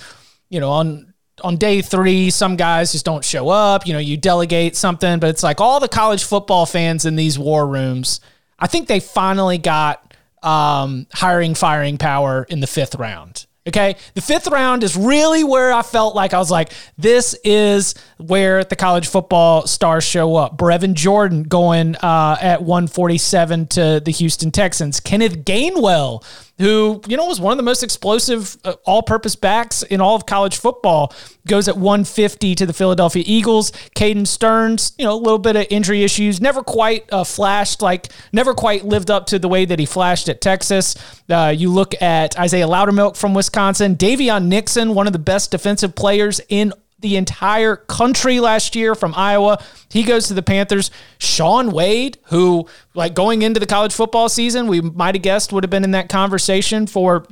you 0.49 0.59
know, 0.59 0.71
on 0.71 1.13
on 1.41 1.57
day 1.57 1.81
three, 1.81 2.29
some 2.29 2.55
guys 2.55 2.91
just 2.91 3.05
don't 3.05 3.23
show 3.23 3.49
up. 3.49 3.88
You 3.88 3.93
know, 3.93 3.99
you 3.99 4.17
delegate 4.17 4.75
something, 4.75 5.19
but 5.19 5.29
it's 5.29 5.43
like 5.43 5.62
all 5.62 5.79
the 5.79 5.88
college 5.88 6.23
football 6.23 6.65
fans 6.65 7.05
in 7.05 7.15
these 7.15 7.39
war 7.39 7.65
rooms. 7.65 8.19
I 8.57 8.67
think 8.67 8.88
they 8.88 8.99
finally 8.99 9.57
got 9.57 10.13
um, 10.43 11.07
hiring, 11.13 11.55
firing 11.55 11.97
power 11.97 12.45
in 12.49 12.59
the 12.59 12.67
fifth 12.67 12.95
round. 12.95 13.45
Okay. 13.69 13.95
The 14.15 14.21
fifth 14.21 14.47
round 14.47 14.84
is 14.84 14.97
really 14.97 15.43
where 15.43 15.71
I 15.71 15.84
felt 15.84 16.15
like 16.15 16.34
I 16.34 16.39
was 16.39 16.49
like, 16.49 16.71
this 16.97 17.36
is 17.43 17.95
where 18.17 18.63
the 18.63 18.75
college 18.75 19.08
football 19.08 19.67
stars 19.67 20.03
show 20.03 20.36
up. 20.36 20.58
Brevin 20.58 20.95
Jordan 20.95 21.43
going 21.43 21.95
uh, 21.97 22.38
at 22.41 22.62
147 22.62 23.67
to 23.67 24.01
the 24.03 24.12
Houston 24.12 24.51
Texans. 24.51 24.99
Kenneth 24.99 25.45
Gainwell 25.45 26.23
who, 26.60 27.01
you 27.08 27.15
know, 27.15 27.25
was 27.25 27.39
one 27.39 27.51
of 27.51 27.58
the 27.58 27.63
most 27.63 27.84
explosive 27.84 28.58
uh, 28.65 28.73
all 28.86 29.01
purpose 29.01 29.36
backs 29.36 29.82
in 29.84 30.01
all 30.01 30.15
of 30.15 30.25
college 30.25 30.58
football, 30.58 31.13
goes 31.47 31.69
at 31.69 31.77
150 31.77 32.53
to 32.55 32.65
the 32.65 32.73
Philadelphia 32.73 33.23
Eagles. 33.25 33.71
Caden 33.95 34.27
Sterns, 34.27 34.91
you 34.97 35.05
know, 35.05 35.13
a 35.13 35.15
little 35.15 35.39
bit 35.39 35.55
of 35.55 35.65
injury 35.69 36.03
issues, 36.03 36.41
never 36.41 36.62
quite 36.62 37.12
uh, 37.13 37.23
flashed, 37.23 37.82
like, 37.82 38.10
never 38.34 38.53
quite 38.53 38.84
lived 38.84 39.10
up 39.10 39.25
to 39.27 39.39
the 39.39 39.47
way 39.47 39.63
that 39.63 39.79
he 39.79 39.86
flashed 39.86 40.27
at 40.27 40.41
Texas. 40.41 40.95
Uh, 41.29 41.53
you 41.55 41.69
look 41.71 41.99
at 42.01 42.37
Isaiah 42.39 42.67
Loudermilk 42.67 43.15
from 43.15 43.33
Wisconsin, 43.33 43.95
Daviyon 43.95 44.45
Nixon, 44.45 44.95
one 44.95 45.07
of 45.07 45.13
the 45.13 45.19
best 45.19 45.51
defensive 45.51 45.95
players 45.95 46.41
in 46.49 46.73
the 46.99 47.15
entire 47.15 47.75
country 47.75 48.39
last 48.39 48.75
year 48.75 48.95
from 48.95 49.13
Iowa. 49.15 49.63
He 49.89 50.03
goes 50.03 50.27
to 50.27 50.33
the 50.33 50.41
Panthers. 50.41 50.91
Shaun 51.17 51.71
Wade, 51.71 52.17
who, 52.25 52.67
like 52.93 53.13
going 53.13 53.41
into 53.41 53.59
the 53.59 53.65
college 53.65 53.93
football 53.93 54.27
season, 54.27 54.67
we 54.67 54.81
might 54.81 55.15
have 55.15 55.21
guessed 55.21 55.53
would 55.53 55.63
have 55.63 55.71
been 55.71 55.83
in 55.83 55.91
that 55.91 56.09
conversation 56.09 56.87
for 56.87 57.25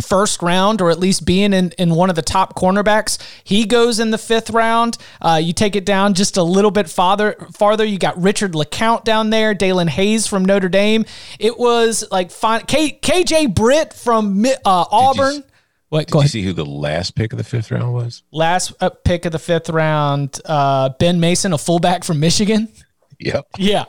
first 0.00 0.42
round 0.42 0.80
or 0.80 0.90
at 0.90 0.98
least 0.98 1.24
being 1.24 1.52
in, 1.52 1.72
in 1.78 1.94
one 1.94 2.10
of 2.10 2.16
the 2.16 2.22
top 2.22 2.56
cornerbacks. 2.56 3.18
He 3.44 3.64
goes 3.64 3.98
in 3.98 4.10
the 4.10 4.18
fifth 4.18 4.50
round. 4.50 4.98
Uh, 5.20 5.40
you 5.42 5.52
take 5.52 5.76
it 5.76 5.84
down 5.84 6.14
just 6.14 6.36
a 6.36 6.42
little 6.42 6.70
bit 6.70 6.88
farther. 6.88 7.36
Farther, 7.54 7.84
you 7.84 7.98
got 7.98 8.20
Richard 8.20 8.52
LeCounte 8.52 9.04
down 9.04 9.30
there, 9.30 9.54
Daelin 9.54 9.88
Hayes 9.88 10.26
from 10.26 10.44
Notre 10.44 10.68
Dame. 10.68 11.04
It 11.38 11.58
was 11.58 12.04
like 12.10 12.30
fine. 12.30 12.62
K, 12.62 12.98
KJ 13.02 13.54
Britt 13.54 13.92
from 13.92 14.44
uh, 14.46 14.54
Auburn. 14.64 15.44
What? 15.90 16.06
Did 16.06 16.22
you 16.22 16.28
see 16.28 16.42
who 16.42 16.52
the 16.52 16.64
last 16.64 17.16
pick 17.16 17.32
of 17.32 17.38
the 17.38 17.44
fifth 17.44 17.72
round 17.72 17.92
was? 17.92 18.22
Last 18.30 18.72
uh, 18.80 18.90
pick 18.90 19.24
of 19.24 19.32
the 19.32 19.40
fifth 19.40 19.68
round, 19.68 20.40
uh, 20.44 20.90
Ben 21.00 21.18
Mason, 21.18 21.52
a 21.52 21.58
fullback 21.58 22.04
from 22.04 22.20
Michigan. 22.20 22.68
Yep. 23.30 23.48
Yeah, 23.58 23.84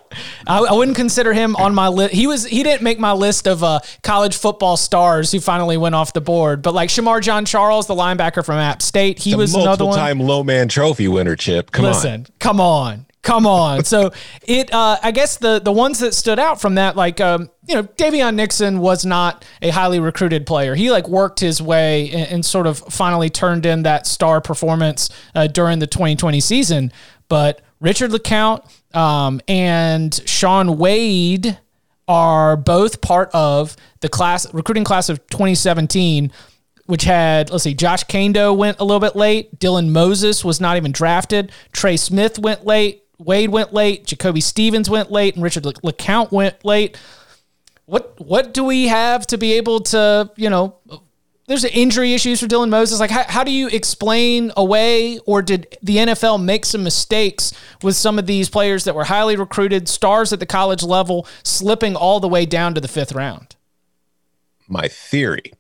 I, 0.46 0.60
I, 0.60 0.74
wouldn't 0.74 0.98
consider 0.98 1.32
him 1.32 1.56
on 1.56 1.74
my 1.74 1.88
list. 1.88 2.14
He 2.14 2.28
was 2.28 2.46
he 2.46 2.64
didn't 2.64 2.82
make 2.82 3.00
my 3.00 3.14
list 3.14 3.48
of 3.48 3.64
uh, 3.64 3.80
college 4.04 4.36
football 4.36 4.76
stars 4.76 5.32
who 5.32 5.40
finally 5.40 5.78
went 5.78 5.96
off 5.96 6.12
the 6.12 6.20
board. 6.20 6.62
But 6.62 6.74
like 6.74 6.90
Shemar 6.90 7.22
Jean-Charles, 7.22 7.88
the 7.88 7.96
linebacker 7.96 8.46
from 8.46 8.58
App 8.58 8.82
State, 8.82 9.20
he 9.20 9.34
was 9.34 9.56
another 9.56 9.86
one. 9.86 9.98
Time 9.98 10.20
low 10.20 10.44
man 10.44 10.68
trophy 10.68 11.08
winner. 11.08 11.38
Chip, 11.38 11.72
come 11.72 11.86
Listen, 11.86 12.12
on. 12.12 12.20
Listen, 12.20 12.36
come 12.40 12.60
on. 12.60 13.06
Come 13.24 13.46
on. 13.46 13.84
so 13.84 14.12
it, 14.42 14.74
uh, 14.74 14.98
I 15.02 15.12
guess 15.12 15.38
the 15.38 15.60
the 15.60 15.72
ones 15.72 16.00
that 16.00 16.14
stood 16.14 16.40
out 16.40 16.60
from 16.60 16.76
that, 16.76 16.96
like, 16.96 17.22
um, 17.22 17.50
you 17.68 17.76
know, 17.76 17.84
Daviyon 17.84 18.36
Nixon 18.36 18.80
was 18.80 19.06
not 19.06 19.46
a 19.62 19.70
highly 19.70 20.00
recruited 20.00 20.48
player. 20.48 20.74
He 20.74 20.90
like 20.90 21.08
worked 21.08 21.40
his 21.40 21.62
way 21.62 22.10
and, 22.10 22.32
and 22.32 22.46
sort 22.46 22.66
of 22.66 22.80
finally 22.80 23.30
turned 23.30 23.66
in 23.66 23.84
that 23.84 24.08
star 24.08 24.42
performance 24.42 25.10
uh, 25.36 25.48
during 25.48 25.80
the 25.80 25.88
2020 25.88 26.40
season. 26.40 26.92
But 27.28 27.62
Richard 27.80 28.12
LeCounte 28.12 28.66
um, 28.96 29.40
and 29.48 30.14
Shaun 30.26 30.78
Wade 30.78 31.60
are 32.08 32.58
both 32.58 33.02
part 33.02 33.30
of 33.34 33.78
the 34.02 34.10
class 34.10 34.52
recruiting 34.54 34.84
class 34.84 35.10
of 35.10 35.26
2017 35.28 36.32
which 36.88 37.04
had, 37.04 37.50
let's 37.52 37.64
see, 37.64 37.74
Josh 37.74 38.04
Kaindoh 38.04 38.54
went 38.58 38.82
a 38.82 38.84
little 38.84 39.00
bit 39.00 39.16
late. 39.16 39.58
Dylan 39.60 39.92
Moses 39.92 40.44
was 40.44 40.60
not 40.60 40.76
even 40.76 40.92
drafted. 40.92 41.54
Trey 41.72 41.96
Smith 41.96 42.38
went 42.38 42.66
late. 42.66 43.06
Wade 43.22 43.50
went 43.50 43.74
late, 43.74 44.06
Jacoby 44.06 44.42
Stevens 44.42 44.90
went 44.90 45.12
late, 45.12 45.36
and 45.36 45.44
Richard 45.44 45.64
LeCounte 45.64 46.32
went 46.32 46.64
late. 46.66 46.98
What 47.86 48.20
what 48.20 48.54
do 48.54 48.64
we 48.64 48.88
have 48.88 49.28
to 49.28 49.38
be 49.38 49.54
able 49.54 49.82
to, 49.82 50.32
you 50.36 50.50
know, 50.50 50.76
there's 51.48 51.66
injury 51.66 52.14
issues 52.14 52.40
for 52.40 52.48
Dylan 52.48 52.70
Moses. 52.70 53.00
Like, 53.00 53.12
how, 53.12 53.26
how 53.28 53.44
do 53.44 53.52
you 53.52 53.68
explain 53.68 54.54
away, 54.56 55.20
or 55.26 55.42
did 55.42 55.78
the 55.84 55.98
NFL 55.98 56.42
make 56.42 56.66
some 56.66 56.84
mistakes 56.84 57.54
with 57.84 57.98
some 57.98 58.18
of 58.18 58.26
these 58.26 58.50
players 58.50 58.86
that 58.86 58.96
were 58.96 59.04
highly 59.04 59.36
recruited, 59.36 59.90
stars 59.90 60.32
at 60.32 60.40
the 60.40 60.46
college 60.46 60.82
level, 60.82 61.28
slipping 61.44 61.96
all 61.96 62.22
the 62.22 62.30
way 62.30 62.46
down 62.46 62.74
to 62.76 62.82
the 62.82 62.88
fifth 62.88 63.12
round? 63.12 63.56
My 64.70 64.88
theory, 64.88 65.52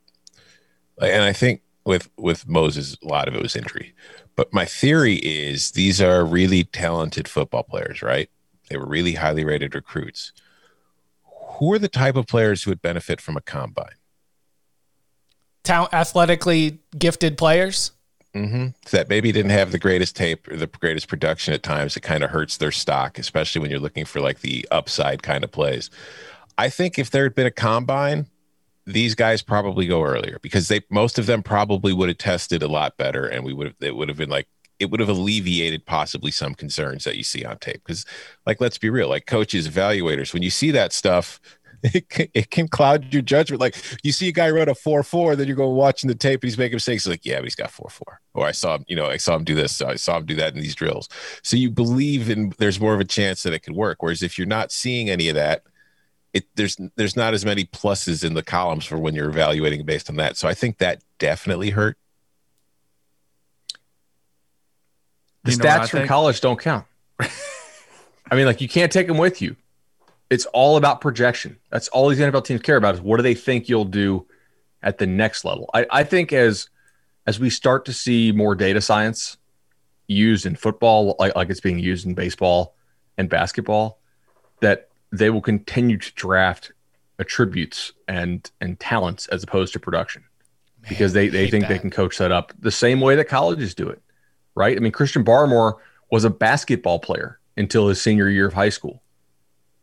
and 0.97 1.23
I 1.23 1.33
think 1.33 1.61
with 1.85 2.09
with 2.17 2.47
Moses, 2.47 2.95
a 3.03 3.07
lot 3.07 3.27
of 3.27 3.35
it 3.35 3.41
was 3.41 3.55
injury. 3.55 3.93
But 4.35 4.53
my 4.53 4.65
theory 4.65 5.15
is 5.15 5.71
these 5.71 6.01
are 6.01 6.25
really 6.25 6.63
talented 6.63 7.27
football 7.27 7.63
players, 7.63 8.01
right? 8.01 8.29
They 8.69 8.77
were 8.77 8.87
really 8.87 9.13
highly 9.13 9.43
rated 9.43 9.75
recruits. 9.75 10.31
Who 11.59 11.73
are 11.73 11.79
the 11.79 11.89
type 11.89 12.15
of 12.15 12.27
players 12.27 12.63
who 12.63 12.71
would 12.71 12.81
benefit 12.81 13.21
from 13.21 13.37
a 13.37 13.41
combine? 13.41 13.95
Talent, 15.63 15.93
athletically 15.93 16.79
gifted 16.97 17.37
players. 17.37 17.91
Mm-hmm. 18.33 18.67
That 18.91 19.09
maybe 19.09 19.33
didn't 19.33 19.51
have 19.51 19.73
the 19.73 19.79
greatest 19.79 20.15
tape 20.15 20.47
or 20.47 20.55
the 20.55 20.67
greatest 20.67 21.09
production 21.09 21.53
at 21.53 21.63
times. 21.63 21.97
It 21.97 22.01
kind 22.01 22.23
of 22.23 22.29
hurts 22.29 22.57
their 22.57 22.71
stock, 22.71 23.19
especially 23.19 23.61
when 23.61 23.69
you're 23.69 23.79
looking 23.79 24.05
for 24.05 24.21
like 24.21 24.39
the 24.39 24.65
upside 24.71 25.21
kind 25.21 25.43
of 25.43 25.51
plays. 25.51 25.89
I 26.57 26.69
think 26.69 26.97
if 26.97 27.11
there 27.11 27.23
had 27.23 27.35
been 27.35 27.45
a 27.45 27.51
combine, 27.51 28.27
these 28.85 29.15
guys 29.15 29.41
probably 29.41 29.87
go 29.87 30.03
earlier 30.03 30.39
because 30.41 30.67
they 30.67 30.81
most 30.89 31.19
of 31.19 31.25
them 31.25 31.43
probably 31.43 31.93
would 31.93 32.09
have 32.09 32.17
tested 32.17 32.63
a 32.63 32.67
lot 32.67 32.97
better 32.97 33.27
and 33.27 33.45
we 33.45 33.53
would 33.53 33.67
have 33.67 33.75
it 33.81 33.95
would 33.95 34.09
have 34.09 34.17
been 34.17 34.29
like 34.29 34.47
it 34.81 34.89
would 34.89 34.99
have 34.99 35.09
alleviated 35.09 35.85
possibly 35.85 36.31
some 36.31 36.55
concerns 36.55 37.03
that 37.03 37.15
you 37.15 37.23
see 37.23 37.45
on 37.45 37.57
tape. 37.59 37.81
Because 37.85 38.05
like 38.47 38.59
let's 38.59 38.79
be 38.79 38.89
real 38.89 39.07
like 39.09 39.27
coaches 39.27 39.69
evaluators 39.69 40.33
when 40.33 40.41
you 40.41 40.49
see 40.49 40.71
that 40.71 40.91
stuff 40.91 41.39
it 41.83 42.09
can, 42.09 42.27
it 42.35 42.51
can 42.51 42.67
cloud 42.67 43.11
your 43.11 43.21
judgment. 43.21 43.61
Like 43.61 43.75
you 44.03 44.11
see 44.11 44.27
a 44.27 44.31
guy 44.31 44.49
run 44.49 44.69
a 44.69 44.73
4-4 44.73 45.37
then 45.37 45.47
you're 45.47 45.55
going 45.55 45.75
watching 45.75 46.07
the 46.07 46.15
tape 46.15 46.41
and 46.41 46.49
he's 46.49 46.57
making 46.57 46.77
mistakes. 46.77 47.05
Like 47.05 47.25
yeah 47.25 47.35
but 47.37 47.45
he's 47.45 47.55
got 47.55 47.71
4-4 47.71 48.01
or 48.33 48.47
i 48.47 48.51
saw 48.51 48.75
him 48.75 48.85
you 48.87 48.95
know 48.95 49.07
i 49.07 49.17
saw 49.17 49.35
him 49.35 49.43
do 49.43 49.55
this 49.55 49.81
i 49.81 49.95
saw 49.95 50.17
him 50.17 50.25
do 50.25 50.35
that 50.35 50.55
in 50.55 50.61
these 50.61 50.75
drills. 50.75 51.07
So 51.43 51.55
you 51.57 51.69
believe 51.69 52.29
in 52.29 52.53
there's 52.57 52.79
more 52.79 52.95
of 52.95 52.99
a 52.99 53.05
chance 53.05 53.43
that 53.43 53.53
it 53.53 53.59
could 53.59 53.75
work. 53.75 54.01
Whereas 54.01 54.23
if 54.23 54.37
you're 54.37 54.47
not 54.47 54.71
seeing 54.71 55.11
any 55.11 55.29
of 55.29 55.35
that 55.35 55.63
it 56.33 56.45
there's 56.55 56.77
there's 56.95 57.15
not 57.15 57.33
as 57.33 57.43
many 57.45 57.65
pluses 57.65 58.23
in 58.23 58.33
the 58.33 58.43
columns 58.43 58.85
for 58.85 58.97
when 58.97 59.15
you're 59.15 59.29
evaluating 59.29 59.85
based 59.85 60.09
on 60.09 60.15
that. 60.17 60.37
So 60.37 60.47
I 60.47 60.53
think 60.53 60.77
that 60.77 61.01
definitely 61.19 61.71
hurt. 61.71 61.97
The 65.43 65.51
stats 65.51 65.89
from 65.89 66.07
college 66.07 66.39
don't 66.39 66.59
count. 66.59 66.85
I 67.19 68.35
mean, 68.35 68.45
like 68.45 68.61
you 68.61 68.69
can't 68.69 68.91
take 68.91 69.07
them 69.07 69.17
with 69.17 69.41
you. 69.41 69.55
It's 70.29 70.45
all 70.47 70.77
about 70.77 71.01
projection. 71.01 71.57
That's 71.69 71.89
all 71.89 72.07
these 72.07 72.19
NFL 72.19 72.45
teams 72.45 72.61
care 72.61 72.77
about 72.77 72.95
is 72.95 73.01
what 73.01 73.17
do 73.17 73.23
they 73.23 73.33
think 73.33 73.67
you'll 73.67 73.83
do 73.85 74.25
at 74.81 74.97
the 74.97 75.07
next 75.07 75.43
level. 75.43 75.69
I, 75.73 75.85
I 75.91 76.03
think 76.03 76.31
as 76.31 76.69
as 77.27 77.39
we 77.39 77.49
start 77.49 77.85
to 77.85 77.93
see 77.93 78.31
more 78.31 78.55
data 78.55 78.81
science 78.81 79.37
used 80.07 80.45
in 80.45 80.55
football, 80.55 81.15
like, 81.19 81.35
like 81.35 81.49
it's 81.49 81.59
being 81.59 81.79
used 81.79 82.05
in 82.05 82.13
baseball 82.13 82.75
and 83.17 83.29
basketball, 83.29 83.99
that 84.61 84.89
they 85.11 85.29
will 85.29 85.41
continue 85.41 85.97
to 85.97 86.13
draft 86.13 86.71
attributes 87.19 87.91
and 88.07 88.49
and 88.59 88.79
talents 88.79 89.27
as 89.27 89.43
opposed 89.43 89.73
to 89.73 89.79
production 89.79 90.23
Man, 90.81 90.89
because 90.89 91.13
they, 91.13 91.27
they 91.27 91.49
think 91.49 91.63
that. 91.63 91.69
they 91.69 91.79
can 91.79 91.91
coach 91.91 92.17
that 92.17 92.31
up 92.31 92.53
the 92.59 92.71
same 92.71 92.99
way 92.99 93.15
that 93.15 93.27
colleges 93.27 93.75
do 93.75 93.87
it 93.89 94.01
right? 94.55 94.75
I 94.75 94.79
mean 94.79 94.91
christian 94.91 95.23
barmore 95.23 95.77
was 96.09 96.23
a 96.23 96.29
basketball 96.29 96.99
player 96.99 97.39
until 97.57 97.87
his 97.87 98.01
senior 98.01 98.27
year 98.29 98.47
of 98.47 98.53
high 98.53 98.69
school. 98.69 99.01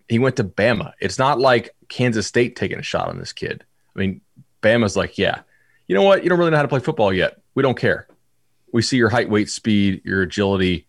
He 0.08 0.18
went 0.18 0.36
to 0.36 0.44
bama. 0.44 0.92
It's 1.00 1.18
not 1.18 1.38
like 1.38 1.74
kansas 1.88 2.26
state 2.26 2.56
taking 2.56 2.78
a 2.78 2.82
shot 2.82 3.08
on 3.08 3.18
this 3.18 3.32
kid. 3.32 3.64
I 3.94 3.98
mean 3.98 4.20
bama's 4.62 4.96
like 4.96 5.18
yeah 5.18 5.42
you 5.88 5.94
know 5.94 6.02
what? 6.02 6.22
You 6.22 6.28
don't 6.28 6.38
really 6.38 6.50
know 6.50 6.58
how 6.58 6.62
to 6.62 6.68
play 6.68 6.80
football 6.80 7.12
yet. 7.12 7.40
We 7.54 7.62
don't 7.62 7.78
care. 7.78 8.06
We 8.72 8.82
see 8.82 8.98
your 8.98 9.08
height 9.08 9.30
weight 9.30 9.48
speed 9.48 10.02
your 10.04 10.22
agility 10.22 10.86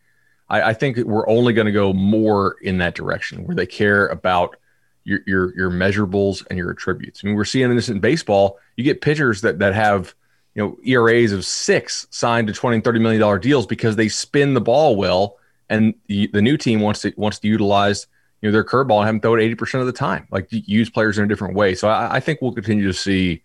I, 0.49 0.61
I 0.61 0.73
think 0.73 0.97
we're 0.97 1.27
only 1.27 1.53
going 1.53 1.67
to 1.67 1.71
go 1.71 1.93
more 1.93 2.55
in 2.61 2.77
that 2.79 2.95
direction 2.95 3.45
where 3.45 3.55
they 3.55 3.65
care 3.65 4.07
about 4.07 4.55
your, 5.03 5.19
your 5.25 5.55
your 5.57 5.69
measurables 5.69 6.45
and 6.49 6.57
your 6.57 6.71
attributes. 6.71 7.21
I 7.23 7.27
mean, 7.27 7.35
we're 7.35 7.45
seeing 7.45 7.73
this 7.75 7.89
in 7.89 7.99
baseball. 7.99 8.59
You 8.75 8.83
get 8.83 9.01
pitchers 9.01 9.41
that 9.41 9.59
that 9.59 9.73
have 9.73 10.13
you 10.55 10.63
know, 10.63 10.77
ERAs 10.83 11.31
of 11.31 11.45
six 11.45 12.07
signed 12.09 12.47
to 12.47 12.53
20 12.53 12.77
and 12.77 12.83
30 12.83 12.99
million 12.99 13.21
dollar 13.21 13.39
deals 13.39 13.65
because 13.65 13.95
they 13.95 14.09
spin 14.09 14.53
the 14.53 14.61
ball 14.61 14.95
well 14.95 15.37
and 15.69 15.93
the, 16.07 16.27
the 16.27 16.41
new 16.41 16.57
team 16.57 16.81
wants 16.81 17.01
to 17.01 17.13
wants 17.15 17.39
to 17.39 17.47
utilize 17.47 18.07
you 18.41 18.49
know 18.49 18.53
their 18.53 18.63
curveball 18.63 18.97
and 18.97 19.05
have 19.05 19.15
them 19.15 19.21
throw 19.21 19.35
it 19.35 19.57
80% 19.57 19.81
of 19.81 19.85
the 19.85 19.91
time, 19.91 20.27
like 20.31 20.47
use 20.49 20.89
players 20.89 21.17
in 21.17 21.25
a 21.25 21.27
different 21.27 21.55
way. 21.55 21.75
So 21.75 21.87
I, 21.87 22.15
I 22.15 22.19
think 22.19 22.41
we'll 22.41 22.53
continue 22.53 22.87
to 22.87 22.93
see 22.93 23.43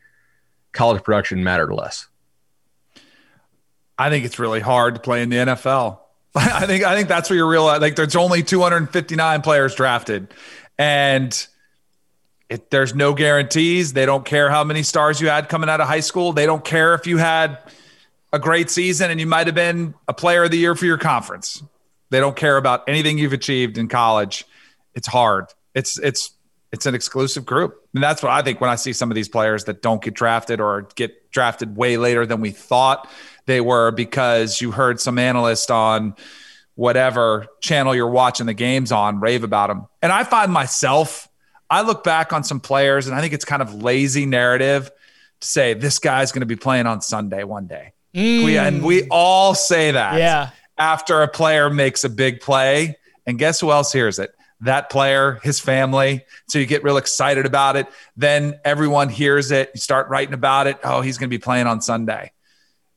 college 0.73 1.03
production 1.03 1.43
matter 1.43 1.73
less. 1.73 2.09
I 3.99 4.11
think 4.11 4.25
it's 4.25 4.39
really 4.39 4.61
hard 4.61 4.95
to 4.95 5.01
play 5.01 5.23
in 5.23 5.29
the 5.29 5.37
NFL. 5.37 5.99
I 6.37 6.67
think 6.67 6.85
I 6.85 6.97
think 6.97 7.09
that's 7.09 7.31
where 7.31 7.37
you 7.37 7.49
realize. 7.49 7.81
Like 7.81 7.97
there's 7.97 8.17
only 8.17 8.43
259 8.43 9.43
players 9.43 9.75
drafted, 9.75 10.35
and 10.79 11.47
it, 12.49 12.71
there's 12.71 12.95
no 12.95 13.15
guarantees. 13.15 13.93
They 13.93 14.07
don't 14.07 14.25
care 14.25 14.51
how 14.51 14.65
many 14.65 14.83
stars 14.83 15.21
you 15.21 15.29
had 15.29 15.49
coming 15.49 15.71
out 15.71 15.81
of 15.81 15.87
high 15.87 16.01
school. 16.01 16.33
They 16.33 16.47
don't 16.47 16.65
care 16.65 16.95
if 16.95 17.07
you 17.07 17.19
had 17.19 17.59
a 18.33 18.39
great 18.39 18.69
season 18.69 19.11
and 19.11 19.21
you 19.21 19.27
might 19.27 19.47
have 19.47 19.55
been 19.55 19.95
a 20.09 20.13
player 20.13 20.45
of 20.45 20.51
the 20.51 20.59
year 20.59 20.75
for 20.75 20.87
your 20.87 20.99
conference. 20.99 21.63
They 22.11 22.21
don't 22.21 22.37
care 22.37 22.57
about 22.57 22.89
anything 22.89 23.17
you've 23.17 23.33
achieved 23.33 23.79
in 23.79 23.89
college. 23.89 24.45
It's 24.95 25.07
hard. 25.07 25.47
It's 25.75 25.99
it's 25.99 26.33
it's 26.73 26.87
an 26.87 26.95
exclusive 26.95 27.47
group. 27.47 27.89
And 27.95 28.03
that's 28.03 28.23
what 28.23 28.33
I 28.33 28.43
think 28.43 28.61
when 28.61 28.71
I 28.71 28.75
see 28.75 28.93
some 28.93 29.11
of 29.11 29.15
these 29.15 29.29
players 29.29 29.65
that 29.65 29.81
don't 29.83 30.03
get 30.03 30.15
drafted 30.15 30.61
or 30.61 30.89
get 30.97 31.31
drafted 31.31 31.77
way 31.77 31.97
later 31.97 32.27
than 32.27 32.41
we 32.41 32.51
thought 32.51 33.09
they 33.47 33.61
were 33.61 33.91
because 33.91 34.61
you 34.61 34.71
heard 34.71 35.01
some 35.01 35.19
analyst 35.19 35.71
on 35.71 36.15
whatever 36.75 37.47
channel 37.61 37.95
you're 37.95 38.09
watching 38.09 38.47
the 38.47 38.55
games 38.55 38.91
on 38.91 39.21
rave 39.21 39.45
about 39.45 39.69
them. 39.69 39.87
And 40.03 40.11
I 40.11 40.25
find 40.25 40.53
myself 40.53 41.29
I 41.71 41.83
look 41.83 42.05
back 42.05 42.33
on 42.33 42.45
some 42.45 42.61
players 42.61 43.07
and 43.07 43.17
I 43.17 43.21
think 43.21 43.33
it's 43.33 43.45
kind 43.45 43.63
of 43.63 43.83
lazy 43.83 44.27
narrative 44.27 44.91
to 45.41 45.49
say 45.49 45.75
this 45.75 45.99
guy's 45.99 46.33
going 46.33 46.41
to 46.41 46.47
be 46.47 46.57
playing 46.57 46.87
on 46.87 47.01
Sunday 47.01 47.45
one 47.45 47.67
day. 47.67 47.93
Mm. 48.15 48.45
We, 48.45 48.59
and 48.59 48.85
we 48.85 49.09
all 49.09 49.55
say 49.55 49.91
that 49.91 50.19
yeah. 50.19 50.51
after 50.79 51.23
a 51.23 51.29
player 51.29 51.71
makes 51.71 52.05
a 52.05 52.09
big 52.09 52.41
play. 52.41 52.97
And 53.27 53.39
guess 53.39 53.61
who 53.61 53.73
else 53.73 53.93
hears 53.93 54.19
it? 54.19 54.35
That 54.61 54.91
player, 54.91 55.41
his 55.43 55.59
family. 55.59 56.25
So 56.49 56.59
you 56.59 56.67
get 56.67 56.85
real 56.85 56.97
excited 56.97 57.47
about 57.47 57.77
it. 57.77 57.89
Then 58.17 58.61
everyone 58.65 59.09
hears 59.09 59.51
it. 59.51 59.71
You 59.75 59.81
start 59.81 60.09
writing 60.09 60.35
about 60.35 60.67
it. 60.67 60.79
Oh, 60.85 61.01
he's 61.01 61.19
going 61.19 61.29
to 61.29 61.37
be 61.37 61.43
playing 61.43 61.67
on 61.67 61.81
Sunday. 61.81 62.31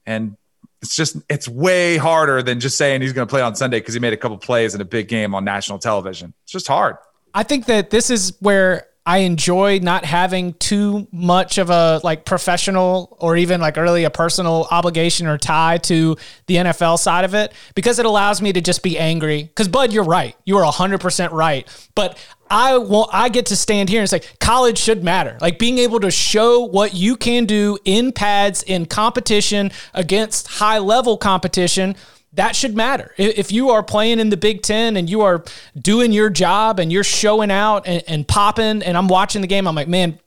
And 0.08 0.36
it's 0.82 0.96
just, 0.96 1.18
it's 1.30 1.48
way 1.48 1.98
harder 1.98 2.42
than 2.42 2.60
just 2.60 2.78
saying 2.78 3.02
he's 3.02 3.14
going 3.14 3.28
to 3.28 3.30
play 3.30 3.42
on 3.42 3.56
Sunday 3.56 3.80
because 3.80 3.94
he 3.94 4.00
made 4.00 4.14
a 4.14 4.18
couple 4.18 4.38
plays 4.38 4.74
in 4.74 4.82
a 4.82 4.86
big 4.86 5.08
game 5.08 5.36
on 5.36 5.44
national 5.44 5.78
television. 5.78 6.34
It's 6.44 6.52
just 6.52 6.68
hard. 6.68 6.96
I 7.34 7.44
think 7.44 7.66
that 7.66 7.92
this 7.92 8.10
is 8.10 8.36
where 8.40 8.88
I 9.08 9.20
enjoy 9.20 9.80
not 9.80 10.04
having 10.04 10.54
too 10.56 11.08
much 11.14 11.58
of 11.58 11.70
a 11.70 12.02
like 12.04 12.26
professional 12.26 13.16
or 13.22 13.38
even 13.38 13.62
like 13.62 13.78
really 13.78 14.04
a 14.04 14.10
personal 14.10 14.68
obligation 14.70 15.28
or 15.28 15.38
tie 15.38 15.78
to 15.84 16.18
the 16.48 16.56
NFL 16.56 17.00
side 17.00 17.24
of 17.24 17.34
it 17.34 17.54
because 17.74 18.00
it 18.00 18.06
allows 18.06 18.42
me 18.42 18.52
to 18.52 18.60
just 18.60 18.84
be 18.84 19.00
angry. 19.00 19.44
Because 19.44 19.70
Bud, 19.70 19.94
you're 19.94 20.04
right. 20.04 20.36
You 20.44 20.58
are 20.58 20.70
100% 20.70 21.32
right. 21.32 21.90
But 21.96 22.18
I 22.50 22.78
want 22.78 23.10
I 23.14 23.30
get 23.30 23.48
to 23.48 23.56
stand 23.56 23.90
here 23.90 24.02
and 24.02 24.10
say 24.10 24.22
college 24.40 24.78
should 24.78 25.04
matter. 25.04 25.38
Like 25.42 25.60
being 25.60 25.78
able 25.78 26.00
to 26.02 26.12
show 26.12 26.62
what 26.62 26.94
you 26.94 27.16
can 27.16 27.46
do 27.46 27.78
in 27.86 28.12
pads 28.12 28.64
in 28.64 28.86
competition 28.86 29.72
against 29.94 30.48
high 30.48 30.80
level 30.80 31.18
competition 31.18 31.96
that 32.34 32.56
should 32.56 32.76
matter. 32.76 33.14
If 33.18 33.52
you 33.52 33.72
are 33.72 33.82
playing 33.82 34.20
in 34.20 34.30
the 34.30 34.38
Big 34.38 34.62
Ten 34.62 34.96
and 34.96 35.10
you 35.10 35.22
are 35.22 35.44
doing 35.80 36.12
your 36.12 36.30
job 36.30 36.80
and 36.80 36.92
you're 36.92 37.04
showing 37.04 37.50
out 37.50 37.88
and, 37.88 38.04
and 38.08 38.28
popping, 38.28 38.84
and 38.84 38.96
I'm 38.96 39.08
watching 39.08 39.42
the 39.42 39.48
game, 39.48 39.68
I'm 39.68 39.74
like, 39.74 39.88
man, 39.88 40.20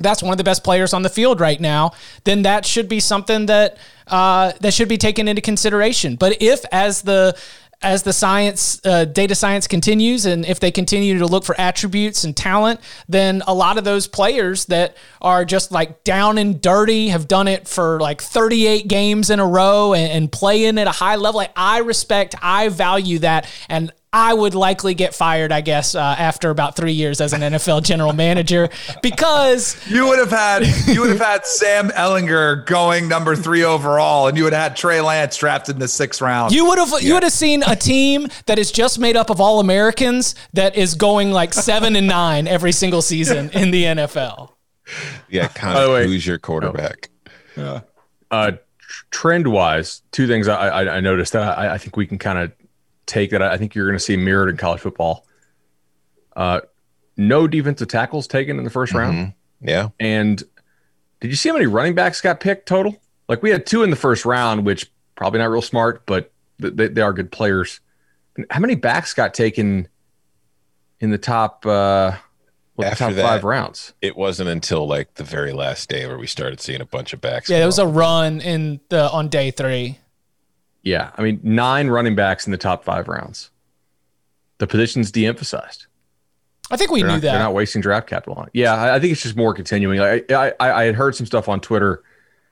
that's 0.00 0.22
one 0.22 0.32
of 0.32 0.38
the 0.38 0.44
best 0.44 0.64
players 0.64 0.92
on 0.92 1.02
the 1.02 1.08
field 1.08 1.40
right 1.40 1.60
now, 1.60 1.92
then 2.24 2.42
that 2.42 2.66
should 2.66 2.88
be 2.88 2.98
something 2.98 3.46
that 3.46 3.76
uh, 4.08 4.52
that 4.60 4.74
should 4.74 4.88
be 4.88 4.98
taken 4.98 5.28
into 5.28 5.40
consideration. 5.40 6.16
But 6.16 6.42
if, 6.42 6.64
as 6.72 7.02
the 7.02 7.38
as 7.82 8.02
the 8.02 8.12
science 8.12 8.80
uh, 8.84 9.04
data 9.04 9.34
science 9.34 9.66
continues 9.66 10.26
and 10.26 10.44
if 10.46 10.60
they 10.60 10.70
continue 10.70 11.18
to 11.18 11.26
look 11.26 11.44
for 11.44 11.58
attributes 11.60 12.24
and 12.24 12.36
talent 12.36 12.80
then 13.08 13.42
a 13.46 13.54
lot 13.54 13.78
of 13.78 13.84
those 13.84 14.06
players 14.06 14.66
that 14.66 14.96
are 15.20 15.44
just 15.44 15.72
like 15.72 16.04
down 16.04 16.38
and 16.38 16.60
dirty 16.60 17.08
have 17.08 17.28
done 17.28 17.48
it 17.48 17.68
for 17.68 18.00
like 18.00 18.20
38 18.20 18.88
games 18.88 19.30
in 19.30 19.40
a 19.40 19.46
row 19.46 19.94
and, 19.94 20.12
and 20.12 20.32
playing 20.32 20.78
at 20.78 20.86
a 20.86 20.92
high 20.92 21.16
level. 21.16 21.38
Like 21.38 21.52
i 21.56 21.78
respect 21.78 22.34
i 22.42 22.68
value 22.68 23.18
that. 23.20 23.48
And 23.68 23.92
I 24.14 24.34
would 24.34 24.54
likely 24.54 24.92
get 24.92 25.14
fired, 25.14 25.52
I 25.52 25.62
guess, 25.62 25.94
uh, 25.94 26.00
after 26.00 26.50
about 26.50 26.76
three 26.76 26.92
years 26.92 27.18
as 27.22 27.32
an 27.32 27.40
NFL 27.40 27.82
general 27.82 28.12
manager 28.12 28.68
because 29.02 29.74
you 29.88 30.06
would 30.06 30.18
have 30.18 30.30
had 30.30 30.66
you 30.86 31.00
would 31.00 31.10
have 31.10 31.20
had 31.20 31.46
Sam 31.46 31.88
Ehlinger 31.88 32.66
going 32.66 33.08
number 33.08 33.34
three 33.34 33.64
overall, 33.64 34.26
and 34.26 34.36
you 34.36 34.44
would 34.44 34.52
have 34.52 34.62
had 34.62 34.76
Trey 34.76 35.00
Lance 35.00 35.36
drafted 35.38 35.76
in 35.76 35.80
the 35.80 35.88
sixth 35.88 36.20
round. 36.20 36.52
You 36.52 36.66
would 36.66 36.78
have 36.78 36.90
yeah. 36.90 36.98
you 36.98 37.14
would 37.14 37.22
have 37.22 37.32
seen 37.32 37.62
a 37.66 37.74
team 37.74 38.28
that 38.46 38.58
is 38.58 38.70
just 38.70 38.98
made 38.98 39.16
up 39.16 39.30
of 39.30 39.40
all 39.40 39.60
Americans 39.60 40.34
that 40.52 40.76
is 40.76 40.94
going 40.94 41.32
like 41.32 41.54
seven 41.54 41.96
and 41.96 42.06
nine 42.06 42.46
every 42.46 42.72
single 42.72 43.00
season 43.00 43.48
in 43.50 43.70
the 43.70 43.84
NFL. 43.84 44.50
Yeah, 45.30 45.48
kind 45.48 45.78
of 45.78 45.90
way, 45.90 46.06
who's 46.06 46.26
your 46.26 46.38
quarterback? 46.38 47.08
Yeah. 47.56 47.80
Uh, 48.30 48.52
trend 49.10 49.46
wise, 49.46 50.02
two 50.10 50.26
things 50.26 50.48
I, 50.48 50.68
I, 50.68 50.96
I 50.96 51.00
noticed 51.00 51.32
that 51.32 51.58
I, 51.58 51.74
I 51.74 51.78
think 51.78 51.96
we 51.96 52.06
can 52.06 52.18
kind 52.18 52.38
of 52.38 52.52
take 53.06 53.30
that 53.30 53.42
I 53.42 53.56
think 53.58 53.74
you're 53.74 53.86
going 53.86 53.98
to 53.98 54.04
see 54.04 54.16
mirrored 54.16 54.48
in 54.48 54.56
college 54.56 54.80
football. 54.80 55.26
Uh, 56.34 56.60
no 57.16 57.46
defensive 57.46 57.88
tackles 57.88 58.26
taken 58.26 58.58
in 58.58 58.64
the 58.64 58.70
1st 58.70 58.88
mm-hmm. 58.88 58.96
round. 58.96 59.34
Yeah. 59.60 59.88
And 60.00 60.42
did 61.20 61.28
you 61.28 61.36
see 61.36 61.48
how 61.48 61.54
many 61.54 61.66
running 61.66 61.94
backs 61.94 62.20
got 62.20 62.40
picked 62.40 62.66
total? 62.66 62.96
Like 63.28 63.42
we 63.42 63.50
had 63.50 63.66
two 63.66 63.82
in 63.82 63.90
the 63.90 63.96
first 63.96 64.24
round, 64.24 64.64
which 64.64 64.90
probably 65.14 65.38
not 65.38 65.50
real 65.50 65.62
smart, 65.62 66.04
but 66.06 66.32
they, 66.58 66.88
they 66.88 67.00
are 67.00 67.12
good 67.12 67.30
players. 67.30 67.80
How 68.50 68.60
many 68.60 68.74
backs 68.74 69.14
got 69.14 69.34
taken 69.34 69.88
in 71.00 71.10
the 71.10 71.18
top 71.18 71.64
uh, 71.66 72.16
well, 72.76 72.90
After 72.90 73.04
top 73.04 73.14
that, 73.14 73.22
five 73.22 73.44
rounds? 73.44 73.92
It 74.00 74.16
wasn't 74.16 74.48
until 74.48 74.86
like 74.86 75.14
the 75.14 75.24
very 75.24 75.52
last 75.52 75.88
day 75.88 76.06
where 76.06 76.18
we 76.18 76.26
started 76.26 76.60
seeing 76.60 76.80
a 76.80 76.86
bunch 76.86 77.12
of 77.12 77.20
backs. 77.20 77.50
Yeah, 77.50 77.58
there 77.58 77.66
was 77.66 77.78
a 77.78 77.86
run 77.86 78.40
in 78.40 78.80
the 78.88 79.10
on 79.10 79.28
day 79.28 79.50
three. 79.50 79.98
Yeah, 80.82 81.10
I 81.16 81.22
mean 81.22 81.40
nine 81.42 81.88
running 81.88 82.14
backs 82.14 82.46
in 82.46 82.52
the 82.52 82.58
top 82.58 82.84
five 82.84 83.08
rounds. 83.08 83.50
The 84.58 84.66
position's 84.66 85.10
de-emphasized. 85.10 85.86
I 86.70 86.76
think 86.76 86.90
we 86.90 87.00
they're 87.00 87.08
knew 87.08 87.14
not, 87.16 87.22
that. 87.22 87.32
They're 87.32 87.38
not 87.40 87.54
wasting 87.54 87.82
draft 87.82 88.08
capital 88.08 88.34
on. 88.34 88.46
It. 88.46 88.50
Yeah, 88.54 88.74
I, 88.74 88.96
I 88.96 89.00
think 89.00 89.12
it's 89.12 89.22
just 89.22 89.36
more 89.36 89.52
continuing. 89.54 89.98
Like 89.98 90.30
I, 90.30 90.52
I, 90.58 90.72
I 90.72 90.84
had 90.84 90.94
heard 90.94 91.14
some 91.14 91.26
stuff 91.26 91.48
on 91.48 91.60
Twitter. 91.60 92.02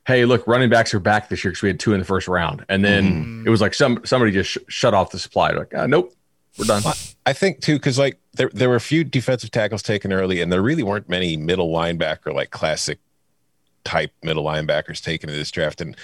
Hey, 0.06 0.24
look, 0.24 0.46
running 0.46 0.68
backs 0.70 0.92
are 0.92 1.00
back 1.00 1.28
this 1.28 1.44
year 1.44 1.52
because 1.52 1.62
we 1.62 1.68
had 1.68 1.78
two 1.80 1.92
in 1.92 2.00
the 2.00 2.06
first 2.06 2.28
round, 2.28 2.64
and 2.68 2.84
then 2.84 3.24
mm. 3.24 3.46
it 3.46 3.50
was 3.50 3.60
like 3.60 3.74
some 3.74 4.00
somebody 4.04 4.32
just 4.32 4.50
sh- 4.50 4.58
shut 4.68 4.92
off 4.94 5.10
the 5.10 5.18
supply. 5.18 5.50
Like, 5.50 5.72
uh, 5.74 5.86
nope, 5.86 6.12
we're 6.58 6.64
done. 6.64 6.82
I 7.26 7.32
think 7.32 7.60
too, 7.60 7.76
because 7.76 7.98
like 7.98 8.18
there 8.34 8.50
there 8.52 8.68
were 8.68 8.76
a 8.76 8.80
few 8.80 9.04
defensive 9.04 9.50
tackles 9.50 9.82
taken 9.82 10.12
early, 10.12 10.40
and 10.40 10.52
there 10.52 10.62
really 10.62 10.82
weren't 10.82 11.08
many 11.08 11.36
middle 11.36 11.70
linebacker 11.70 12.34
like 12.34 12.50
classic 12.50 12.98
type 13.84 14.12
middle 14.22 14.44
linebackers 14.44 15.02
taken 15.02 15.30
in 15.30 15.36
this 15.36 15.50
draft. 15.50 15.80
And 15.80 15.96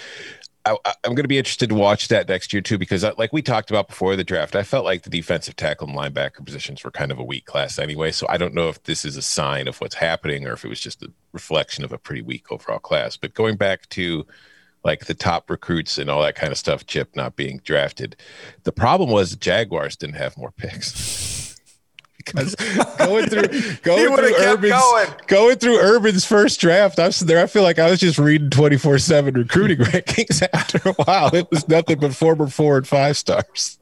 I, 0.85 0.93
am 1.03 1.15
going 1.15 1.23
to 1.23 1.27
be 1.27 1.37
interested 1.37 1.69
to 1.69 1.75
watch 1.75 2.07
that 2.07 2.27
next 2.27 2.53
year 2.53 2.61
too, 2.61 2.77
because 2.77 3.03
I, 3.03 3.11
like 3.17 3.33
we 3.33 3.41
talked 3.41 3.69
about 3.69 3.87
before 3.87 4.15
the 4.15 4.23
draft, 4.23 4.55
I 4.55 4.63
felt 4.63 4.85
like 4.85 5.03
the 5.03 5.09
defensive 5.09 5.55
tackle 5.55 5.87
and 5.87 5.97
linebacker 5.97 6.45
positions 6.45 6.83
were 6.83 6.91
kind 6.91 7.11
of 7.11 7.19
a 7.19 7.23
weak 7.23 7.45
class 7.45 7.79
anyway. 7.79 8.11
So 8.11 8.25
I 8.29 8.37
don't 8.37 8.53
know 8.53 8.69
if 8.69 8.81
this 8.83 9.05
is 9.05 9.17
a 9.17 9.21
sign 9.21 9.67
of 9.67 9.79
what's 9.81 9.95
happening 9.95 10.47
or 10.47 10.53
if 10.53 10.65
it 10.65 10.69
was 10.69 10.79
just 10.79 11.03
a 11.03 11.11
reflection 11.33 11.83
of 11.83 11.91
a 11.91 11.97
pretty 11.97 12.21
weak 12.21 12.51
overall 12.51 12.79
class. 12.79 13.17
But 13.17 13.33
going 13.33 13.55
back 13.55 13.87
to 13.89 14.25
like 14.83 15.05
the 15.05 15.13
top 15.13 15.49
recruits 15.49 15.97
and 15.97 16.09
all 16.09 16.21
that 16.23 16.35
kind 16.35 16.51
of 16.51 16.57
stuff, 16.57 16.85
Chip 16.85 17.15
not 17.15 17.35
being 17.35 17.59
drafted, 17.63 18.15
the 18.63 18.71
problem 18.71 19.09
was 19.09 19.31
the 19.31 19.37
Jaguars 19.37 19.95
didn't 19.95 20.15
have 20.15 20.37
more 20.37 20.51
picks. 20.51 21.36
Because 22.27 22.55
going 22.97 23.27
through 23.29 23.47
going 23.83 24.15
through 24.15 24.35
Urban's 24.35 24.71
going. 24.73 25.07
going. 25.27 25.55
through 25.57 25.79
Urban's 25.79 26.25
first 26.25 26.59
draft, 26.59 26.99
I 26.99 27.07
was 27.07 27.19
there. 27.19 27.41
I 27.41 27.47
feel 27.47 27.63
like 27.63 27.79
I 27.79 27.89
was 27.89 27.99
just 27.99 28.19
reading 28.19 28.49
twenty 28.49 28.77
four 28.77 28.97
seven 28.99 29.33
recruiting 29.33 29.77
rankings. 29.85 30.47
After 30.53 30.89
a 30.89 30.93
while, 30.93 31.33
it 31.35 31.49
was 31.51 31.67
nothing 31.67 31.99
but 31.99 32.13
former 32.13 32.47
four 32.47 32.77
and 32.77 32.87
five 32.87 33.17
stars. 33.17 33.76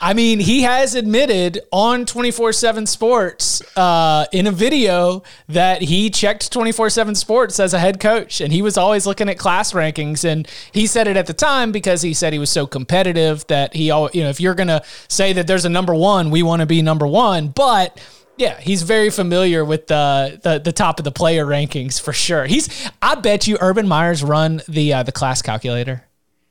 I 0.00 0.12
mean, 0.12 0.40
he 0.40 0.62
has 0.62 0.94
admitted 0.94 1.60
on 1.72 2.04
24 2.04 2.52
7 2.52 2.86
Sports 2.86 3.62
uh, 3.76 4.26
in 4.32 4.46
a 4.46 4.52
video 4.52 5.22
that 5.48 5.82
he 5.82 6.10
checked 6.10 6.52
24 6.52 6.90
7 6.90 7.14
Sports 7.14 7.58
as 7.58 7.72
a 7.72 7.78
head 7.78 7.98
coach 8.00 8.40
and 8.40 8.52
he 8.52 8.62
was 8.62 8.76
always 8.76 9.06
looking 9.06 9.28
at 9.28 9.38
class 9.38 9.72
rankings. 9.72 10.24
And 10.24 10.48
he 10.72 10.86
said 10.86 11.08
it 11.08 11.16
at 11.16 11.26
the 11.26 11.34
time 11.34 11.72
because 11.72 12.02
he 12.02 12.14
said 12.14 12.32
he 12.32 12.38
was 12.38 12.50
so 12.50 12.66
competitive 12.66 13.46
that 13.46 13.74
he, 13.74 13.86
you 13.86 13.90
know, 13.92 14.28
if 14.28 14.40
you're 14.40 14.54
going 14.54 14.68
to 14.68 14.82
say 15.08 15.32
that 15.32 15.46
there's 15.46 15.64
a 15.64 15.70
number 15.70 15.94
one, 15.94 16.30
we 16.30 16.42
want 16.42 16.60
to 16.60 16.66
be 16.66 16.82
number 16.82 17.06
one. 17.06 17.48
But 17.48 17.98
yeah, 18.36 18.60
he's 18.60 18.82
very 18.82 19.10
familiar 19.10 19.64
with 19.64 19.86
the, 19.86 20.38
the 20.42 20.58
the 20.58 20.72
top 20.72 21.00
of 21.00 21.04
the 21.04 21.12
player 21.12 21.46
rankings 21.46 22.00
for 22.00 22.12
sure. 22.12 22.44
He's 22.44 22.90
I 23.00 23.14
bet 23.14 23.46
you 23.46 23.56
Urban 23.60 23.88
Meyer's 23.88 24.22
run 24.22 24.60
the 24.68 24.92
uh, 24.92 25.02
the 25.04 25.12
class 25.12 25.40
calculator. 25.40 26.05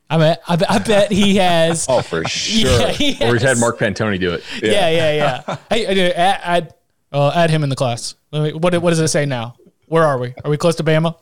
I 0.09 0.17
mean, 0.17 0.35
I, 0.47 0.65
I 0.69 0.79
bet 0.79 1.11
he 1.11 1.37
has. 1.37 1.85
oh, 1.89 2.01
for 2.01 2.23
sure. 2.27 2.69
Yeah, 2.69 2.91
he 2.91 3.23
or 3.23 3.33
he's 3.33 3.41
had 3.41 3.57
Mark 3.57 3.79
Pantoni 3.79 4.19
do 4.19 4.33
it. 4.33 4.43
Yeah, 4.61 4.89
yeah, 4.89 5.13
yeah. 5.13 5.43
yeah. 5.47 5.57
hey, 5.69 6.11
add, 6.11 6.39
add, 6.43 6.73
uh, 7.11 7.31
add 7.33 7.49
him 7.49 7.63
in 7.63 7.69
the 7.69 7.75
class. 7.75 8.15
What, 8.29 8.81
what 8.81 8.89
does 8.89 8.99
it 8.99 9.07
say 9.07 9.25
now? 9.25 9.55
Where 9.87 10.03
are 10.03 10.17
we? 10.17 10.33
Are 10.43 10.49
we 10.49 10.57
close 10.57 10.75
to 10.77 10.83
Bama? 10.83 11.15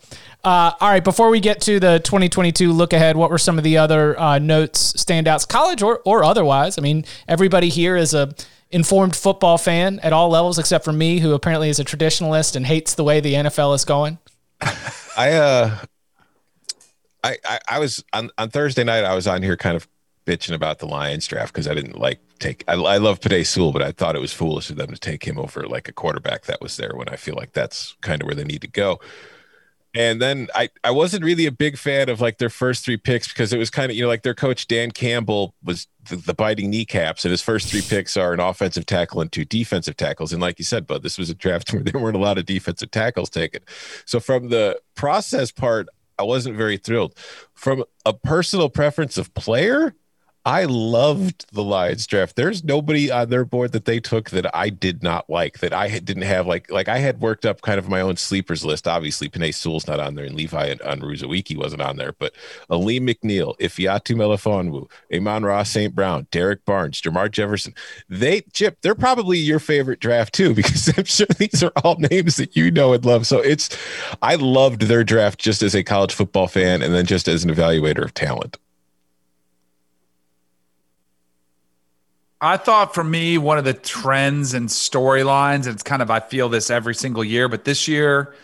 Uh, 0.44 0.72
all 0.80 0.90
right. 0.90 1.04
Before 1.04 1.30
we 1.30 1.40
get 1.40 1.62
to 1.62 1.80
the 1.80 2.00
2022 2.00 2.72
look 2.72 2.94
ahead, 2.94 3.18
what 3.18 3.30
were 3.30 3.38
some 3.38 3.58
of 3.58 3.64
the 3.64 3.78
other 3.78 4.20
uh, 4.20 4.40
notes, 4.40 4.94
standouts, 4.94 5.48
college 5.48 5.82
or, 5.82 6.02
or 6.06 6.24
otherwise? 6.24 6.78
I 6.78 6.82
mean, 6.82 7.04
everybody 7.28 7.70
here 7.70 7.98
is 7.98 8.14
a 8.14 8.34
informed 8.72 9.16
football 9.16 9.58
fan 9.58 10.00
at 10.00 10.14
all 10.14 10.30
levels, 10.30 10.58
except 10.58 10.86
for 10.86 10.94
me, 10.94 11.20
who 11.20 11.34
apparently 11.34 11.70
is 11.70 11.80
a 11.80 11.86
traditionalist 11.86 12.56
and 12.56 12.66
hates 12.66 12.96
the 12.96 13.04
way 13.04 13.20
the 13.20 13.34
NFL 13.34 13.76
is 13.76 13.86
going. 13.86 14.18
I 15.18 15.32
uh, 15.34 15.78
I, 17.24 17.38
I, 17.46 17.60
I 17.70 17.80
was 17.80 18.04
on 18.14 18.30
on 18.38 18.50
Thursday 18.50 18.84
night. 18.84 19.06
I 19.06 19.16
was 19.16 19.28
on 19.28 19.42
here 19.42 19.58
kind 19.58 19.76
of 19.76 19.88
bitching 20.26 20.54
about 20.54 20.80
the 20.80 20.86
Lions 20.86 21.28
draft 21.28 21.54
because 21.54 21.68
I 21.68 21.74
didn't 21.74 21.98
like 21.98 22.20
take. 22.40 22.64
I, 22.68 22.74
I 22.74 22.98
love 22.98 23.20
Penei 23.20 23.46
Sewell, 23.46 23.72
but 23.72 23.82
I 23.82 23.92
thought 23.92 24.16
it 24.16 24.22
was 24.22 24.34
foolish 24.34 24.70
of 24.70 24.78
them 24.78 24.92
to 24.92 25.00
take 25.00 25.26
him 25.26 25.38
over 25.38 25.68
like 25.68 25.88
a 25.88 25.94
quarterback 25.94 26.46
that 26.46 26.62
was 26.62 26.78
there 26.78 26.94
when 26.96 27.10
I 27.10 27.16
feel 27.16 27.36
like 27.36 27.54
that's 27.54 27.96
kind 28.02 28.22
of 28.22 28.26
where 28.26 28.36
they 28.36 28.44
need 28.44 28.62
to 28.62 28.68
go. 28.68 29.00
And 29.96 30.20
then 30.20 30.48
I, 30.56 30.70
I 30.84 30.90
wasn't 30.90 31.24
really 31.24 31.46
a 31.46 31.52
big 31.52 31.78
fan 31.78 32.10
of 32.10 32.20
like 32.20 32.40
their 32.40 32.50
first 32.50 32.84
three 32.84 32.98
picks 32.98 33.28
because 33.28 33.54
it 33.54 33.60
was 33.60 33.70
kind 33.70 33.92
of, 33.92 33.96
you 33.96 34.02
know, 34.02 34.08
like 34.08 34.24
their 34.24 34.34
coach 34.34 34.68
Dan 34.68 34.90
Campbell 34.90 35.54
was 35.64 35.88
the, 36.10 36.16
the, 36.16 36.34
biting 36.34 36.72
kneecaps, 36.72 37.26
and 37.26 37.32
his 37.32 37.44
first 37.44 37.70
three 37.70 37.84
picks 37.84 38.18
are 38.18 38.34
an 38.34 38.40
offensive 38.40 38.88
tackle 38.88 39.22
and 39.22 39.32
two 39.32 39.46
defensive 39.46 39.96
tackles. 39.96 40.34
And 40.34 40.42
like 40.42 40.58
you 40.58 40.66
said, 40.66 40.88
Bud, 40.88 41.04
this 41.04 41.20
was 41.20 41.30
a 41.30 41.36
draft 41.36 41.72
where 41.74 41.84
there 41.84 42.02
weren't 42.02 42.16
a 42.16 42.20
lot 42.20 42.40
of 42.40 42.48
defensive 42.48 42.90
tackles 42.90 43.30
taken. 43.30 43.62
So 44.06 44.20
from 44.20 44.50
the 44.50 44.80
process 44.96 45.52
part, 45.52 45.90
I 46.18 46.24
wasn't 46.24 46.58
very 46.58 46.78
thrilled. 46.78 47.18
From 47.54 47.84
a 48.06 48.14
personal 48.14 48.70
preference 48.70 49.18
of 49.18 49.34
player, 49.34 49.96
I 50.46 50.66
loved 50.66 51.46
the 51.54 51.64
Lions 51.64 52.06
draft. 52.06 52.36
There's 52.36 52.66
nobody 52.66 53.10
on 53.10 53.30
their 53.30 53.46
board 53.46 53.72
that 53.72 53.86
they 53.86 54.02
took 54.02 54.32
that 54.32 54.54
I 54.54 54.70
did 54.70 55.02
not 55.02 55.30
like, 55.30 55.60
that 55.60 55.72
I 55.72 56.00
didn't 56.00 56.24
have 56.24 56.46
like 56.46 56.70
like 56.70 56.90
I 56.90 56.98
had 56.98 57.22
worked 57.22 57.46
up 57.46 57.62
kind 57.62 57.80
of 57.80 57.88
my 57.88 58.02
own 58.02 58.18
sleepers 58.18 58.66
list. 58.66 58.86
Obviously, 58.86 59.30
Penei 59.30 59.54
Sewell's 59.54 59.88
not 59.88 60.02
on 60.02 60.16
there, 60.16 60.26
and 60.26 60.36
Levi 60.36 60.66
and 60.66 60.82
Onwuzurike 60.82 61.58
wasn't 61.58 61.82
on 61.82 61.96
there, 61.96 62.12
but 62.12 62.34
Alim 62.70 63.08
McNeil, 63.08 63.58
Ifiatu 63.60 64.18
Melifonwu, 64.18 64.90
Amon-Ra 65.14 65.64
St. 65.64 65.96
Brown, 65.96 66.28
Derrick 66.30 66.66
Barnes, 66.66 67.02
Jermar 67.02 67.32
Jefferson. 67.32 67.74
They 68.10 68.42
Chip, 68.52 68.80
they're 68.82 68.96
probably 68.96 69.38
your 69.38 69.60
favorite 69.60 70.02
draft 70.02 70.34
too, 70.34 70.54
because 70.56 70.90
I'm 70.98 71.06
sure 71.06 71.28
these 71.38 71.64
are 71.64 71.72
all 71.86 71.96
names 71.96 72.36
that 72.36 72.58
you 72.58 72.70
know 72.70 72.92
and 72.92 73.06
love. 73.06 73.26
So 73.28 73.40
it's 73.40 73.70
I 74.22 74.36
loved 74.36 74.82
their 74.84 75.06
draft 75.06 75.40
just 75.40 75.64
as 75.64 75.74
a 75.74 75.84
college 75.84 76.14
football 76.14 76.48
fan 76.48 76.82
and 76.82 76.94
then 76.94 77.06
just 77.06 77.30
as 77.30 77.46
an 77.46 77.50
evaluator 77.50 78.04
of 78.04 78.14
talent. 78.14 78.58
I 82.44 82.58
thought 82.58 82.94
for 82.94 83.06
me, 83.06 83.38
one 83.38 83.58
of 83.58 83.64
the 83.64 83.74
trends 83.74 84.54
and 84.54 84.68
storylines, 84.68 85.66
and 85.66 85.68
it's 85.68 85.82
kind 85.82 86.02
of, 86.02 86.12
I 86.12 86.20
feel 86.20 86.50
this 86.50 86.70
every 86.70 86.94
single 86.94 87.24
year, 87.24 87.48
but 87.48 87.64
this 87.64 87.88
year, 87.88 88.36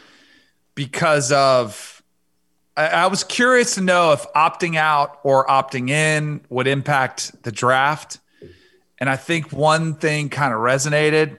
because 0.73 1.33
of, 1.33 2.01
I, 2.77 2.87
I, 2.87 3.07
was 3.07 3.25
curious 3.25 3.75
to 3.75 3.81
know 3.81 4.13
if 4.13 4.25
opting 4.33 4.77
out 4.77 5.19
or 5.23 5.45
opting 5.47 5.89
in 5.89 6.39
would 6.47 6.65
impact 6.65 7.43
the 7.43 7.51
draft. 7.51 8.19
And 8.99 9.09
I 9.09 9.17
think 9.17 9.51
one 9.51 9.95
thing 9.95 10.29
kind 10.29 10.53
of 10.53 10.61
resonated. 10.61 11.37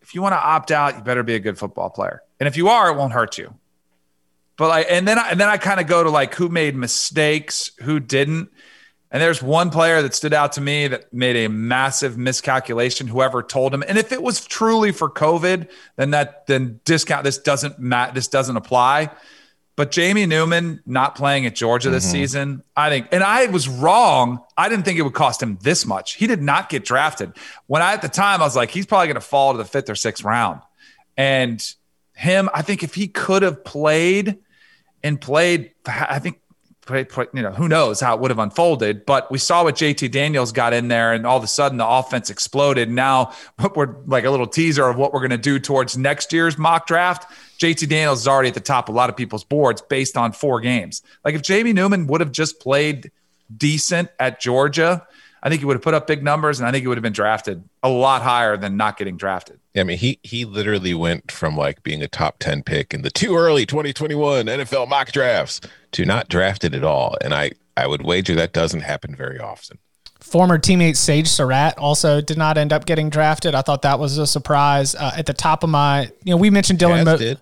If 0.00 0.14
you 0.14 0.22
want 0.22 0.34
to 0.34 0.40
opt 0.40 0.70
out, 0.70 0.94
you 0.94 1.02
better 1.02 1.24
be 1.24 1.34
a 1.34 1.40
good 1.40 1.58
football 1.58 1.90
player. 1.90 2.22
And 2.38 2.46
if 2.46 2.56
you 2.56 2.68
are, 2.68 2.92
it 2.92 2.96
won't 2.96 3.12
hurt 3.12 3.38
you. 3.38 3.54
But 4.56 4.68
like, 4.68 4.86
and 4.88 5.08
then 5.08 5.18
I, 5.18 5.30
and 5.30 5.40
then 5.40 5.48
I 5.48 5.56
kind 5.56 5.80
of 5.80 5.88
go 5.88 6.04
to 6.04 6.10
like 6.10 6.34
who 6.36 6.48
made 6.48 6.76
mistakes, 6.76 7.72
who 7.80 7.98
didn't. 7.98 8.50
And 9.10 9.22
there's 9.22 9.42
one 9.42 9.70
player 9.70 10.02
that 10.02 10.14
stood 10.14 10.34
out 10.34 10.52
to 10.52 10.60
me 10.60 10.86
that 10.88 11.12
made 11.12 11.36
a 11.44 11.48
massive 11.48 12.18
miscalculation. 12.18 13.06
Whoever 13.06 13.42
told 13.42 13.72
him, 13.72 13.82
and 13.88 13.96
if 13.96 14.12
it 14.12 14.22
was 14.22 14.44
truly 14.44 14.92
for 14.92 15.08
COVID, 15.08 15.68
then 15.96 16.10
that 16.10 16.46
then 16.46 16.80
discount 16.84 17.24
this 17.24 17.38
doesn't 17.38 17.78
mat 17.78 18.14
this 18.14 18.28
doesn't 18.28 18.56
apply. 18.56 19.10
But 19.76 19.92
Jamie 19.92 20.26
Newman 20.26 20.82
not 20.84 21.14
playing 21.14 21.46
at 21.46 21.54
Georgia 21.54 21.88
this 21.88 22.04
mm-hmm. 22.04 22.12
season, 22.12 22.62
I 22.76 22.90
think, 22.90 23.06
and 23.12 23.22
I 23.22 23.46
was 23.46 23.68
wrong. 23.68 24.40
I 24.56 24.68
didn't 24.68 24.84
think 24.84 24.98
it 24.98 25.02
would 25.02 25.14
cost 25.14 25.40
him 25.40 25.56
this 25.62 25.86
much. 25.86 26.14
He 26.14 26.26
did 26.26 26.42
not 26.42 26.68
get 26.68 26.84
drafted. 26.84 27.32
When 27.68 27.80
I 27.80 27.92
at 27.92 28.02
the 28.02 28.08
time 28.08 28.40
I 28.40 28.44
was 28.44 28.56
like, 28.56 28.72
he's 28.72 28.86
probably 28.86 29.06
going 29.06 29.14
to 29.14 29.20
fall 29.20 29.52
to 29.52 29.58
the 29.58 29.64
fifth 29.64 29.88
or 29.88 29.94
sixth 29.94 30.24
round. 30.24 30.60
And 31.16 31.64
him, 32.12 32.50
I 32.52 32.62
think 32.62 32.82
if 32.82 32.94
he 32.94 33.06
could 33.06 33.42
have 33.42 33.64
played 33.64 34.38
and 35.04 35.20
played, 35.20 35.70
I 35.86 36.18
think 36.18 36.40
you 36.90 37.42
know, 37.42 37.52
who 37.52 37.68
knows 37.68 38.00
how 38.00 38.14
it 38.14 38.20
would 38.20 38.30
have 38.30 38.38
unfolded. 38.38 39.06
But 39.06 39.30
we 39.30 39.38
saw 39.38 39.64
what 39.64 39.76
JT 39.76 40.10
Daniels 40.10 40.52
got 40.52 40.72
in 40.72 40.88
there, 40.88 41.12
and 41.12 41.26
all 41.26 41.36
of 41.36 41.44
a 41.44 41.48
sudden 41.48 41.78
the 41.78 41.86
offense 41.86 42.30
exploded. 42.30 42.90
Now 42.90 43.32
we're 43.74 43.96
like 44.06 44.24
a 44.24 44.30
little 44.30 44.46
teaser 44.46 44.88
of 44.88 44.96
what 44.96 45.12
we're 45.12 45.20
going 45.20 45.30
to 45.30 45.38
do 45.38 45.58
towards 45.58 45.96
next 45.96 46.32
year's 46.32 46.58
mock 46.58 46.86
draft. 46.86 47.30
JT 47.58 47.88
Daniels 47.88 48.20
is 48.20 48.28
already 48.28 48.48
at 48.48 48.54
the 48.54 48.60
top 48.60 48.88
of 48.88 48.94
a 48.94 48.98
lot 48.98 49.10
of 49.10 49.16
people's 49.16 49.44
boards 49.44 49.82
based 49.82 50.16
on 50.16 50.32
four 50.32 50.60
games. 50.60 51.02
Like 51.24 51.34
if 51.34 51.42
Jamie 51.42 51.72
Newman 51.72 52.06
would 52.06 52.20
have 52.20 52.32
just 52.32 52.60
played 52.60 53.10
decent 53.56 54.10
at 54.20 54.40
Georgia, 54.40 55.06
I 55.42 55.48
think 55.48 55.60
he 55.60 55.66
would 55.66 55.76
have 55.76 55.82
put 55.82 55.94
up 55.94 56.06
big 56.06 56.22
numbers, 56.22 56.58
and 56.58 56.68
I 56.68 56.72
think 56.72 56.82
he 56.82 56.88
would 56.88 56.98
have 56.98 57.02
been 57.02 57.12
drafted 57.12 57.62
a 57.82 57.88
lot 57.88 58.22
higher 58.22 58.56
than 58.56 58.76
not 58.76 58.96
getting 58.96 59.16
drafted. 59.16 59.60
Yeah, 59.74 59.82
I 59.82 59.84
mean, 59.84 59.98
he 59.98 60.18
he 60.22 60.44
literally 60.44 60.94
went 60.94 61.30
from 61.30 61.56
like 61.56 61.82
being 61.82 62.02
a 62.02 62.08
top 62.08 62.38
ten 62.38 62.62
pick 62.62 62.92
in 62.92 63.02
the 63.02 63.10
too 63.10 63.36
early 63.36 63.64
2021 63.66 64.46
NFL 64.46 64.88
mock 64.88 65.12
drafts 65.12 65.60
to 65.92 66.04
not 66.04 66.28
drafted 66.28 66.74
at 66.74 66.84
all, 66.84 67.16
and 67.22 67.34
I 67.34 67.52
I 67.76 67.86
would 67.86 68.02
wager 68.02 68.34
that 68.34 68.52
doesn't 68.52 68.80
happen 68.80 69.14
very 69.14 69.38
often. 69.38 69.78
Former 70.20 70.58
teammate 70.58 70.96
Sage 70.96 71.28
Surratt 71.28 71.78
also 71.78 72.20
did 72.20 72.36
not 72.36 72.58
end 72.58 72.72
up 72.72 72.86
getting 72.86 73.08
drafted. 73.08 73.54
I 73.54 73.62
thought 73.62 73.82
that 73.82 74.00
was 74.00 74.18
a 74.18 74.26
surprise. 74.26 74.94
Uh, 74.96 75.12
at 75.16 75.26
the 75.26 75.32
top 75.32 75.62
of 75.62 75.70
my, 75.70 76.10
you 76.24 76.32
know, 76.32 76.36
we 76.36 76.50
mentioned 76.50 76.80
Dylan. 76.80 77.02
Chazz 77.02 77.04
Mo- 77.04 77.16
did. 77.16 77.40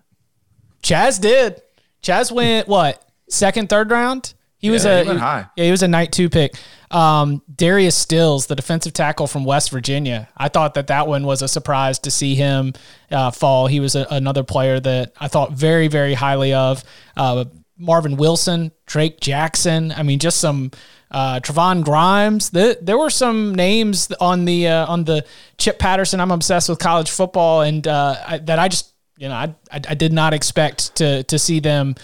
Chazz 0.82 1.20
did. 1.20 1.62
Chazz 2.02 2.30
went 2.30 2.68
what 2.68 3.02
second, 3.28 3.70
third 3.70 3.90
round? 3.90 4.34
He 4.66 4.70
was 4.70 4.84
a 4.84 5.04
he 5.04 5.10
yeah, 5.12 5.46
he 5.64 5.70
was 5.70 5.82
a 5.82 5.88
night 5.88 6.12
two 6.12 6.28
pick. 6.28 6.54
Um, 6.90 7.42
Darius 7.52 7.96
Stills, 7.96 8.46
the 8.46 8.54
defensive 8.54 8.92
tackle 8.92 9.26
from 9.26 9.44
West 9.44 9.70
Virginia, 9.70 10.28
I 10.36 10.48
thought 10.48 10.74
that 10.74 10.86
that 10.88 11.08
one 11.08 11.24
was 11.24 11.42
a 11.42 11.48
surprise 11.48 11.98
to 12.00 12.10
see 12.10 12.34
him 12.34 12.74
uh, 13.10 13.30
fall. 13.30 13.66
He 13.66 13.80
was 13.80 13.96
a, 13.96 14.06
another 14.10 14.44
player 14.44 14.78
that 14.80 15.12
I 15.18 15.28
thought 15.28 15.52
very 15.52 15.88
very 15.88 16.14
highly 16.14 16.52
of. 16.52 16.82
Uh, 17.16 17.44
Marvin 17.78 18.16
Wilson, 18.16 18.72
Drake 18.86 19.20
Jackson. 19.20 19.92
I 19.92 20.02
mean, 20.02 20.18
just 20.18 20.38
some 20.40 20.70
uh, 21.10 21.40
Trevon 21.40 21.84
Grimes. 21.84 22.50
The, 22.50 22.78
there 22.80 22.98
were 22.98 23.10
some 23.10 23.54
names 23.54 24.10
on 24.20 24.44
the 24.44 24.68
uh, 24.68 24.86
on 24.86 25.04
the 25.04 25.24
Chip 25.58 25.78
Patterson. 25.78 26.20
I'm 26.20 26.30
obsessed 26.30 26.68
with 26.68 26.78
college 26.78 27.10
football, 27.10 27.62
and 27.62 27.86
uh, 27.86 28.16
I, 28.26 28.38
that 28.38 28.58
I 28.58 28.68
just 28.68 28.92
you 29.16 29.28
know 29.28 29.34
I, 29.34 29.54
I, 29.70 29.80
I 29.90 29.94
did 29.94 30.12
not 30.12 30.34
expect 30.34 30.96
to 30.96 31.22
to 31.24 31.38
see 31.38 31.60
them 31.60 31.94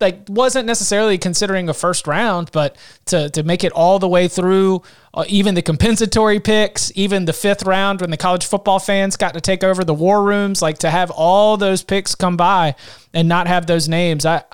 like 0.00 0.20
wasn't 0.28 0.66
necessarily 0.66 1.18
considering 1.18 1.68
a 1.68 1.74
first 1.74 2.06
round, 2.06 2.50
but 2.52 2.76
to 3.06 3.30
to 3.30 3.42
make 3.42 3.64
it 3.64 3.72
all 3.72 3.98
the 3.98 4.08
way 4.08 4.28
through, 4.28 4.82
uh, 5.14 5.24
even 5.28 5.54
the 5.54 5.62
compensatory 5.62 6.40
picks, 6.40 6.90
even 6.94 7.26
the 7.26 7.32
fifth 7.32 7.64
round 7.64 8.00
when 8.00 8.10
the 8.10 8.16
college 8.16 8.46
football 8.46 8.78
fans 8.78 9.16
got 9.16 9.34
to 9.34 9.40
take 9.40 9.62
over 9.62 9.84
the 9.84 9.94
war 9.94 10.22
rooms, 10.22 10.62
like 10.62 10.78
to 10.78 10.90
have 10.90 11.10
all 11.10 11.56
those 11.56 11.82
picks 11.82 12.14
come 12.14 12.36
by 12.36 12.74
and 13.12 13.28
not 13.28 13.46
have 13.46 13.66
those 13.66 13.88
names, 13.88 14.24
I 14.24 14.44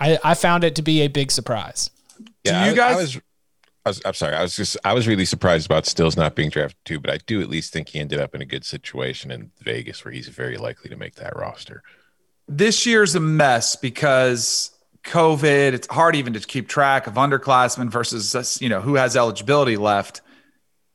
I, 0.00 0.18
I 0.24 0.34
found 0.34 0.64
it 0.64 0.74
to 0.76 0.82
be 0.82 1.02
a 1.02 1.08
big 1.08 1.30
surprise. 1.30 1.90
Yeah, 2.42 2.64
do 2.64 2.70
you 2.70 2.76
guys? 2.76 2.94
I, 2.94 2.98
I 2.98 3.02
was, 3.02 3.16
I 3.86 3.88
was, 3.90 4.02
I'm 4.04 4.14
sorry. 4.14 4.34
I 4.34 4.42
was 4.42 4.56
just, 4.56 4.76
I 4.84 4.92
was 4.92 5.06
really 5.06 5.24
surprised 5.24 5.66
about 5.66 5.86
Stills 5.86 6.16
not 6.16 6.34
being 6.34 6.50
drafted 6.50 6.84
too, 6.84 7.00
but 7.00 7.10
I 7.10 7.18
do 7.26 7.40
at 7.40 7.48
least 7.48 7.72
think 7.72 7.90
he 7.90 8.00
ended 8.00 8.18
up 8.18 8.34
in 8.34 8.42
a 8.42 8.46
good 8.46 8.64
situation 8.64 9.30
in 9.30 9.50
Vegas 9.60 10.04
where 10.04 10.12
he's 10.12 10.28
very 10.28 10.56
likely 10.56 10.90
to 10.90 10.96
make 10.96 11.14
that 11.16 11.36
roster. 11.36 11.82
This 12.48 12.84
year's 12.86 13.14
a 13.14 13.20
mess 13.20 13.76
because 13.76 14.73
COVID. 15.04 15.72
It's 15.72 15.86
hard 15.86 16.16
even 16.16 16.32
to 16.32 16.40
keep 16.40 16.68
track 16.68 17.06
of 17.06 17.14
underclassmen 17.14 17.90
versus 17.90 18.34
uh, 18.34 18.44
you 18.60 18.68
know 18.68 18.80
who 18.80 18.94
has 18.94 19.16
eligibility 19.16 19.76
left. 19.76 20.22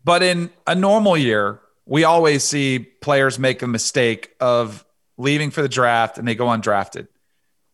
But 0.03 0.24
in 0.24 0.49
a 0.66 0.76
normal 0.76 1.18
year, 1.18 1.60
we 1.86 2.03
always 2.03 2.43
see 2.43 2.80
players 2.80 3.38
make 3.39 3.62
a 3.62 3.68
mistake 3.68 4.36
of 4.39 4.86
leaving 5.18 5.51
for 5.51 5.62
the 5.62 5.70
draft 5.70 6.18
and 6.18 6.28
they 6.28 6.36
go 6.36 6.45
undrafted. 6.45 7.07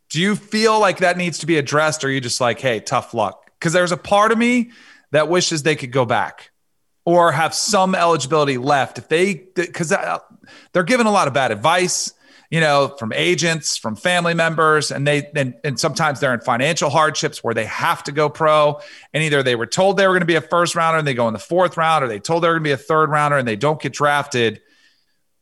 Do 0.09 0.21
you 0.21 0.36
feel 0.36 0.79
like 0.79 0.99
that 0.99 1.17
needs 1.17 1.39
to 1.39 1.45
be 1.45 1.57
addressed, 1.57 2.03
or 2.03 2.07
are 2.07 2.11
you 2.11 2.21
just 2.21 2.39
like, 2.39 2.59
hey, 2.59 2.79
tough 2.79 3.13
luck? 3.13 3.51
Because 3.59 3.73
there's 3.73 3.91
a 3.91 3.97
part 3.97 4.31
of 4.31 4.38
me 4.38 4.71
that 5.11 5.29
wishes 5.29 5.63
they 5.63 5.75
could 5.75 5.91
go 5.91 6.05
back 6.05 6.51
or 7.05 7.31
have 7.31 7.53
some 7.53 7.95
eligibility 7.95 8.57
left 8.57 8.97
if 8.97 9.07
they 9.07 9.36
because 9.55 9.91
uh, 9.91 10.19
they're 10.73 10.83
given 10.83 11.07
a 11.07 11.11
lot 11.11 11.27
of 11.27 11.33
bad 11.33 11.51
advice 11.51 12.13
you 12.50 12.60
know, 12.60 12.96
from 13.00 13.12
agents, 13.14 13.78
from 13.78 13.96
family 13.96 14.34
members, 14.34 14.91
and 14.91 15.06
they 15.08 15.30
and, 15.36 15.56
and 15.64 15.80
sometimes 15.80 16.20
they're 16.20 16.34
in 16.34 16.41
financial 16.41 16.89
hardships 16.89 17.43
where 17.43 17.54
they 17.54 17.66
have 17.66 18.04
to 18.04 18.12
go 18.12 18.30
pro. 18.30 18.80
And 19.14 19.24
either 19.24 19.43
they 19.43 19.56
were 19.56 19.66
told 19.66 19.98
they 19.98 20.08
were 20.08 20.14
going 20.14 20.22
to 20.22 20.28
be 20.28 20.36
a 20.36 20.41
first 20.41 20.76
rounder 20.76 21.00
and 21.00 21.08
they 21.08 21.14
go 21.14 21.28
in 21.28 21.34
the 21.34 21.39
fourth 21.39 21.78
round, 21.78 22.04
or 22.04 22.08
they 22.08 22.20
told 22.20 22.43
they're 22.43 22.54
going 22.54 22.64
to 22.64 22.68
be 22.68 22.72
a 22.72 22.78
third 22.78 23.10
rounder 23.10 23.38
and 23.38 23.48
they 23.48 23.56
don't 23.56 23.82
get 23.82 23.93
drafted. 23.93 24.62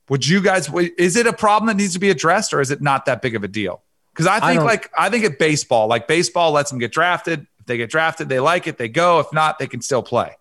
Would 0.10 0.28
you 0.28 0.42
guys? 0.42 0.70
Is 0.98 1.16
it 1.16 1.28
a 1.28 1.34
problem 1.34 1.68
that 1.68 1.76
needs 1.76 1.94
to 1.94 2.00
be 2.00 2.10
addressed, 2.10 2.54
or 2.54 2.62
is 2.62 2.72
it 2.72 2.82
not 2.82 3.06
that 3.06 3.22
big 3.22 3.36
of 3.36 3.44
a 3.44 3.48
deal? 3.48 3.82
Because 4.14 4.28
I 4.28 4.40
think 4.40 4.62
I 4.62 4.64
like 4.64 4.92
I 4.98 5.10
think 5.10 5.26
at 5.26 5.40
baseball, 5.40 5.88
like 5.88 6.08
baseball 6.08 6.52
lets 6.52 6.70
them 6.70 6.80
get 6.80 6.92
drafted. 6.92 7.48
If 7.60 7.66
they 7.66 7.78
get 7.78 7.90
drafted, 7.90 8.30
they 8.30 8.40
like 8.40 8.68
it, 8.68 8.78
they 8.78 8.90
go. 8.90 9.20
If 9.20 9.32
not, 9.32 9.60
they 9.60 9.68
can 9.68 9.82
still 9.82 10.04
play. 10.04 10.36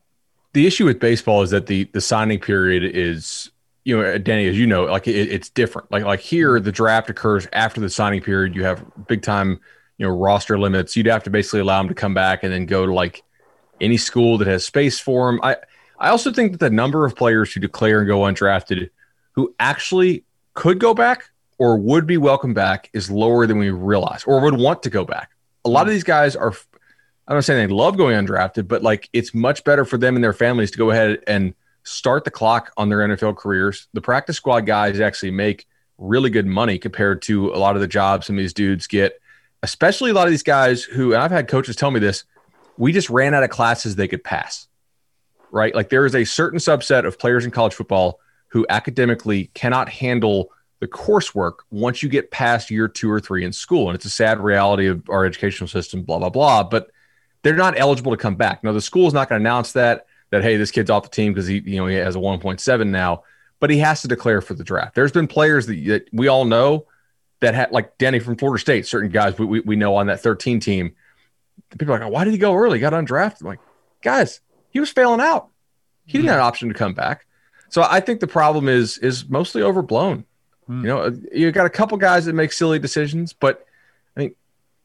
The 0.53 0.67
issue 0.67 0.85
with 0.85 1.01
baseball 1.01 1.43
is 1.43 1.51
that 1.51 1.67
the 1.67 1.85
the 1.85 2.01
signing 2.01 2.41
period 2.41 2.83
is 2.85 3.51
you 3.85 4.01
know, 4.01 4.19
Danny, 4.19 4.47
as 4.47 4.59
you 4.59 4.67
know, 4.67 4.85
like 4.85 5.09
it, 5.09 5.31
it's 5.31 5.49
different. 5.49 5.91
Like 5.91 6.05
like 6.05 6.21
here, 6.21 6.53
mm-hmm. 6.53 6.65
the 6.65 6.73
draft 6.73 7.11
occurs 7.11 7.47
after 7.53 7.81
the 7.81 7.91
signing 7.91 8.21
period. 8.21 8.55
You 8.55 8.65
have 8.65 8.85
big 9.07 9.23
time, 9.23 9.61
you 9.99 10.07
know, 10.07 10.13
roster 10.13 10.59
limits. 10.59 10.97
You'd 10.97 11.07
have 11.07 11.25
to 11.25 11.31
basically 11.31 11.61
allow 11.61 11.79
them 11.79 11.89
to 11.89 11.95
come 11.95 12.15
back 12.15 12.43
and 12.43 12.53
then 12.53 12.67
go 12.67 12.87
to 12.87 12.93
like 12.93 13.23
any 13.81 13.97
school 13.97 14.39
that 14.39 14.47
has 14.47 14.65
space 14.65 14.99
for 14.99 15.31
them. 15.31 15.41
I 15.43 15.57
I 15.99 16.11
also 16.11 16.33
think 16.33 16.53
that 16.53 16.61
the 16.61 16.71
number 16.71 17.05
of 17.05 17.17
players 17.17 17.53
who 17.53 17.61
declare 17.61 18.01
and 18.01 18.09
go 18.09 18.21
undrafted 18.21 18.91
who 19.33 19.55
actually 19.59 20.25
could 20.55 20.79
go 20.79 20.95
back 20.95 21.31
or 21.59 21.79
would 21.79 22.07
be 22.07 22.19
welcome 22.19 22.53
back 22.53 22.91
is 22.93 23.11
lower 23.11 23.47
than 23.47 23.59
we 23.59 23.71
realize 23.71 24.25
or 24.25 24.41
would 24.41 24.59
want 24.59 24.83
to 24.83 24.91
go 24.91 25.05
back. 25.05 25.31
A 25.65 25.69
lot 25.69 25.83
of 25.83 25.87
mm-hmm. 25.87 25.95
these 25.95 26.05
guys 26.05 26.37
are 26.37 26.53
I'm 27.29 27.37
not 27.37 27.45
saying 27.45 27.69
they 27.69 27.73
love 27.73 27.97
going 27.97 28.15
undrafted, 28.15 28.69
but 28.69 28.83
like 28.83 29.09
it's 29.13 29.33
much 29.33 29.65
better 29.65 29.85
for 29.85 29.97
them 29.97 30.17
and 30.17 30.25
their 30.25 30.33
families 30.33 30.71
to 30.73 30.79
go 30.79 30.91
ahead 30.91 31.21
and 31.27 31.55
start 31.85 32.25
the 32.25 32.31
clock 32.31 32.73
on 32.77 32.89
their 32.89 32.99
NFL 32.99 33.37
careers. 33.37 33.89
The 33.93 34.01
practice 34.01 34.37
squad 34.37 34.67
guys 34.67 35.01
actually 35.01 35.33
make 35.33 35.67
really 35.99 36.31
good 36.31 36.47
money 36.47 36.79
compared 36.79 37.23
to 37.23 37.53
a 37.55 37.59
lot 37.59 37.75
of 37.75 37.81
the 37.81 37.89
jobs 37.89 38.27
some 38.27 38.37
of 38.37 38.41
these 38.43 38.55
dudes 38.55 38.87
get, 38.87 39.21
especially 39.63 40.11
a 40.11 40.15
lot 40.15 40.27
of 40.27 40.31
these 40.33 40.43
guys 40.43 40.83
who, 40.83 41.13
and 41.13 41.23
I've 41.23 41.31
had 41.31 41.49
coaches 41.49 41.77
tell 41.77 41.91
me 41.91 42.01
this, 42.01 42.25
we 42.77 42.93
just 42.93 43.11
ran 43.11 43.35
out 43.35 43.43
of 43.43 43.51
classes 43.51 43.97
they 43.97 44.09
could 44.09 44.25
pass, 44.25 44.69
right? 45.51 45.75
Like 45.75 45.89
there 45.89 46.07
is 46.07 46.15
a 46.15 46.25
certain 46.25 46.59
subset 46.59 47.07
of 47.07 47.19
players 47.19 47.45
in 47.45 47.51
college 47.51 47.75
football 47.75 48.21
who 48.49 48.67
academically 48.69 49.51
cannot 49.55 49.89
handle 49.89 50.51
the 50.81 50.89
coursework 50.89 51.59
once 51.71 52.03
you 52.03 52.09
get 52.09 52.31
past 52.31 52.71
year 52.71 52.89
two 52.89 53.11
or 53.11 53.21
three 53.21 53.45
in 53.45 53.53
school. 53.53 53.89
And 53.89 53.95
it's 53.95 54.05
a 54.05 54.11
sad 54.11 54.41
reality 54.41 54.89
of 54.89 55.09
our 55.09 55.25
educational 55.25 55.69
system, 55.69 56.03
blah, 56.03 56.19
blah, 56.19 56.29
blah. 56.29 56.65
But 56.65 56.91
they're 57.43 57.55
not 57.55 57.79
eligible 57.79 58.13
to 58.13 58.19
come 58.19 58.35
back. 58.35 58.65
Now, 58.65 58.73
the 58.73 58.81
school 58.81 59.07
is 59.07 59.15
not 59.15 59.29
going 59.29 59.41
to 59.41 59.43
announce 59.49 59.73
that 59.73 60.07
that 60.33 60.43
hey, 60.43 60.57
this 60.57 60.71
kid's 60.71 60.91
off 60.91 61.05
the 61.05 61.11
team 61.11 61.33
because 61.33 61.47
he 61.47 61.63
you 61.65 61.77
know 61.77 61.87
he 61.87 61.95
has 61.95 62.17
a 62.17 62.19
1.7 62.19 62.89
now, 62.89 63.23
but 63.61 63.71
he 63.71 63.79
has 63.79 64.03
to 64.03 64.09
declare 64.09 64.41
for 64.41 64.55
the 64.55 64.65
draft. 64.65 64.95
There's 64.97 65.13
been 65.13 65.29
players 65.29 65.67
that, 65.67 65.85
that 65.87 66.09
we 66.13 66.27
all 66.27 66.47
know 66.47 66.87
that 67.41 67.55
had 67.55 67.71
like 67.71 67.99
Danny 67.99 68.19
from 68.19 68.37
Florida 68.37 68.61
State, 68.61 68.87
certain 68.87 69.11
guys 69.11 69.39
we, 69.39 69.45
we, 69.45 69.61
we 69.61 69.77
know 69.77 69.95
on 69.95 70.07
that 70.07 70.21
13 70.21 70.59
team. 70.59 70.95
People 71.79 71.95
are 71.95 71.99
like, 71.99 72.09
oh, 72.09 72.11
why 72.11 72.25
did 72.25 72.33
he 72.33 72.39
go 72.39 72.55
early? 72.55 72.79
He 72.79 72.81
got 72.81 72.95
undrafted. 72.95 73.43
I'm 73.43 73.47
like, 73.47 73.61
guys, 74.01 74.41
he 74.71 74.81
was 74.81 74.91
failing 74.91 75.21
out. 75.21 75.49
He 76.07 76.13
didn't 76.13 76.23
mm-hmm. 76.25 76.29
have 76.31 76.39
an 76.39 76.47
option 76.47 76.69
to 76.69 76.75
come 76.75 76.95
back. 76.95 77.27
So 77.69 77.83
I 77.83 78.01
think 78.01 78.21
the 78.21 78.27
problem 78.27 78.69
is 78.69 78.99
is 78.99 79.29
mostly 79.29 79.63
overblown. 79.63 80.25
Mm. 80.69 80.83
You 80.83 80.89
know, 80.89 81.21
you 81.33 81.53
got 81.53 81.67
a 81.67 81.71
couple 81.71 81.99
guys 81.99 82.25
that 82.25 82.33
make 82.33 82.53
silly 82.53 82.79
decisions, 82.79 83.35
but 83.35 83.67
I 84.17 84.21
mean, 84.21 84.35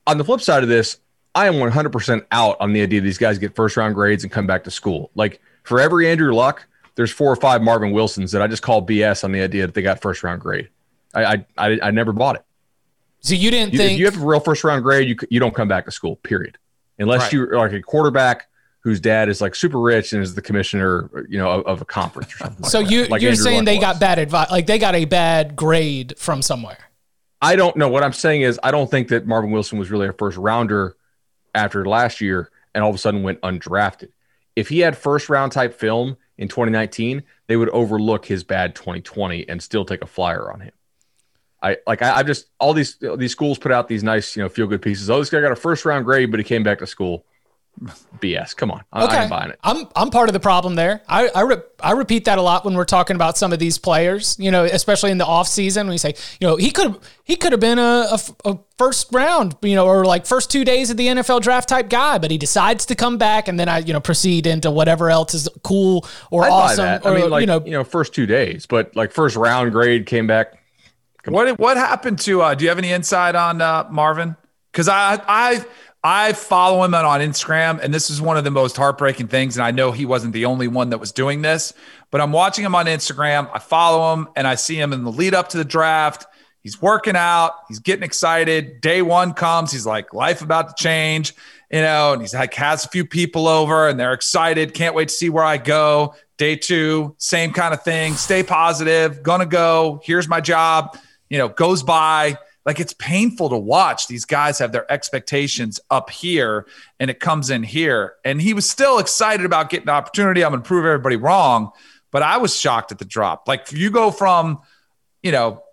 on 0.06 0.18
the 0.18 0.26
flip 0.26 0.41
side 0.41 0.64
of 0.64 0.70
this, 0.70 1.00
I 1.38 1.46
am 1.46 1.54
100% 1.54 2.26
out 2.32 2.58
on 2.60 2.74
the 2.74 2.82
idea 2.82 3.00
these 3.00 3.20
guys 3.20 3.38
get 3.38 3.56
first 3.56 3.78
round 3.78 3.94
grades 3.94 4.24
and 4.24 4.34
come 4.34 4.48
back 4.48 4.64
to 4.64 4.72
school. 4.72 5.12
Like 5.14 5.40
for 5.62 5.80
every 5.80 6.10
Andrew 6.10 6.34
Luck, 6.34 6.66
there's 6.96 7.12
four 7.12 7.32
or 7.32 7.36
five 7.36 7.62
Marvin 7.62 7.92
Wilsons 7.92 8.32
that 8.32 8.42
I 8.42 8.48
just 8.48 8.64
call 8.64 8.84
BS 8.84 9.24
on 9.24 9.32
the 9.32 9.42
idea 9.42 9.68
that 9.68 9.76
they 9.76 9.84
got 9.84 10.02
first 10.02 10.24
round 10.24 10.42
grade. 10.42 10.70
I 11.14 11.26
I, 11.26 11.46
I, 11.58 11.80
I 11.84 11.92
never 11.92 12.12
bought 12.12 12.38
it. 12.38 12.46
So 13.20 13.36
you 13.36 13.52
didn't 13.52 13.74
You, 13.74 13.78
think 13.78 13.92
if 13.94 14.00
you 14.00 14.06
have 14.06 14.20
a 14.20 14.26
real 14.26 14.40
first 14.40 14.64
round 14.64 14.82
grade, 14.84 15.08
you 15.08 15.16
you 15.30 15.40
don't 15.40 15.54
come 15.54 15.68
back 15.68 15.86
to 15.86 15.92
school. 15.92 16.16
Period. 16.18 16.58
Unless 16.98 17.22
Right. 17.26 17.34
you're 17.34 17.56
like 17.56 17.72
a 17.74 17.84
quarterback 17.84 18.48
whose 18.80 19.00
dad 19.00 19.30
is 19.30 19.40
like 19.40 19.54
super 19.54 19.80
rich 19.80 20.14
and 20.14 20.24
is 20.24 20.34
the 20.34 20.42
commissioner, 20.42 21.08
you 21.30 21.38
know, 21.38 21.52
of, 21.52 21.66
of 21.68 21.82
a 21.82 21.86
conference 21.86 22.34
or 22.34 22.38
something. 22.38 22.62
like 22.64 22.72
so 22.72 22.82
that, 22.82 22.92
you 22.92 23.06
like 23.06 23.22
you're 23.22 23.30
Andrew 23.30 23.44
saying 23.44 23.58
Luck 23.58 23.66
they 23.66 23.76
was. 23.76 23.82
got 23.86 24.00
bad 24.00 24.18
advice, 24.18 24.50
like 24.50 24.66
they 24.66 24.80
got 24.80 24.96
a 24.96 25.06
bad 25.06 25.56
grade 25.56 26.16
from 26.18 26.42
somewhere. 26.42 26.80
I 27.44 27.56
don't 27.56 27.76
know. 27.76 27.90
What 27.90 28.02
I'm 28.04 28.14
saying 28.14 28.42
is, 28.42 28.60
I 28.64 28.72
don't 28.72 28.90
think 28.90 29.10
that 29.10 29.28
Marvin 29.28 29.52
Wilson 29.52 29.78
was 29.78 29.92
really 29.92 30.08
a 30.08 30.14
first 30.14 30.38
rounder 30.38 30.96
after 31.58 31.86
last 31.86 32.22
year 32.22 32.51
and 32.74 32.84
all 32.84 32.89
of 32.89 32.95
a 32.95 32.99
sudden 32.99 33.24
went 33.24 33.41
undrafted. 33.41 34.10
If 34.55 34.70
he 34.70 34.80
had 34.80 34.97
first 34.97 35.30
round 35.30 35.51
type 35.51 35.74
film 35.74 36.18
in 36.38 36.47
2019, 36.47 37.24
they 37.47 37.58
would 37.58 37.70
overlook 37.70 38.26
his 38.26 38.43
bad 38.43 38.76
2020 38.76 39.47
and 39.49 39.62
still 39.62 39.86
take 39.86 40.01
a 40.01 40.08
flyer 40.08 40.51
on 40.51 40.62
him. 40.62 40.72
I 41.62 41.78
like 41.88 42.03
I, 42.03 42.18
I 42.18 42.24
just 42.24 42.47
all 42.60 42.74
these 42.74 42.97
these 43.18 43.32
schools 43.32 43.58
put 43.58 43.72
out 43.72 43.88
these 43.88 44.03
nice 44.03 44.36
you 44.36 44.43
know 44.43 44.49
feel 44.49 44.68
good 44.68 44.82
pieces. 44.82 45.10
Oh, 45.10 45.20
this 45.20 45.30
guy 45.30 45.41
got 45.41 45.51
a 45.51 45.55
first 45.55 45.86
round 45.86 46.05
grade, 46.05 46.30
but 46.30 46.39
he 46.39 46.43
came 46.43 46.64
back 46.64 46.80
to 46.80 46.88
school. 46.88 47.26
BS. 48.20 48.56
Come 48.56 48.72
on, 48.72 48.84
I, 48.92 49.06
I 49.06 49.22
ain't 49.22 49.30
buying 49.30 49.50
it. 49.52 49.60
I'm 49.64 49.88
I'm 49.96 50.10
part 50.10 50.30
of 50.30 50.34
the 50.34 50.40
problem 50.40 50.76
there. 50.76 51.02
I 51.08 51.30
I, 51.30 51.42
re- 51.42 51.62
I 51.80 51.92
repeat 51.92 52.26
that 52.26 52.38
a 52.38 52.42
lot 52.42 52.66
when 52.66 52.74
we're 52.76 52.86
talking 52.86 53.16
about 53.16 53.38
some 53.38 53.54
of 53.54 53.60
these 53.60 53.78
players. 53.78 54.36
You 54.40 54.52
know, 54.52 54.64
especially 54.64 55.12
in 55.12 55.18
the 55.18 55.26
off 55.26 55.48
season, 55.48 55.88
we 55.88 55.98
say, 55.98 56.16
you 56.40 56.48
know, 56.48 56.56
he 56.56 56.72
could 56.72 56.96
he 57.24 57.36
could 57.36 57.52
have 57.52 57.62
been 57.62 57.80
a 57.80 58.18
first 58.78 59.12
round, 59.12 59.56
you 59.62 59.76
know, 59.76 59.86
or 59.86 60.06
like 60.06 60.26
first 60.26 60.52
two 60.52 60.64
days 60.64 60.90
of 60.90 60.98
the 60.98 61.08
NFL 61.08 61.42
draft 61.42 61.70
type 61.70 61.90
guy, 61.90 62.18
but 62.18 62.32
he 62.32 62.38
decides 62.38 62.86
to 62.88 62.96
come 62.96 63.18
back, 63.18 63.48
and 63.48 63.60
then 63.60 63.70
I 63.70 63.80
you 63.80 63.94
know 63.94 64.00
proceed 64.00 64.48
into 64.48 64.72
whatever 64.72 65.10
else 65.10 65.34
is 65.34 65.50
cool 65.64 66.08
or 66.32 66.44
I'd 66.46 66.52
awesome, 66.52 67.02
or 67.04 67.12
I 67.12 67.22
mean, 67.22 67.30
like 67.30 67.42
you 67.42 67.48
know, 67.48 67.64
you 67.66 67.72
know, 67.72 67.84
first 67.84 68.14
two 68.14 68.26
days, 68.26 68.66
but 68.66 68.96
like 68.96 69.12
first 69.12 69.36
round 69.36 69.72
grade 69.72 70.06
came 70.06 70.28
back. 70.28 70.54
What 71.26 71.60
what 71.60 71.78
happened 71.78 72.20
to? 72.20 72.42
Uh, 72.42 72.56
do 72.56 72.64
you 72.64 72.70
have 72.70 72.78
any 72.78 72.92
insight 72.92 73.36
on 73.36 73.62
uh, 73.62 73.88
Marvin? 73.92 74.36
Because 74.72 74.88
I 74.88 75.22
I 75.28 75.66
I 76.04 76.34
follow 76.34 76.84
him 76.84 76.93
on 76.93 77.22
Instagram, 77.22 77.80
and 77.82 77.93
this 77.93 78.10
is 78.10 78.22
one 78.22 78.38
of 78.38 78.43
the 78.43 78.52
most 78.52 78.78
heartbreaking 78.78 79.28
things. 79.28 79.58
And 79.58 79.66
I 79.66 79.72
know 79.72 79.91
he 79.91 80.06
wasn't 80.06 80.34
the 80.34 80.45
only 80.45 80.68
one 80.68 80.91
that 80.91 81.00
was 81.00 81.12
doing 81.12 81.41
this, 81.41 81.74
but 82.12 82.22
I'm 82.22 82.32
watching 82.32 82.64
him 82.64 82.76
on 82.76 82.86
Instagram. 82.86 83.50
I 83.54 83.60
follow 83.60 84.14
him, 84.14 84.28
and 84.36 84.48
I 84.48 84.56
see 84.56 84.80
him 84.80 84.93
in 84.93 85.04
the 85.04 85.12
lead 85.12 85.34
up 85.34 85.50
to 85.50 85.58
the 85.58 85.66
draft. 85.66 86.26
He's 86.68 86.82
working 86.82 87.16
out. 87.16 87.54
He's 87.70 87.80
getting 87.80 88.04
excited. 88.04 88.82
Day 88.82 89.02
one 89.02 89.34
comes. 89.34 89.72
He's 89.72 89.86
like, 89.86 90.14
life 90.14 90.41
about 90.41 90.76
to 90.76 90.84
change, 90.84 91.34
you 91.72 91.82
know, 91.82 92.12
and 92.12 92.22
he's 92.22 92.34
like, 92.34 92.54
has 92.56 92.84
a 92.84 92.89
few 92.89 93.06
people 93.06 93.48
over 93.48 93.88
and 93.88 93.98
they're 93.98 94.12
excited. 94.12 94.74
Can't 94.74 94.93
wait 94.93 95.08
to 95.08 95.14
see 95.14 95.30
where 95.30 95.45
I 95.45 95.58
go. 95.58 96.16
Day 96.38 96.58
two, 96.58 97.16
same 97.20 97.54
kind 97.54 97.74
of 97.74 97.84
thing. 97.84 98.16
Stay 98.16 98.43
positive. 98.43 99.24
Gonna 99.24 99.45
go. 99.45 100.02
Here's 100.04 100.28
my 100.28 100.41
job. 100.41 100.98
You 101.30 101.38
know, 101.38 101.48
goes 101.48 101.84
by. 101.84 102.38
Like 102.68 102.82
it's 102.82 102.93
painful 102.93 103.49
to 103.49 103.57
watch. 103.57 104.07
These 104.07 104.26
guys 104.26 104.59
have 104.59 104.74
their 104.74 104.91
expectations 104.91 105.80
up 105.89 106.09
here 106.09 106.68
and 106.99 107.09
it 107.09 107.22
comes 107.22 107.49
in 107.49 107.63
here. 107.63 108.15
And 108.26 108.41
he 108.41 108.53
was 108.53 108.70
still 108.70 108.99
excited 108.99 109.45
about 109.45 109.70
getting 109.70 109.86
the 109.86 109.93
opportunity. 109.93 110.43
I'm 110.43 110.51
going 110.51 110.61
to 110.61 110.68
prove 110.68 110.84
everybody 110.84 111.15
wrong. 111.15 111.72
But 112.11 112.24
I 112.24 112.38
was 112.38 112.53
shocked 112.53 112.91
at 112.91 112.99
the 112.99 113.05
drop. 113.05 113.47
Like 113.47 113.72
you 113.72 113.89
go 113.89 114.11
from, 114.11 114.59
you 115.24 115.32
know, 115.32 115.63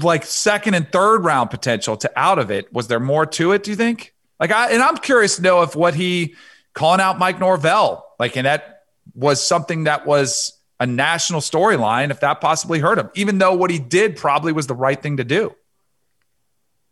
like 0.00 0.24
second 0.24 0.74
and 0.74 0.90
third 0.92 1.24
round 1.24 1.50
potential 1.50 1.96
to 1.96 2.10
out 2.16 2.38
of 2.38 2.52
it. 2.52 2.72
Was 2.72 2.86
there 2.86 3.00
more 3.00 3.26
to 3.26 3.50
it, 3.50 3.64
do 3.64 3.72
you 3.72 3.76
think? 3.76 4.14
Like 4.38 4.52
I 4.52 4.70
and 4.70 4.80
I'm 4.82 4.98
curious 4.98 5.36
to 5.36 5.42
know 5.42 5.62
if 5.62 5.74
what 5.74 5.94
he 5.94 6.36
calling 6.72 7.00
out 7.00 7.18
Mike 7.18 7.40
Norvell, 7.40 8.06
like 8.20 8.36
and 8.36 8.46
that 8.46 8.84
was 9.14 9.44
something 9.44 9.84
that 9.84 10.06
was 10.06 10.52
a 10.78 10.86
national 10.86 11.40
storyline, 11.40 12.10
if 12.10 12.20
that 12.20 12.40
possibly 12.40 12.78
hurt 12.78 12.98
him, 12.98 13.10
even 13.14 13.38
though 13.38 13.54
what 13.54 13.70
he 13.70 13.78
did 13.78 14.16
probably 14.16 14.52
was 14.52 14.68
the 14.68 14.74
right 14.74 15.00
thing 15.00 15.16
to 15.16 15.24
do. 15.24 15.54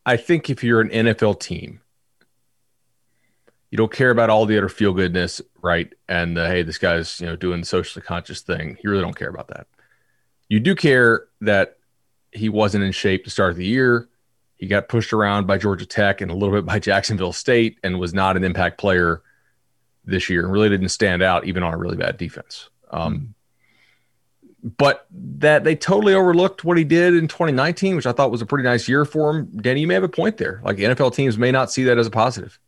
I 0.05 0.17
think 0.17 0.51
if 0.51 0.65
you're 0.65 0.81
an 0.81 0.91
NFL 0.91 1.41
team, 1.41 1.81
you 3.71 3.77
don't 3.77 3.93
care 3.93 4.11
about 4.11 4.31
all 4.31 4.47
the 4.47 4.59
other 4.59 4.69
feel 4.69 4.93
goodness, 4.93 5.41
right? 5.63 5.93
And 6.09 6.37
the, 6.37 6.49
hey, 6.49 6.63
this 6.63 6.79
guy's 6.79 7.21
you 7.21 7.27
know 7.27 7.37
doing 7.37 7.61
the 7.61 7.67
socially 7.67 8.05
conscious 8.05 8.41
thing. 8.41 8.77
You 8.83 8.91
really 8.91 9.03
don't 9.03 9.17
care 9.17 9.29
about 9.29 9.49
that. 9.49 9.67
You 10.49 10.59
do 10.59 10.75
care 10.75 11.27
that 11.41 11.79
he 12.33 12.49
wasn't 12.49 12.85
in 12.85 12.93
shape 12.93 13.25
to 13.25 13.31
start 13.31 13.57
the 13.57 13.65
year. 13.65 14.09
He 14.57 14.67
got 14.67 14.89
pushed 14.89 15.13
around 15.13 15.47
by 15.47 15.57
Georgia 15.59 15.87
Tech 15.87 16.21
and 16.21 16.31
a 16.31 16.35
little 16.35 16.55
bit 16.55 16.67
by 16.67 16.79
Jacksonville 16.81 17.33
State, 17.33 17.79
and 17.83 18.01
was 18.01 18.13
not 18.13 18.37
an 18.37 18.45
impact 18.45 18.79
player 18.79 19.23
this 20.05 20.29
year, 20.29 20.43
and 20.43 20.53
really 20.53 20.69
didn't 20.69 20.89
stand 20.89 21.23
out 21.23 21.47
even 21.47 21.63
on 21.63 21.73
a 21.73 21.79
really 21.79 21.97
bad 21.97 22.17
defense. 22.17 22.69
Um, 22.91 23.35
but 24.63 25.07
that 25.13 25.65
they 25.65 25.75
totally 25.75 26.13
overlooked 26.15 26.65
what 26.65 26.77
he 26.77 26.85
did 26.85 27.15
in 27.15 27.29
2019, 27.29 27.97
which 27.97 28.07
I 28.07 28.13
thought 28.13 28.31
was 28.31 28.43
a 28.43 28.47
pretty 28.47 28.65
nice 28.65 28.89
year 28.89 29.05
for 29.05 29.31
him. 29.31 29.47
Danny, 29.61 29.81
you 29.81 29.87
may 29.87 29.95
have 29.95 30.03
a 30.03 30.09
point 30.09 30.37
there. 30.37 30.61
Like 30.65 30.77
NFL 30.77 31.15
teams 31.15 31.39
may 31.39 31.51
not 31.51 31.71
see 31.73 31.85
that 31.85 31.97
as 31.99 32.07
a 32.07 32.11
positive. 32.11 32.59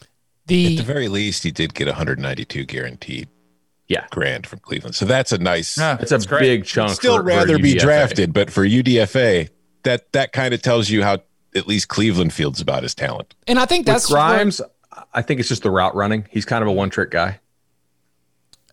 At 0.00 0.06
the 0.46 0.76
the 0.76 0.82
very 0.82 1.08
least, 1.08 1.42
he 1.44 1.50
did 1.50 1.74
get 1.74 1.86
192 1.86 2.64
guaranteed 2.64 3.28
Yeah, 3.88 4.06
grand 4.10 4.46
from 4.46 4.58
Cleveland. 4.60 4.94
So 4.94 5.04
that's 5.04 5.30
a 5.32 5.38
nice. 5.38 5.76
Yeah, 5.78 5.98
it's 6.00 6.10
a 6.10 6.18
great. 6.20 6.40
big 6.40 6.64
chunk. 6.64 6.92
Still 6.92 7.16
for- 7.18 7.22
for 7.22 7.26
rather 7.28 7.58
be 7.58 7.74
drafted, 7.74 8.32
but 8.32 8.50
for 8.50 8.64
UDFA, 8.66 9.50
that 9.84 10.10
that 10.12 10.32
kind 10.32 10.54
of 10.54 10.62
tells 10.62 10.88
you 10.90 11.02
how 11.02 11.18
at 11.54 11.68
least 11.68 11.88
Cleveland 11.88 12.32
feels 12.32 12.60
about 12.60 12.82
his 12.82 12.94
talent. 12.94 13.34
and 13.46 13.58
I 13.58 13.66
think 13.66 13.80
With 13.86 13.94
that's 13.94 14.10
where- 14.10 14.16
Grimes, 14.20 14.60
I 15.12 15.20
think 15.22 15.38
it's 15.38 15.48
just 15.50 15.62
the 15.62 15.70
route 15.70 15.94
running. 15.94 16.26
He's 16.30 16.44
kind 16.46 16.62
of 16.62 16.68
a 16.68 16.72
one 16.72 16.88
trick 16.90 17.10
guy. 17.10 17.40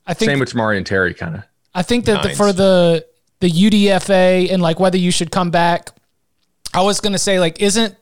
I 0.08 0.14
think 0.14 0.30
Same 0.32 0.40
with 0.40 0.54
Tamorrion 0.54 0.86
Terry, 0.86 1.14
kind 1.14 1.36
of. 1.36 1.44
I 1.80 1.84
think 1.84 2.06
that 2.06 2.24
the, 2.24 2.30
for 2.36 2.52
the 2.54 3.06
the 3.40 3.50
UDFA 3.50 4.52
and 4.52 4.62
like 4.62 4.80
whether 4.80 4.98
you 4.98 5.12
should 5.12 5.32
come 5.32 5.50
back, 5.50 5.90
I 6.74 6.82
was 6.82 7.00
gonna 7.00 7.18
say 7.18 7.40
like 7.40 7.62
isn't 7.62 7.96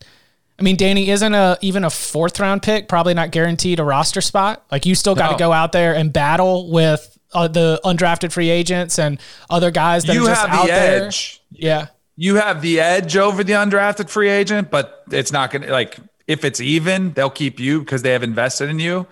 I 0.59 0.63
mean 0.63 0.75
Danny 0.75 1.09
isn't 1.09 1.33
a 1.33 1.57
even 1.61 1.83
a 1.83 1.89
fourth 1.89 2.39
round 2.39 2.63
pick 2.63 2.87
probably 2.89 3.13
not 3.13 3.31
guaranteed 3.31 3.79
a 3.79 3.83
roster 3.83 4.21
spot. 4.21 4.65
Like 4.71 4.85
you 4.85 4.95
still 4.95 5.13
got 5.15 5.27
to 5.27 5.33
No. 5.33 5.37
go 5.39 5.53
out 5.53 5.71
there 5.71 5.93
and 5.95 6.11
battle 6.11 6.71
with 6.71 7.17
uh, 7.33 7.47
the 7.47 7.79
undrafted 7.85 8.31
free 8.31 8.49
agents 8.49 8.97
and 8.97 9.19
other 9.49 9.69
guys 9.69 10.05
that 10.05 10.13
You 10.15 10.23
are 10.23 10.27
just 10.29 10.41
have 10.47 10.49
out 10.59 10.61
the 10.67 10.71
there. 10.71 11.05
edge. 11.07 11.41
Yeah, 11.51 11.87
You 12.15 12.35
have 12.37 12.61
the 12.61 12.79
edge 12.79 13.15
over 13.17 13.43
the 13.43 13.53
undrafted 13.53 14.09
free 14.09 14.29
agent, 14.29 14.71
but 14.71 15.03
it's 15.11 15.31
not 15.31 15.51
going 15.51 15.63
to 15.63 15.71
like 15.71 15.97
if 16.25 16.43
it's 16.43 16.59
even, 16.59 17.11
they'll 17.13 17.29
keep 17.29 17.59
you 17.59 17.79
because 17.79 18.01
they 18.01 18.11
have 18.13 18.23
invested 18.23 18.69
in 18.69 18.79
you. 18.79 19.05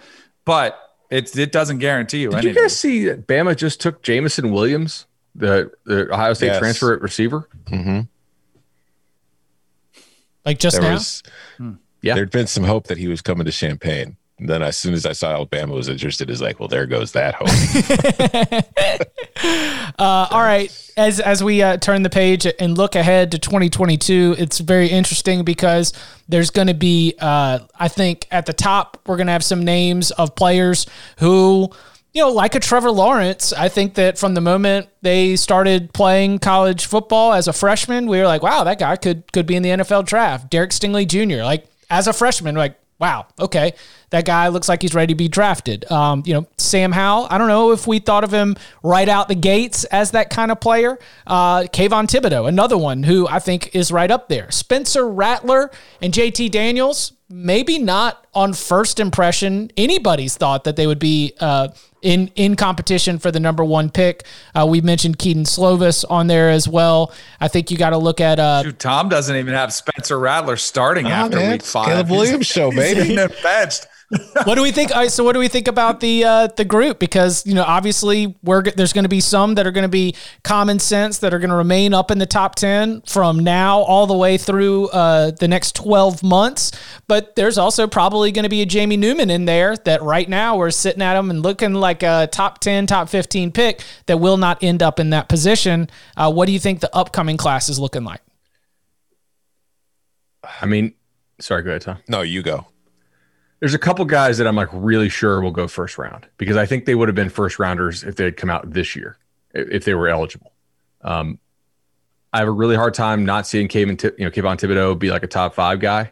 But 0.45 0.77
it's 1.09 1.37
it 1.37 1.51
doesn't 1.51 1.77
guarantee 1.79 2.19
you 2.21 2.29
Did 2.31 2.43
you 2.43 2.49
anything. 2.49 2.63
guys 2.63 2.77
see 2.79 3.05
that 3.05 3.27
Bama 3.27 3.55
just 3.55 3.79
took 3.81 4.01
Jameson 4.01 4.51
Williams 4.51 5.05
the 5.35 5.71
the 5.85 6.11
Ohio 6.13 6.33
State 6.33 6.47
Yes. 6.47 6.59
transfer 6.59 6.93
at 6.93 7.01
receiver. 7.01 7.47
hmm 7.67 8.01
Like 10.45 10.59
just 10.59 10.75
There 10.79 10.89
now? 10.89 10.93
was, 10.95 11.23
Yeah. 12.01 12.15
there'd 12.15 12.31
been 12.31 12.47
some 12.47 12.63
hope 12.63 12.87
that 12.87 12.97
he 12.97 13.07
was 13.07 13.21
coming 13.21 13.45
to 13.45 13.51
Champaign. 13.51 14.17
Then 14.37 14.61
as 14.61 14.77
soon 14.77 14.93
as 14.93 15.05
I 15.05 15.13
saw 15.13 15.31
Alabama 15.31 15.73
was 15.73 15.87
interested, 15.87 16.29
is 16.29 16.41
like, 16.41 16.59
well, 16.59 16.67
there 16.67 16.85
goes 16.85 17.13
that 17.13 17.35
hope. 17.37 17.47
Uh, 19.97 20.27
all 20.29 20.41
right. 20.41 20.71
As 20.97 21.19
as 21.21 21.43
we 21.43 21.61
uh, 21.61 21.77
turn 21.77 22.03
the 22.03 22.09
page 22.09 22.45
and 22.59 22.77
look 22.77 22.95
ahead 22.95 23.31
to 23.31 23.39
2022, 23.39 24.35
it's 24.37 24.59
very 24.59 24.87
interesting 24.87 25.45
because 25.45 25.93
there's 26.27 26.49
going 26.49 26.67
to 26.67 26.73
be, 26.73 27.13
uh, 27.19 27.59
I 27.79 27.87
think, 27.87 28.27
at 28.31 28.45
the 28.45 28.53
top, 28.53 28.99
we're 29.05 29.15
going 29.15 29.27
to 29.27 29.33
have 29.33 29.43
some 29.43 29.63
names 29.63 30.11
of 30.11 30.35
players 30.35 30.85
who, 31.19 31.69
you 32.13 32.21
know, 32.21 32.29
like 32.29 32.55
a 32.55 32.59
Trevor 32.59 32.91
Lawrence. 32.91 33.53
I 33.53 33.69
think 33.69 33.93
that 33.95 34.17
from 34.17 34.33
the 34.33 34.41
moment 34.41 34.89
they 35.01 35.37
started 35.37 35.93
playing 35.93 36.39
college 36.39 36.85
football 36.85 37.31
as 37.31 37.47
a 37.47 37.53
freshman, 37.53 38.07
we 38.07 38.17
were 38.17 38.27
like, 38.27 38.43
wow, 38.43 38.65
that 38.65 38.79
guy 38.79 38.97
could 38.97 39.31
could 39.31 39.45
be 39.45 39.55
in 39.55 39.63
the 39.63 39.69
NFL 39.69 40.05
draft. 40.05 40.49
Derek 40.49 40.71
Stingley 40.71 41.07
Jr. 41.07 41.43
Like 41.43 41.67
as 41.89 42.07
a 42.07 42.13
freshman, 42.13 42.55
like 42.55 42.77
wow, 42.99 43.27
okay, 43.39 43.73
that 44.11 44.25
guy 44.25 44.47
looks 44.47 44.69
like 44.69 44.81
he's 44.81 44.93
ready 44.93 45.13
to 45.13 45.17
be 45.17 45.27
drafted. 45.27 45.89
Um, 45.91 46.23
you 46.25 46.33
know, 46.33 46.47
Sam 46.57 46.91
Howell, 46.91 47.27
I 47.29 47.37
don't 47.37 47.47
know 47.47 47.71
if 47.71 47.87
we 47.87 47.99
thought 47.99 48.23
of 48.23 48.33
him 48.33 48.55
right 48.83 49.09
out 49.09 49.27
the 49.27 49.35
gates 49.35 49.83
as 49.85 50.11
that 50.11 50.29
kind 50.29 50.51
of 50.51 50.59
player. 50.59 50.97
Uh, 51.27 51.63
Kayvon 51.63 52.07
Thibodeaux, 52.07 52.47
another 52.47 52.77
one 52.77 53.03
who 53.03 53.27
I 53.27 53.39
think 53.39 53.75
is 53.75 53.91
right 53.91 54.09
up 54.09 54.29
there. 54.29 54.49
Spencer 54.51 55.09
Rattler 55.09 55.71
and 56.01 56.13
JT 56.13 56.51
Daniels, 56.51 57.11
maybe 57.29 57.79
not 57.79 58.25
on 58.33 58.53
first 58.53 58.99
impression 58.99 59.71
anybody's 59.77 60.37
thought 60.37 60.63
that 60.65 60.75
they 60.75 60.85
would 60.87 60.99
be 60.99 61.33
uh, 61.39 61.69
in 62.01 62.29
in 62.35 62.55
competition 62.55 63.17
for 63.17 63.31
the 63.31 63.39
number 63.39 63.63
one 63.63 63.89
pick. 63.89 64.25
Uh, 64.53 64.65
we 64.69 64.79
mentioned 64.81 65.17
Kedon 65.17 65.43
Slovis 65.43 66.05
on 66.09 66.27
there 66.27 66.49
as 66.49 66.67
well. 66.67 67.11
I 67.41 67.47
think 67.47 67.71
you 67.71 67.77
got 67.77 67.89
to 67.91 67.97
look 67.97 68.21
at 68.21 68.39
uh, 68.39 68.61
Dude, 68.63 68.79
Tom 68.79 69.09
doesn't 69.09 69.35
even 69.35 69.53
have 69.55 69.73
Spencer 69.73 70.19
Rattler 70.19 70.55
starting 70.57 71.07
after 71.07 71.37
man, 71.37 71.51
week 71.53 71.63
five. 71.63 71.87
Caleb 71.87 72.07
He's- 72.07 72.17
Williams 72.19 72.45
show, 72.47 72.69
baby. 72.71 73.15
getting 73.15 73.35
benched. 73.41 73.87
What 74.43 74.55
do 74.55 74.61
we 74.61 74.71
think? 74.71 74.91
All 74.91 74.97
right, 75.01 75.11
so 75.11 75.23
what 75.23 75.33
do 75.33 75.39
we 75.39 75.47
think 75.47 75.67
about 75.67 75.99
the 75.99 76.23
uh, 76.23 76.47
the 76.47 76.63
group? 76.63 76.99
Because 76.99 77.45
you 77.45 77.55
know, 77.55 77.63
obviously, 77.63 78.35
we're 78.43 78.61
there's 78.61 78.93
going 78.93 79.03
to 79.03 79.09
be 79.09 79.19
some 79.19 79.55
that 79.55 79.65
are 79.65 79.71
going 79.71 79.83
to 79.83 79.89
be 79.89 80.15
common 80.43 80.77
sense 80.77 81.17
that 81.19 81.33
are 81.33 81.39
going 81.39 81.49
to 81.49 81.55
remain 81.55 81.93
up 81.93 82.11
in 82.11 82.19
the 82.19 82.27
top 82.27 82.53
ten 82.53 83.01
from 83.01 83.39
now 83.39 83.79
all 83.79 84.05
the 84.05 84.15
way 84.15 84.37
through 84.37 84.89
uh, 84.89 85.31
the 85.31 85.47
next 85.47 85.75
twelve 85.75 86.21
months. 86.21 86.71
But 87.07 87.35
there's 87.35 87.57
also 87.57 87.87
probably 87.87 88.31
going 88.31 88.43
to 88.43 88.49
be 88.49 88.61
a 88.61 88.65
Jamie 88.65 88.97
Newman 88.97 89.31
in 89.31 89.45
there 89.45 89.75
that 89.77 90.03
right 90.03 90.29
now 90.29 90.55
we're 90.55 90.71
sitting 90.71 91.01
at 91.01 91.17
him 91.17 91.31
and 91.31 91.41
looking 91.41 91.73
like 91.73 92.03
a 92.03 92.27
top 92.31 92.59
ten, 92.59 92.85
top 92.85 93.09
fifteen 93.09 93.51
pick 93.51 93.83
that 94.05 94.17
will 94.17 94.37
not 94.37 94.61
end 94.63 94.83
up 94.83 94.99
in 94.99 95.09
that 95.09 95.29
position. 95.29 95.89
Uh, 96.15 96.31
what 96.31 96.45
do 96.45 96.51
you 96.51 96.59
think 96.59 96.79
the 96.79 96.95
upcoming 96.95 97.37
class 97.37 97.69
is 97.69 97.79
looking 97.79 98.03
like? 98.03 98.21
I 100.61 100.67
mean, 100.67 100.93
sorry, 101.39 101.63
go 101.63 101.71
ahead, 101.71 101.81
Tom. 101.81 101.97
no, 102.07 102.21
you 102.21 102.43
go. 102.43 102.67
There's 103.59 103.73
a 103.73 103.79
couple 103.79 104.05
guys 104.05 104.37
that 104.37 104.47
I'm 104.47 104.55
like 104.55 104.69
really 104.71 105.09
sure 105.09 105.41
will 105.41 105.51
go 105.51 105.67
first 105.67 105.97
round 105.97 106.27
because 106.37 106.57
I 106.57 106.65
think 106.65 106.85
they 106.85 106.95
would 106.95 107.07
have 107.07 107.15
been 107.15 107.29
first 107.29 107.57
rounders 107.57 108.03
if 108.03 108.15
they 108.15 108.25
had 108.25 108.37
come 108.37 108.49
out 108.49 108.69
this 108.71 108.95
year, 108.95 109.17
if 109.53 109.85
they 109.85 109.93
were 109.93 110.07
eligible. 110.07 110.51
Um, 111.01 111.39
I 112.33 112.39
have 112.39 112.47
a 112.49 112.51
really 112.51 112.75
hard 112.75 112.93
time 112.93 113.23
not 113.25 113.47
seeing 113.47 113.69
Thi- 113.69 113.85
you 113.85 114.25
know, 114.25 114.29
Kayvon 114.29 114.57
Thibodeaux 114.57 114.99
be 114.99 115.09
like 115.09 115.23
a 115.23 115.27
top 115.27 115.55
five 115.55 115.79
guy. 115.79 116.11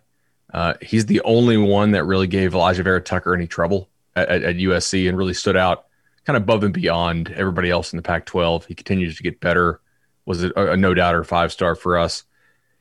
Uh, 0.53 0.75
he's 0.81 1.05
the 1.05 1.19
only 1.21 1.57
one 1.57 1.91
that 1.91 2.05
really 2.05 2.27
gave 2.27 2.53
Alijah 2.53 2.83
Vera-Tucker 2.83 3.33
any 3.33 3.47
trouble 3.47 3.89
at, 4.15 4.29
at, 4.29 4.43
at 4.43 4.55
USC 4.55 5.09
and 5.09 5.17
really 5.17 5.33
stood 5.33 5.57
out 5.57 5.87
kind 6.25 6.37
of 6.37 6.43
above 6.43 6.63
and 6.63 6.73
beyond 6.73 7.29
everybody 7.31 7.69
else 7.69 7.91
in 7.91 7.97
the 7.97 8.03
Pac-12. 8.03 8.65
He 8.65 8.75
continues 8.75 9.17
to 9.17 9.23
get 9.23 9.41
better. 9.41 9.81
Was 10.25 10.43
a, 10.43 10.51
a 10.55 10.77
no 10.77 10.93
doubter 10.93 11.25
five 11.25 11.51
star 11.51 11.75
for 11.75 11.97
us. 11.97 12.23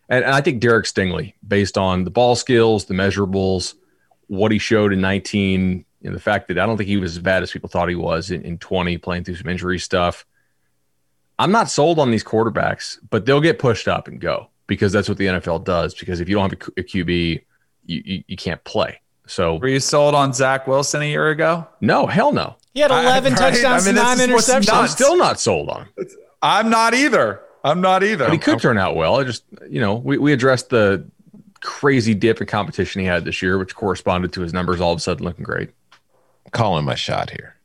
And, 0.09 0.25
and 0.25 0.33
I 0.35 0.41
think 0.41 0.61
Derek 0.61 0.87
Stingley, 0.87 1.35
based 1.47 1.77
on 1.77 2.05
the 2.05 2.11
ball 2.11 2.37
skills, 2.37 2.85
the 2.85 2.95
measurables, 2.95 3.75
what 4.29 4.53
he 4.53 4.59
showed 4.59 4.93
in 4.93 5.01
19, 5.01 5.85
you 6.01 6.11
know, 6.11 6.14
the 6.14 6.20
fact 6.20 6.49
that 6.49 6.59
I 6.59 6.66
don't 6.66 6.77
think 6.77 6.89
he 6.89 6.97
was 6.97 7.12
as 7.16 7.23
bad 7.23 7.43
as 7.43 7.51
people 7.51 7.68
thought 7.68 7.89
he 7.89 7.95
was 7.95 8.31
in, 8.31 8.43
in 8.43 8.59
20, 8.59 8.99
playing 8.99 9.25
through 9.25 9.37
some 9.37 9.49
injury 9.49 9.79
stuff. 9.79 10.25
I'm 11.39 11.51
not 11.53 11.70
sold 11.70 11.99
on 11.99 12.11
these 12.11 12.25
quarterbacks, 12.25 12.99
but 13.11 13.27
they'll 13.27 13.41
get 13.41 13.59
pushed 13.59 13.89
up 13.89 14.09
and 14.09 14.20
go 14.20 14.49
because 14.66 14.93
that's 14.93 15.09
what 15.09 15.18
the 15.18 15.27
NFL 15.27 15.64
does. 15.64 15.95
Because 15.95 16.20
if 16.20 16.29
you 16.29 16.35
don't 16.37 16.51
have 16.51 16.68
a 16.77 16.83
QB, 16.83 17.43
you, 17.87 18.03
you, 18.05 18.25
you 18.27 18.37
can't 18.37 18.62
play. 18.64 19.01
So, 19.27 19.57
Were 19.57 19.68
you 19.68 19.81
sold 19.81 20.14
on 20.14 20.33
Zach 20.33 20.66
Wilson 20.66 21.03
a 21.03 21.07
year 21.07 21.31
ago? 21.31 21.66
no, 21.81 22.07
hell 22.07 22.33
no. 22.33 22.57
He 22.75 22.81
had 22.81 22.91
I- 22.91 23.03
11 23.03 23.35
right? 23.35 23.39
touchdowns, 23.39 23.87
I 23.87 23.93
mean, 23.93 24.03
nine 24.03 24.18
interceptions. 24.18 24.73
I'm 24.73 24.89
still 24.89 25.16
not 25.16 25.39
sold 25.39 25.68
on 25.68 25.83
him. 25.83 26.07
I'm 26.41 26.70
not 26.70 26.95
either. 26.95 27.41
I'm 27.64 27.81
not 27.81 28.03
either. 28.03 28.25
But 28.25 28.33
he 28.33 28.39
could 28.39 28.59
turn 28.61 28.79
out 28.79 28.97
well. 28.97 29.20
I 29.20 29.25
just, 29.25 29.45
you 29.68 29.81
know, 29.81 29.95
we, 29.95 30.18
we 30.18 30.33
addressed 30.33 30.70
the 30.70 31.07
crazy 31.63 32.15
dip 32.15 32.41
in 32.41 32.47
competition 32.47 33.01
he 33.01 33.07
had 33.07 33.25
this 33.25 33.41
year, 33.41 33.59
which 33.59 33.75
corresponded 33.75 34.33
to 34.33 34.43
his 34.43 34.53
numbers 34.53 34.81
all 34.81 34.93
of 34.93 34.99
a 34.99 35.01
sudden 35.01 35.25
looking 35.25 35.45
great. 35.45 35.71
calling 36.51 36.85
my 36.85 36.95
shot 36.95 37.31
here. 37.31 37.57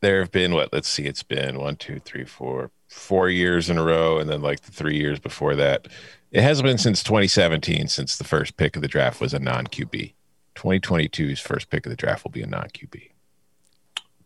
There 0.00 0.20
have 0.20 0.30
been 0.30 0.52
what? 0.54 0.72
Let's 0.72 0.88
see. 0.88 1.04
It's 1.04 1.22
been 1.22 1.58
one, 1.58 1.76
two, 1.76 1.98
three, 2.00 2.24
four, 2.24 2.70
four 2.86 3.28
years 3.28 3.70
in 3.70 3.78
a 3.78 3.82
row, 3.82 4.18
and 4.18 4.28
then 4.28 4.42
like 4.42 4.60
the 4.60 4.70
three 4.70 4.96
years 4.96 5.18
before 5.18 5.56
that. 5.56 5.88
It 6.30 6.42
hasn't 6.42 6.66
been 6.66 6.78
since 6.78 7.02
2017 7.02 7.88
since 7.88 8.18
the 8.18 8.24
first 8.24 8.56
pick 8.56 8.76
of 8.76 8.82
the 8.82 8.88
draft 8.88 9.20
was 9.20 9.32
a 9.32 9.38
non 9.38 9.66
QB. 9.66 10.12
2022's 10.54 11.40
first 11.40 11.70
pick 11.70 11.86
of 11.86 11.90
the 11.90 11.96
draft 11.96 12.24
will 12.24 12.30
be 12.30 12.42
a 12.42 12.46
non 12.46 12.68
QB. 12.68 13.10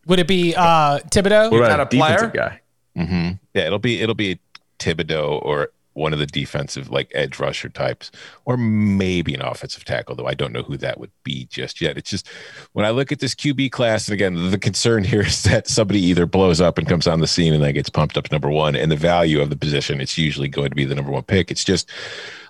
Would 0.07 0.18
it 0.18 0.27
be 0.27 0.55
uh, 0.57 0.99
Thibodeaux? 0.99 1.51
What 1.51 1.61
that 1.61 1.81
about 1.81 1.81
a 1.81 1.83
a 1.83 1.87
player? 1.87 2.31
guy? 2.35 2.61
Mm-hmm. 2.97 3.33
Yeah, 3.55 3.66
it'll 3.66 3.79
be 3.79 4.01
it'll 4.01 4.14
be 4.14 4.41
Thibodeaux 4.79 5.41
or 5.45 5.71
one 5.95 6.12
of 6.12 6.18
the 6.18 6.26
defensive 6.26 6.91
like 6.91 7.11
edge 7.14 7.38
rusher 7.38 7.68
types, 7.68 8.11
or 8.45 8.57
maybe 8.57 9.34
an 9.34 9.43
offensive 9.43 9.84
tackle. 9.84 10.14
Though 10.14 10.26
I 10.26 10.34
don't 10.34 10.53
know 10.53 10.62
who 10.62 10.76
that 10.78 11.01
would 11.01 11.11
be 11.24 11.47
just 11.47 11.80
yet. 11.80 11.97
It's 11.97 12.11
just 12.11 12.28
when 12.72 12.84
I 12.84 12.91
look 12.91 13.12
at 13.12 13.18
this 13.18 13.34
QB 13.34 13.72
class, 13.72 14.09
and 14.09 14.14
again, 14.14 14.51
the 14.51 14.59
concern 14.59 15.05
here 15.11 15.22
is 15.22 15.43
that 15.45 15.68
somebody 15.68 16.01
either 16.01 16.26
blows 16.26 16.61
up 16.61 16.78
and 16.78 16.88
comes 16.88 17.07
on 17.07 17.20
the 17.20 17.26
scene 17.26 17.53
and 17.53 17.62
then 17.62 17.74
gets 17.74 17.91
pumped 17.91 18.16
up 18.16 18.24
to 18.24 18.34
number 18.34 18.51
one, 18.51 18.76
and 18.76 18.91
the 18.91 18.97
value 18.97 19.41
of 19.41 19.51
the 19.51 19.57
position, 19.57 20.01
it's 20.01 20.18
usually 20.18 20.49
going 20.49 20.70
to 20.70 20.76
be 20.76 20.84
the 20.84 20.95
number 20.95 21.11
one 21.11 21.22
pick. 21.22 21.51
It's 21.51 21.64
just 21.64 21.88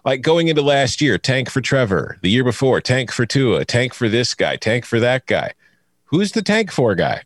like 0.04 0.22
going 0.22 0.48
into 0.48 0.62
last 0.62 1.00
year, 1.00 1.18
tank 1.18 1.50
for 1.50 1.60
Trevor. 1.60 2.18
The 2.22 2.30
year 2.30 2.44
before, 2.44 2.80
tank 2.80 3.12
for 3.12 3.26
Tua, 3.26 3.64
tank 3.64 3.94
for 3.94 4.08
this 4.08 4.34
guy, 4.34 4.56
tank 4.56 4.84
for 4.84 5.00
that 5.00 5.26
guy. 5.26 5.52
Who's 6.04 6.32
the 6.32 6.42
tank 6.42 6.70
for 6.70 6.94
guy? 6.94 7.22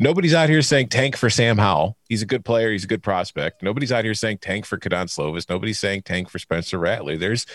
Nobody's 0.00 0.34
out 0.34 0.48
here 0.48 0.62
saying 0.62 0.88
tank 0.88 1.16
for 1.16 1.28
Sam 1.28 1.58
Howell. 1.58 1.96
He's 2.08 2.22
a 2.22 2.26
good 2.26 2.44
player. 2.44 2.70
He's 2.70 2.84
a 2.84 2.88
good 2.88 3.02
prospect. 3.02 3.64
Nobody's 3.64 3.90
out 3.90 4.04
here 4.04 4.14
saying 4.14 4.38
tank 4.38 4.64
for 4.64 4.78
Kedon 4.78 5.08
Slovis. 5.08 5.48
Nobody's 5.48 5.80
saying 5.80 6.02
tank 6.02 6.30
for 6.30 6.38
Spencer 6.38 6.78
Rattler. 6.78 7.16
There's, 7.16 7.46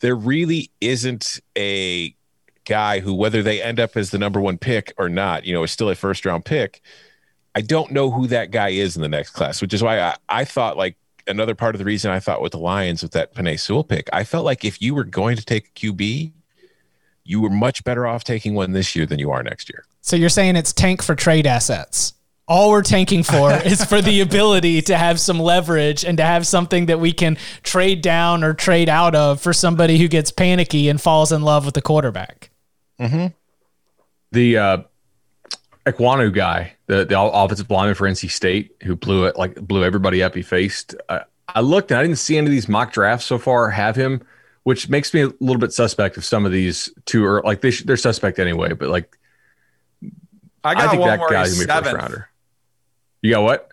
there 0.00 0.14
really 0.14 0.70
isn't 0.80 1.40
a 1.58 2.14
guy 2.64 3.00
who, 3.00 3.12
whether 3.12 3.42
they 3.42 3.62
end 3.62 3.78
up 3.78 3.98
as 3.98 4.10
the 4.10 4.18
number 4.18 4.40
one 4.40 4.56
pick 4.56 4.94
or 4.96 5.10
not, 5.10 5.44
you 5.44 5.52
know, 5.52 5.62
is 5.62 5.72
still 5.72 5.90
a 5.90 5.94
first 5.94 6.24
round 6.24 6.46
pick. 6.46 6.80
I 7.54 7.60
don't 7.60 7.90
know 7.90 8.10
who 8.10 8.26
that 8.28 8.50
guy 8.50 8.70
is 8.70 8.96
in 8.96 9.02
the 9.02 9.08
next 9.08 9.30
class, 9.30 9.60
which 9.60 9.74
is 9.74 9.82
why 9.82 10.00
I, 10.00 10.16
I 10.28 10.44
thought 10.44 10.78
like 10.78 10.96
another 11.26 11.54
part 11.54 11.74
of 11.74 11.80
the 11.80 11.84
reason 11.84 12.10
I 12.10 12.20
thought 12.20 12.40
with 12.40 12.52
the 12.52 12.58
Lions 12.58 13.02
with 13.02 13.12
that 13.12 13.34
Penei 13.34 13.60
Sewell 13.60 13.84
pick, 13.84 14.08
I 14.12 14.24
felt 14.24 14.46
like 14.46 14.64
if 14.64 14.80
you 14.80 14.94
were 14.94 15.04
going 15.04 15.36
to 15.36 15.44
take 15.44 15.66
a 15.66 15.70
QB, 15.72 16.32
you 17.30 17.40
were 17.40 17.50
much 17.50 17.84
better 17.84 18.06
off 18.06 18.24
taking 18.24 18.54
one 18.54 18.72
this 18.72 18.96
year 18.96 19.06
than 19.06 19.20
you 19.20 19.30
are 19.30 19.42
next 19.42 19.70
year. 19.70 19.84
So 20.00 20.16
you're 20.16 20.28
saying 20.28 20.56
it's 20.56 20.72
tank 20.72 21.00
for 21.00 21.14
trade 21.14 21.46
assets. 21.46 22.14
All 22.48 22.70
we're 22.70 22.82
tanking 22.82 23.22
for 23.22 23.52
is 23.64 23.84
for 23.84 24.02
the 24.02 24.20
ability 24.20 24.82
to 24.82 24.98
have 24.98 25.20
some 25.20 25.38
leverage 25.38 26.04
and 26.04 26.18
to 26.18 26.24
have 26.24 26.44
something 26.44 26.86
that 26.86 26.98
we 26.98 27.12
can 27.12 27.38
trade 27.62 28.02
down 28.02 28.42
or 28.42 28.52
trade 28.52 28.88
out 28.88 29.14
of 29.14 29.40
for 29.40 29.52
somebody 29.52 29.96
who 29.96 30.08
gets 30.08 30.32
panicky 30.32 30.88
and 30.88 31.00
falls 31.00 31.30
in 31.30 31.42
love 31.42 31.64
with 31.64 31.74
the 31.74 31.82
quarterback. 31.82 32.50
The 34.32 34.58
uh, 34.58 34.78
Ekwonu 35.86 36.34
guy, 36.34 36.74
the 36.86 37.04
the 37.04 37.18
offensive 37.20 37.70
lineman 37.70 37.94
for 37.94 38.08
NC 38.08 38.30
State, 38.30 38.74
who 38.82 38.96
blew 38.96 39.26
it 39.26 39.36
like 39.36 39.54
blew 39.54 39.84
everybody 39.84 40.20
up 40.20 40.34
he 40.34 40.42
faced. 40.42 40.96
I, 41.08 41.22
I 41.48 41.60
looked 41.60 41.92
and 41.92 42.00
I 42.00 42.02
didn't 42.02 42.18
see 42.18 42.36
any 42.36 42.46
of 42.46 42.50
these 42.50 42.68
mock 42.68 42.92
drafts 42.92 43.26
so 43.26 43.38
far 43.38 43.70
have 43.70 43.94
him, 43.94 44.22
which 44.64 44.88
makes 44.88 45.12
me 45.14 45.22
a 45.22 45.28
little 45.40 45.58
bit 45.58 45.72
suspect 45.72 46.16
of 46.16 46.24
some 46.24 46.44
of 46.46 46.52
these 46.52 46.90
two 47.06 47.24
are 47.24 47.42
like 47.42 47.60
they 47.60 47.70
sh- 47.70 47.82
they're 47.84 47.96
suspect 47.96 48.38
anyway. 48.38 48.72
But 48.72 48.88
like 48.88 49.16
I 50.62 50.70
I, 50.70 50.74
got 50.74 50.90
think 50.90 51.00
one 51.00 51.10
that 51.18 51.30
guy's 51.30 51.54
gonna 51.54 51.66
be 51.66 51.70
a 51.70 51.74
first 51.74 51.84
seventh. 51.86 52.02
rounder. 52.02 52.28
You 53.22 53.30
got 53.32 53.42
what? 53.42 53.68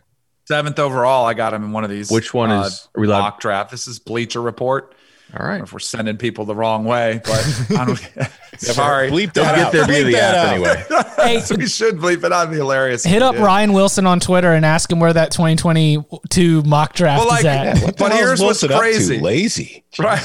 Seventh 0.45 0.79
overall. 0.79 1.25
I 1.25 1.33
got 1.33 1.53
him 1.53 1.63
in 1.65 1.71
one 1.73 1.83
of 1.83 1.89
these. 1.89 2.09
Which 2.09 2.33
one 2.33 2.51
uh, 2.51 2.63
is- 2.63 2.87
we 2.95 3.07
mock 3.07 3.39
draft? 3.39 3.71
This 3.71 3.87
is 3.87 3.99
Bleacher 3.99 4.41
Report. 4.41 4.93
All 5.33 5.41
I 5.41 5.45
right. 5.45 5.49
don't 5.53 5.57
know 5.59 5.63
if 5.65 5.73
we're 5.73 5.79
sending 5.79 6.15
people 6.17 6.45
the 6.45 6.55
wrong 6.55 6.85
way, 6.85 7.19
but 7.23 7.65
I 7.77 7.85
don't. 7.85 7.97
sorry. 8.57 9.11
Bleep 9.11 9.33
They'll 9.33 9.43
that 9.43 9.55
get 9.57 9.71
there 9.73 9.85
via 9.85 10.03
Bleep 10.03 10.11
the 10.11 10.19
app 10.21 10.35
out. 10.35 10.47
anyway. 10.53 10.83
Hey, 11.17 11.41
we 11.57 11.67
should 11.67 11.97
bleep 11.97 12.17
it. 12.23 12.29
That'd 12.29 12.51
be 12.51 12.57
hilarious. 12.57 13.03
hit 13.03 13.21
up 13.21 13.35
did. 13.35 13.43
Ryan 13.43 13.73
Wilson 13.73 14.05
on 14.05 14.19
Twitter 14.21 14.53
and 14.53 14.65
ask 14.65 14.89
him 14.89 14.99
where 14.99 15.11
that 15.11 15.31
2022 15.31 16.61
mock 16.63 16.93
draft 16.93 17.19
Well, 17.19 17.27
like- 17.27 17.39
is 17.39 17.45
at. 17.45 17.65
Yeah, 17.77 17.83
what 17.85 17.97
But 17.97 18.11
here's 18.13 18.39
is 18.39 18.45
what's 18.45 18.61
Wilson 18.61 18.71
up 18.71 18.75
to? 18.75 18.79
crazy. 18.79 19.19
Lazy. 19.19 19.83
Right. 19.99 20.19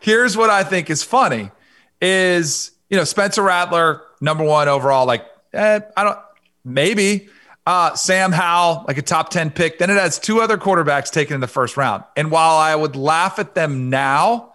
Here's 0.00 0.36
what 0.36 0.50
I 0.50 0.62
think 0.62 0.90
is 0.90 1.02
funny 1.02 1.50
is, 2.00 2.70
you 2.90 2.96
know, 2.96 3.04
Spencer 3.04 3.42
Rattler, 3.42 4.02
number 4.20 4.44
one 4.44 4.68
overall, 4.68 5.06
like, 5.06 5.24
eh, 5.54 5.80
I 5.96 6.04
don't, 6.04 6.18
maybe. 6.64 7.28
Uh, 7.66 7.94
Sam 7.94 8.30
Howell, 8.30 8.84
like 8.86 8.98
a 8.98 9.02
top 9.02 9.30
10 9.30 9.50
pick. 9.50 9.78
Then 9.78 9.88
it 9.88 9.94
has 9.94 10.18
two 10.18 10.40
other 10.40 10.58
quarterbacks 10.58 11.10
taken 11.10 11.34
in 11.34 11.40
the 11.40 11.46
first 11.48 11.76
round. 11.76 12.04
And 12.14 12.30
while 12.30 12.56
I 12.56 12.74
would 12.74 12.94
laugh 12.94 13.38
at 13.38 13.54
them 13.54 13.88
now, 13.88 14.52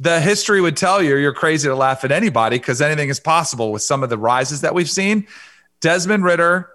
the 0.00 0.20
history 0.20 0.60
would 0.60 0.76
tell 0.76 1.00
you 1.00 1.16
you're 1.16 1.32
crazy 1.32 1.68
to 1.68 1.76
laugh 1.76 2.02
at 2.02 2.10
anybody 2.10 2.58
because 2.58 2.82
anything 2.82 3.08
is 3.08 3.20
possible 3.20 3.70
with 3.70 3.82
some 3.82 4.02
of 4.02 4.10
the 4.10 4.18
rises 4.18 4.62
that 4.62 4.74
we've 4.74 4.90
seen. 4.90 5.28
Desmond 5.80 6.24
Ridder 6.24 6.68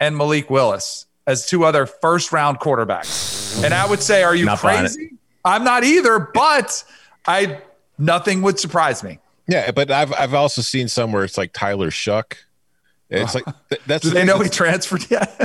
and 0.00 0.16
Malik 0.16 0.50
Willis 0.50 1.06
as 1.28 1.46
two 1.46 1.64
other 1.64 1.86
first 1.86 2.32
round 2.32 2.58
quarterbacks. 2.58 3.62
And 3.62 3.72
I 3.72 3.88
would 3.88 4.02
say, 4.02 4.24
are 4.24 4.34
you 4.34 4.46
Not 4.46 4.58
crazy? 4.58 5.12
I'm 5.44 5.62
not 5.62 5.84
either, 5.84 6.18
but 6.18 6.84
I 7.26 7.60
nothing 7.98 8.42
would 8.42 8.58
surprise 8.58 9.02
me. 9.02 9.18
Yeah, 9.46 9.70
but 9.72 9.90
I've 9.90 10.12
I've 10.14 10.34
also 10.34 10.62
seen 10.62 10.88
somewhere 10.88 11.24
it's 11.24 11.36
like 11.36 11.52
Tyler 11.52 11.90
Shough. 11.90 12.36
It's 13.20 13.34
like 13.34 13.44
th- 13.68 13.82
that's 13.86 14.02
Do 14.02 14.08
the 14.10 14.14
they 14.14 14.24
know 14.24 14.38
he 14.38 14.48
transferred 14.48 15.04
yet? 15.10 15.38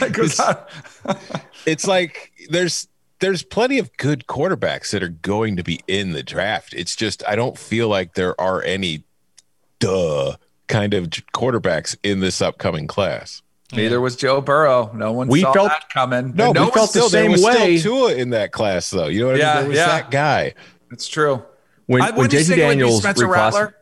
That 0.00 0.12
goes 0.12 0.38
on. 0.40 0.56
it's 1.66 1.86
like 1.86 2.32
there's 2.50 2.88
there's 3.20 3.42
plenty 3.42 3.78
of 3.78 3.96
good 3.96 4.26
quarterbacks 4.26 4.90
that 4.90 5.02
are 5.02 5.08
going 5.08 5.56
to 5.56 5.62
be 5.62 5.80
in 5.86 6.12
the 6.12 6.22
draft. 6.22 6.74
It's 6.74 6.96
just 6.96 7.22
I 7.28 7.36
don't 7.36 7.56
feel 7.58 7.88
like 7.88 8.14
there 8.14 8.40
are 8.40 8.62
any 8.62 9.04
duh 9.78 10.36
kind 10.68 10.94
of 10.94 11.08
quarterbacks 11.34 11.96
in 12.02 12.20
this 12.20 12.40
upcoming 12.40 12.86
class. 12.86 13.42
Neither 13.74 14.00
was 14.02 14.16
Joe 14.16 14.40
Burrow. 14.42 14.90
No 14.94 15.12
one 15.12 15.28
We 15.28 15.40
saw 15.40 15.52
felt- 15.52 15.68
that 15.70 15.88
coming. 15.88 16.34
No, 16.34 16.50
And 16.50 16.58
we 16.58 16.64
we 16.66 16.70
felt 16.72 16.92
the 16.92 17.00
still, 17.00 17.08
there 17.08 17.22
same 17.24 17.32
was 17.32 17.42
way. 17.42 17.78
Still 17.78 18.08
Tua 18.08 18.14
in 18.14 18.30
that 18.30 18.52
class 18.52 18.90
though. 18.90 19.06
You 19.06 19.20
know 19.20 19.26
what 19.32 19.40
I 19.42 19.44
mean? 19.54 19.56
There 19.60 19.68
was 19.68 19.76
yeah. 19.78 19.86
that 19.86 20.10
guy. 20.10 20.54
It's 20.90 21.08
true. 21.08 21.42
When, 21.86 22.02
I, 22.02 22.10
when 22.10 22.16
wouldn't 22.16 22.32
you 22.34 22.38
JT 22.40 22.46
think 22.48 22.58
it 22.58 22.62
would 22.66 22.70
be 22.74 22.80
Daniels 22.80 22.98
Spencer 23.02 23.26
reclass- 23.26 23.30
Rattler? 23.32 23.76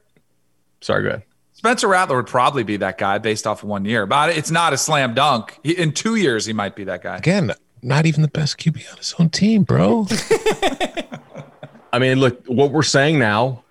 Sorry, 0.80 1.02
go 1.02 1.08
ahead. 1.08 1.22
Spencer 1.60 1.88
Rattler 1.88 2.16
would 2.16 2.26
probably 2.26 2.62
be 2.62 2.78
that 2.78 2.96
guy 2.96 3.18
based 3.18 3.46
off 3.46 3.62
of 3.62 3.68
one 3.68 3.84
year, 3.84 4.06
but 4.06 4.30
it's 4.30 4.50
not 4.50 4.72
a 4.72 4.78
slam 4.78 5.12
dunk. 5.12 5.58
He, 5.62 5.72
in 5.72 5.92
two 5.92 6.14
years, 6.14 6.46
he 6.46 6.54
might 6.54 6.74
be 6.74 6.84
that 6.84 7.02
guy. 7.02 7.18
Again, 7.18 7.52
not 7.82 8.06
even 8.06 8.22
the 8.22 8.28
best 8.28 8.56
QB 8.56 8.90
on 8.90 8.96
his 8.96 9.14
own 9.18 9.28
team, 9.28 9.64
bro. 9.64 10.06
I 11.92 11.98
mean, 11.98 12.18
look, 12.18 12.42
what 12.46 12.70
we're 12.70 12.82
saying 12.82 13.18
now 13.18 13.62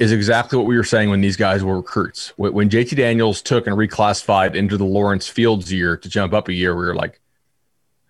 is 0.00 0.10
exactly 0.10 0.58
what 0.58 0.66
we 0.66 0.76
were 0.76 0.82
saying 0.82 1.10
when 1.10 1.20
these 1.20 1.36
guys 1.36 1.62
were 1.62 1.76
recruits. 1.76 2.32
When 2.38 2.54
when 2.54 2.70
JT 2.70 2.96
Daniels 2.96 3.40
took 3.40 3.68
and 3.68 3.76
reclassified 3.76 4.56
into 4.56 4.76
the 4.76 4.84
Lawrence 4.84 5.28
Fields 5.28 5.72
year 5.72 5.96
to 5.96 6.08
jump 6.08 6.32
up 6.32 6.48
a 6.48 6.52
year, 6.52 6.74
we 6.74 6.86
were 6.86 6.96
like, 6.96 7.20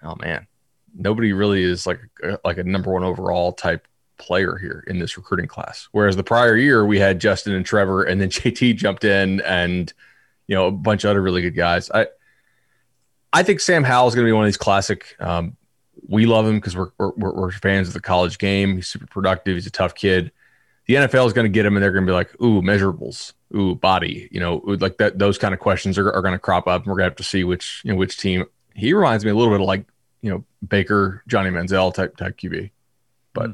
oh 0.02 0.16
man, 0.22 0.46
nobody 0.98 1.34
really 1.34 1.62
is 1.62 1.86
like 1.86 2.00
like 2.46 2.56
a 2.56 2.64
number 2.64 2.94
one 2.94 3.04
overall 3.04 3.52
type 3.52 3.87
player 4.18 4.56
here 4.56 4.84
in 4.86 4.98
this 4.98 5.16
recruiting 5.16 5.46
class. 5.46 5.88
Whereas 5.92 6.16
the 6.16 6.24
prior 6.24 6.56
year 6.56 6.84
we 6.84 6.98
had 6.98 7.20
Justin 7.20 7.54
and 7.54 7.64
Trevor, 7.64 8.02
and 8.02 8.20
then 8.20 8.28
JT 8.30 8.76
jumped 8.76 9.04
in, 9.04 9.40
and 9.42 9.92
you 10.46 10.54
know 10.54 10.66
a 10.66 10.72
bunch 10.72 11.04
of 11.04 11.10
other 11.10 11.22
really 11.22 11.42
good 11.42 11.56
guys. 11.56 11.90
I 11.90 12.08
I 13.32 13.42
think 13.42 13.60
Sam 13.60 13.84
Howell 13.84 14.08
is 14.08 14.14
going 14.14 14.26
to 14.26 14.28
be 14.28 14.32
one 14.32 14.44
of 14.44 14.48
these 14.48 14.56
classic. 14.56 15.16
Um, 15.20 15.56
we 16.08 16.26
love 16.26 16.46
him 16.46 16.56
because 16.56 16.76
we're, 16.76 16.90
we're 16.98 17.32
we're 17.32 17.52
fans 17.52 17.88
of 17.88 17.94
the 17.94 18.00
college 18.00 18.38
game. 18.38 18.76
He's 18.76 18.88
super 18.88 19.06
productive. 19.06 19.54
He's 19.54 19.66
a 19.66 19.70
tough 19.70 19.94
kid. 19.94 20.32
The 20.86 20.94
NFL 20.94 21.26
is 21.26 21.34
going 21.34 21.44
to 21.44 21.50
get 21.50 21.66
him, 21.66 21.76
and 21.76 21.82
they're 21.82 21.92
going 21.92 22.06
to 22.06 22.10
be 22.10 22.14
like, 22.14 22.34
"Ooh, 22.40 22.62
measurables, 22.62 23.34
ooh, 23.54 23.74
body," 23.74 24.28
you 24.32 24.40
know, 24.40 24.62
like 24.64 24.96
that. 24.98 25.18
Those 25.18 25.36
kind 25.36 25.52
of 25.52 25.60
questions 25.60 25.98
are, 25.98 26.10
are 26.10 26.22
going 26.22 26.32
to 26.32 26.38
crop 26.38 26.66
up, 26.66 26.82
and 26.82 26.86
we're 26.86 26.96
going 26.96 27.06
to 27.06 27.10
have 27.10 27.16
to 27.16 27.22
see 27.22 27.44
which 27.44 27.82
you 27.84 27.92
know 27.92 27.98
which 27.98 28.16
team. 28.16 28.46
He 28.74 28.94
reminds 28.94 29.24
me 29.24 29.30
a 29.30 29.34
little 29.34 29.52
bit 29.52 29.60
of 29.60 29.66
like 29.66 29.86
you 30.22 30.30
know 30.30 30.44
Baker, 30.66 31.22
Johnny 31.28 31.50
Manziel 31.50 31.92
type 31.92 32.16
type 32.16 32.38
QB, 32.38 32.70
but 33.34 33.50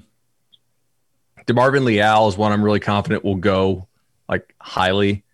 Demarvin 1.46 1.84
Leal 1.84 2.28
is 2.28 2.36
one 2.36 2.52
I'm 2.52 2.62
really 2.64 2.80
confident 2.80 3.24
will 3.24 3.34
go 3.36 3.86
like 4.28 4.54
highly. 4.60 5.24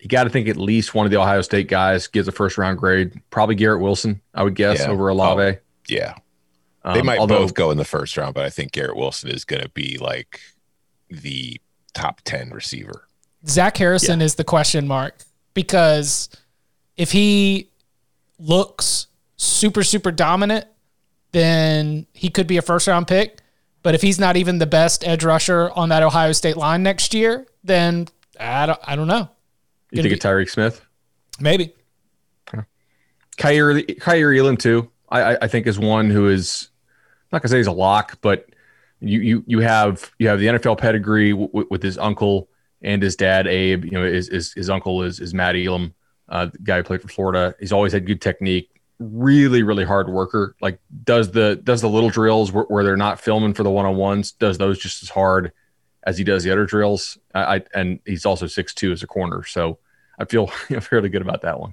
You 0.00 0.08
got 0.08 0.24
to 0.24 0.30
think 0.30 0.48
at 0.48 0.56
least 0.56 0.94
one 0.94 1.06
of 1.06 1.12
the 1.12 1.18
Ohio 1.20 1.42
State 1.42 1.68
guys 1.68 2.06
gives 2.08 2.26
a 2.26 2.32
first 2.32 2.58
round 2.58 2.78
grade. 2.78 3.20
Probably 3.30 3.54
Garrett 3.54 3.80
Wilson, 3.80 4.20
I 4.34 4.42
would 4.42 4.54
guess, 4.54 4.80
Yeah. 4.80 4.88
over 4.90 5.08
Olave. 5.08 5.58
yeah. 5.88 6.14
They 6.84 7.00
Um, 7.00 7.06
might 7.06 7.18
although- 7.20 7.38
both 7.38 7.54
go 7.54 7.70
in 7.70 7.78
the 7.78 7.84
first 7.84 8.16
round, 8.16 8.34
but 8.34 8.44
I 8.44 8.50
think 8.50 8.72
Garrett 8.72 8.96
Wilson 8.96 9.30
is 9.30 9.44
going 9.44 9.62
to 9.62 9.68
be 9.68 9.98
like 9.98 10.40
the 11.08 11.60
top 11.94 12.20
10 12.24 12.50
receiver. 12.50 13.06
Zach 13.46 13.76
Harrison 13.76 14.20
is 14.20 14.34
the 14.36 14.44
question 14.44 14.88
mark 14.88 15.18
because 15.54 16.28
if 16.96 17.12
he 17.12 17.68
looks 18.40 19.06
super, 19.36 19.84
super 19.84 20.10
dominant, 20.10 20.66
then 21.30 22.06
he 22.12 22.28
could 22.28 22.46
be 22.48 22.56
a 22.56 22.62
first 22.62 22.88
round 22.88 23.06
pick. 23.06 23.38
But 23.82 23.94
if 23.94 24.02
he's 24.02 24.18
not 24.18 24.36
even 24.36 24.58
the 24.58 24.66
best 24.66 25.06
edge 25.06 25.24
rusher 25.24 25.70
on 25.72 25.88
that 25.88 26.02
Ohio 26.02 26.32
State 26.32 26.56
line 26.56 26.82
next 26.82 27.14
year, 27.14 27.46
then 27.64 28.06
I 28.38 28.66
don't, 28.66 28.78
I 28.84 28.94
don't 28.96 29.08
know. 29.08 29.28
You 29.90 29.96
Gonna 29.96 30.08
think 30.08 30.24
of 30.24 30.30
Tyreke 30.30 30.50
Smith? 30.50 30.84
Maybe. 31.40 31.74
Kaiir, 33.38 33.82
Kaiir 34.00 34.38
Elam 34.38 34.56
too. 34.56 34.90
I, 35.08 35.36
I- 35.42 35.48
think 35.48 35.66
is 35.66 35.78
one 35.78 36.10
who 36.10 36.28
is 36.28 36.68
I'm 37.30 37.36
not 37.36 37.42
gonna 37.42 37.50
say 37.50 37.56
he's 37.58 37.66
a 37.66 37.72
lock, 37.72 38.18
but 38.20 38.48
you 39.00 39.20
you 39.20 39.44
you 39.46 39.58
have 39.60 40.10
you 40.18 40.28
have 40.28 40.38
the 40.38 40.46
NFL 40.46 40.78
pedigree 40.78 41.32
w- 41.32 41.66
with 41.70 41.82
his 41.82 41.98
uncle 41.98 42.48
and 42.82 43.02
his 43.02 43.16
dad 43.16 43.46
Abe. 43.46 43.84
You 43.86 43.90
know, 43.92 44.04
his 44.04 44.28
his, 44.28 44.52
his 44.52 44.70
uncle 44.70 45.02
is 45.02 45.18
is 45.20 45.34
Matt 45.34 45.56
Elam, 45.56 45.94
uh, 46.28 46.46
the 46.46 46.58
guy 46.58 46.76
who 46.78 46.82
played 46.84 47.02
for 47.02 47.08
Florida. 47.08 47.54
He's 47.58 47.72
always 47.72 47.92
had 47.92 48.06
good 48.06 48.20
technique. 48.20 48.71
Really, 49.10 49.62
really 49.62 49.84
hard 49.84 50.08
worker. 50.08 50.54
Like 50.60 50.78
does 51.04 51.32
the 51.32 51.56
does 51.56 51.80
the 51.80 51.88
little 51.88 52.10
drills 52.10 52.52
where, 52.52 52.64
where 52.64 52.84
they're 52.84 52.96
not 52.96 53.20
filming 53.20 53.54
for 53.54 53.62
the 53.62 53.70
one 53.70 53.86
on 53.86 53.96
ones. 53.96 54.32
Does 54.32 54.58
those 54.58 54.78
just 54.78 55.02
as 55.02 55.08
hard 55.08 55.52
as 56.04 56.18
he 56.18 56.24
does 56.24 56.44
the 56.44 56.50
other 56.50 56.66
drills. 56.66 57.18
I, 57.34 57.56
I 57.56 57.62
and 57.74 58.00
he's 58.04 58.26
also 58.26 58.46
six 58.46 58.74
two 58.74 58.92
as 58.92 59.02
a 59.02 59.06
corner, 59.06 59.44
so 59.44 59.78
I 60.18 60.24
feel 60.24 60.46
fairly 60.46 61.08
good 61.08 61.22
about 61.22 61.42
that 61.42 61.58
one. 61.58 61.72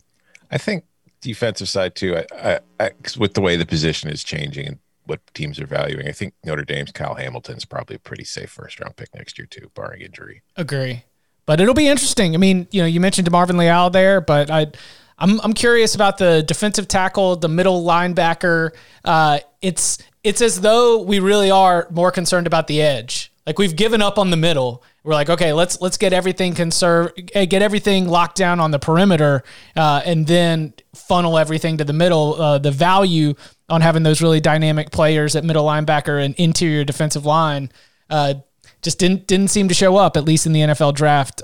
I 0.51 0.57
think 0.57 0.85
defensive 1.21 1.69
side 1.69 1.95
too. 1.95 2.17
I, 2.17 2.25
I, 2.33 2.59
I 2.79 2.89
'cause 3.03 3.17
with 3.17 3.33
the 3.33 3.41
way 3.41 3.55
the 3.55 3.65
position 3.65 4.09
is 4.09 4.23
changing 4.23 4.67
and 4.67 4.79
what 5.05 5.19
teams 5.33 5.59
are 5.59 5.65
valuing, 5.67 6.07
I 6.07 6.11
think 6.11 6.33
Notre 6.43 6.63
Dame's 6.63 6.91
Kyle 6.91 7.15
Hamilton's 7.15 7.65
probably 7.65 7.95
a 7.95 7.99
pretty 7.99 8.23
safe 8.23 8.49
first 8.49 8.79
round 8.79 8.95
pick 8.95 9.13
next 9.15 9.37
year 9.37 9.47
too, 9.47 9.71
barring 9.75 10.01
injury. 10.01 10.43
Agree. 10.55 11.03
But 11.45 11.59
it'll 11.59 11.73
be 11.73 11.87
interesting. 11.87 12.35
I 12.35 12.37
mean, 12.37 12.67
you 12.71 12.81
know, 12.81 12.87
you 12.87 12.99
mentioned 12.99 13.27
DeMarvin 13.27 13.57
Leal 13.57 13.89
there, 13.89 14.21
but 14.21 14.51
I, 14.51 14.67
I'm 15.19 15.39
I'm 15.41 15.53
curious 15.53 15.95
about 15.95 16.17
the 16.17 16.43
defensive 16.43 16.87
tackle, 16.87 17.35
the 17.35 17.49
middle 17.49 17.83
linebacker. 17.83 18.71
Uh, 19.03 19.39
it's 19.61 19.99
it's 20.23 20.41
as 20.41 20.61
though 20.61 21.01
we 21.01 21.19
really 21.19 21.51
are 21.51 21.87
more 21.91 22.11
concerned 22.11 22.47
about 22.47 22.67
the 22.67 22.81
edge. 22.81 23.31
Like 23.45 23.57
we've 23.57 23.75
given 23.75 24.01
up 24.01 24.17
on 24.17 24.29
the 24.29 24.37
middle. 24.37 24.83
We're 25.03 25.13
like, 25.13 25.29
okay, 25.29 25.53
let's 25.53 25.81
let's 25.81 25.97
get 25.97 26.13
everything 26.13 26.53
conserve, 26.53 27.13
eh, 27.33 27.45
get 27.45 27.61
everything 27.61 28.07
locked 28.07 28.37
down 28.37 28.59
on 28.59 28.71
the 28.71 28.79
perimeter, 28.79 29.43
uh, 29.75 30.01
and 30.05 30.27
then 30.27 30.73
funnel 30.93 31.37
everything 31.37 31.77
to 31.77 31.83
the 31.83 31.93
middle. 31.93 32.39
Uh, 32.39 32.57
the 32.57 32.71
value 32.71 33.33
on 33.69 33.81
having 33.81 34.03
those 34.03 34.21
really 34.21 34.39
dynamic 34.39 34.91
players 34.91 35.35
at 35.35 35.43
middle 35.43 35.65
linebacker 35.65 36.23
and 36.23 36.35
interior 36.35 36.83
defensive 36.83 37.25
line 37.25 37.71
uh, 38.09 38.35
just 38.81 38.99
didn't 38.99 39.25
didn't 39.27 39.49
seem 39.49 39.67
to 39.67 39.73
show 39.73 39.97
up 39.97 40.15
at 40.15 40.25
least 40.25 40.45
in 40.45 40.53
the 40.53 40.61
NFL 40.61 40.93
draft. 40.93 41.41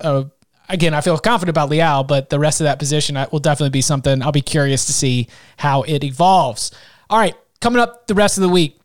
Again, 0.69 0.93
I 0.93 1.01
feel 1.01 1.17
confident 1.17 1.49
about 1.55 1.69
Leal, 1.69 2.03
but 2.03 2.29
the 2.29 2.39
rest 2.39 2.61
of 2.61 2.65
that 2.65 2.79
position 2.79 3.17
will 3.31 3.39
definitely 3.39 3.69
be 3.69 3.81
something 3.81 4.21
I'll 4.21 4.31
be 4.31 4.41
curious 4.41 4.85
to 4.85 4.93
see 4.93 5.27
how 5.57 5.83
it 5.83 6.03
evolves. 6.03 6.71
All 7.09 7.19
right, 7.19 7.35
coming 7.61 7.79
up 7.79 8.07
the 8.07 8.15
rest 8.15 8.37
of 8.37 8.41
the 8.41 8.49
week, 8.49 8.79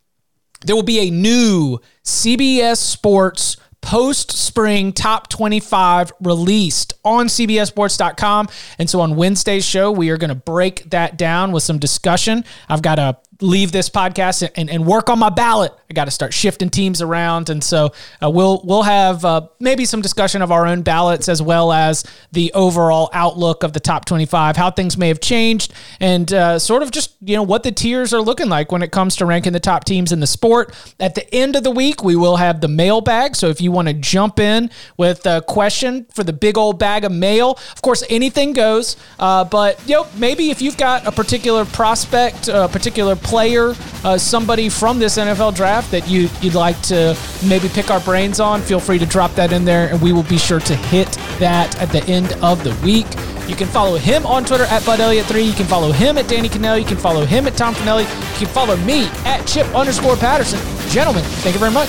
there 0.62 0.76
will 0.76 0.83
be 0.83 1.01
a 1.01 1.11
new 1.11 1.81
CBS 2.05 2.76
Sports 2.76 3.57
post 3.81 4.31
spring 4.31 4.93
top 4.93 5.28
25 5.28 6.12
released 6.20 6.93
on 7.05 7.26
CBSSports.com. 7.26 8.49
And 8.78 8.91
so 8.91 9.01
on 9.01 9.16
Wednesday's 9.16 9.64
show, 9.64 9.91
we 9.91 10.11
are 10.11 10.18
going 10.18 10.28
to 10.28 10.35
break 10.35 10.91
that 10.91 11.16
down 11.16 11.53
with 11.53 11.62
some 11.62 11.78
discussion. 11.78 12.45
I've 12.68 12.83
got 12.83 12.97
to 12.97 13.16
leave 13.41 13.72
this 13.72 13.88
podcast 13.88 14.49
and, 14.57 14.70
and 14.70 14.86
work 14.86 15.09
on 15.09 15.18
my 15.18 15.30
ballot. 15.30 15.72
I 15.91 15.95
got 15.95 16.05
to 16.05 16.11
start 16.11 16.32
shifting 16.32 16.70
teams 16.70 17.03
around. 17.03 17.51
And 17.51 17.62
so 17.62 17.93
uh, 18.22 18.30
we'll, 18.30 18.61
we'll 18.64 18.82
have 18.82 19.24
uh, 19.24 19.49
maybe 19.59 19.84
some 19.84 20.01
discussion 20.01 20.41
of 20.43 20.53
our 20.53 20.66
own 20.66 20.82
ballots 20.82 21.28
as 21.28 21.43
well 21.43 21.72
as 21.72 22.05
the 22.32 22.53
overall 22.53 23.11
outlook 23.12 23.62
of 23.62 23.72
the 23.72 23.80
top 23.80 24.05
25, 24.05 24.57
how 24.57 24.70
things 24.70 24.97
may 24.97 25.09
have 25.09 25.20
changed, 25.20 25.72
and 25.99 26.32
uh, 26.32 26.59
sort 26.59 26.82
of 26.82 26.91
just, 26.91 27.16
you 27.20 27.34
know, 27.34 27.43
what 27.43 27.62
the 27.62 27.72
tiers 27.72 28.14
are 28.14 28.20
looking 28.20 28.49
like 28.49 28.70
when 28.70 28.82
it 28.82 28.93
comes 28.93 29.16
to 29.16 29.26
ranking 29.26 29.53
the 29.53 29.61
top 29.61 29.84
teams 29.84 30.12
in 30.12 30.20
the 30.20 30.26
sport. 30.26 30.74
At 31.01 31.14
the 31.14 31.34
end 31.34 31.57
of 31.57 31.64
the 31.64 31.70
week, 31.70 32.05
we 32.05 32.16
will 32.16 32.36
have 32.36 32.61
the 32.61 32.68
mailbag. 32.68 33.34
So 33.34 33.49
if 33.49 33.61
you 33.61 33.72
want 33.72 33.88
to 33.88 33.95
jump 33.95 34.38
in 34.38 34.70
with 34.97 35.26
a 35.26 35.43
question 35.43 36.07
for 36.12 36.22
the 36.22 36.32
big 36.32 36.57
old 36.57 36.78
bag 36.78 37.05
of 37.05 37.12
mail, 37.12 37.59
of 37.72 37.82
course, 37.82 38.05
anything 38.09 38.53
goes. 38.53 38.97
Uh, 39.18 39.45
but, 39.45 39.80
you 39.88 39.97
know, 39.97 40.07
maybe 40.16 40.51
if 40.51 40.62
you've 40.62 40.76
got 40.76 41.07
a 41.07 41.12
particular 41.12 41.64
prospect, 41.64 42.49
a 42.49 42.68
particular 42.68 43.16
player, 43.31 43.74
uh, 44.03 44.18
somebody 44.18 44.68
from 44.68 44.99
this 44.99 45.16
NFL 45.16 45.55
draft 45.55 45.93
that 45.93 46.09
you, 46.09 46.28
you'd 46.41 46.55
like 46.55 46.81
to 46.83 47.16
maybe 47.47 47.68
pick 47.68 47.89
our 47.89 48.01
brains 48.01 48.41
on, 48.41 48.61
feel 48.61 48.81
free 48.81 48.99
to 48.99 49.07
drop 49.07 49.33
that 49.37 49.53
in 49.53 49.64
there 49.64 49.89
and 49.89 50.03
we 50.03 50.12
will 50.12 50.24
be 50.24 50.37
sure 50.37 50.59
to 50.59 50.74
hit 50.74 51.07
that 51.39 51.81
at 51.81 51.91
the 51.91 52.03
end 52.05 52.33
of 52.43 52.64
the 52.64 52.76
week. 52.85 53.07
You 53.49 53.55
can 53.55 53.68
follow 53.68 53.97
him 53.97 54.26
on 54.26 54.45
Twitter 54.45 54.64
at 54.64 54.85
Bud 54.85 54.99
Elliott3. 54.99 55.47
You 55.47 55.53
can 55.53 55.66
follow 55.66 55.93
him 55.93 56.18
at 56.18 56.28
Danny 56.28 56.49
Kanell. 56.49 56.78
You 56.78 56.85
can 56.85 56.97
follow 56.97 57.24
him 57.24 57.47
at 57.47 57.57
Tom 57.57 57.74
Fornelli. 57.74 58.03
You 58.41 58.47
can 58.47 58.55
follow 58.55 58.76
me 58.78 59.07
at 59.24 59.45
Chip 59.47 59.66
underscore 59.74 60.16
Patterson. 60.16 60.61
Gentlemen, 60.91 61.22
thank 61.43 61.55
you 61.55 61.61
very 61.61 61.72
much. 61.72 61.89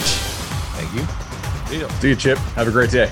Thank 0.77 0.93
you. 0.93 1.87
See 2.01 2.09
you, 2.09 2.15
Chip. 2.15 2.37
Have 2.55 2.67
a 2.67 2.71
great 2.71 2.91
day. 2.91 3.11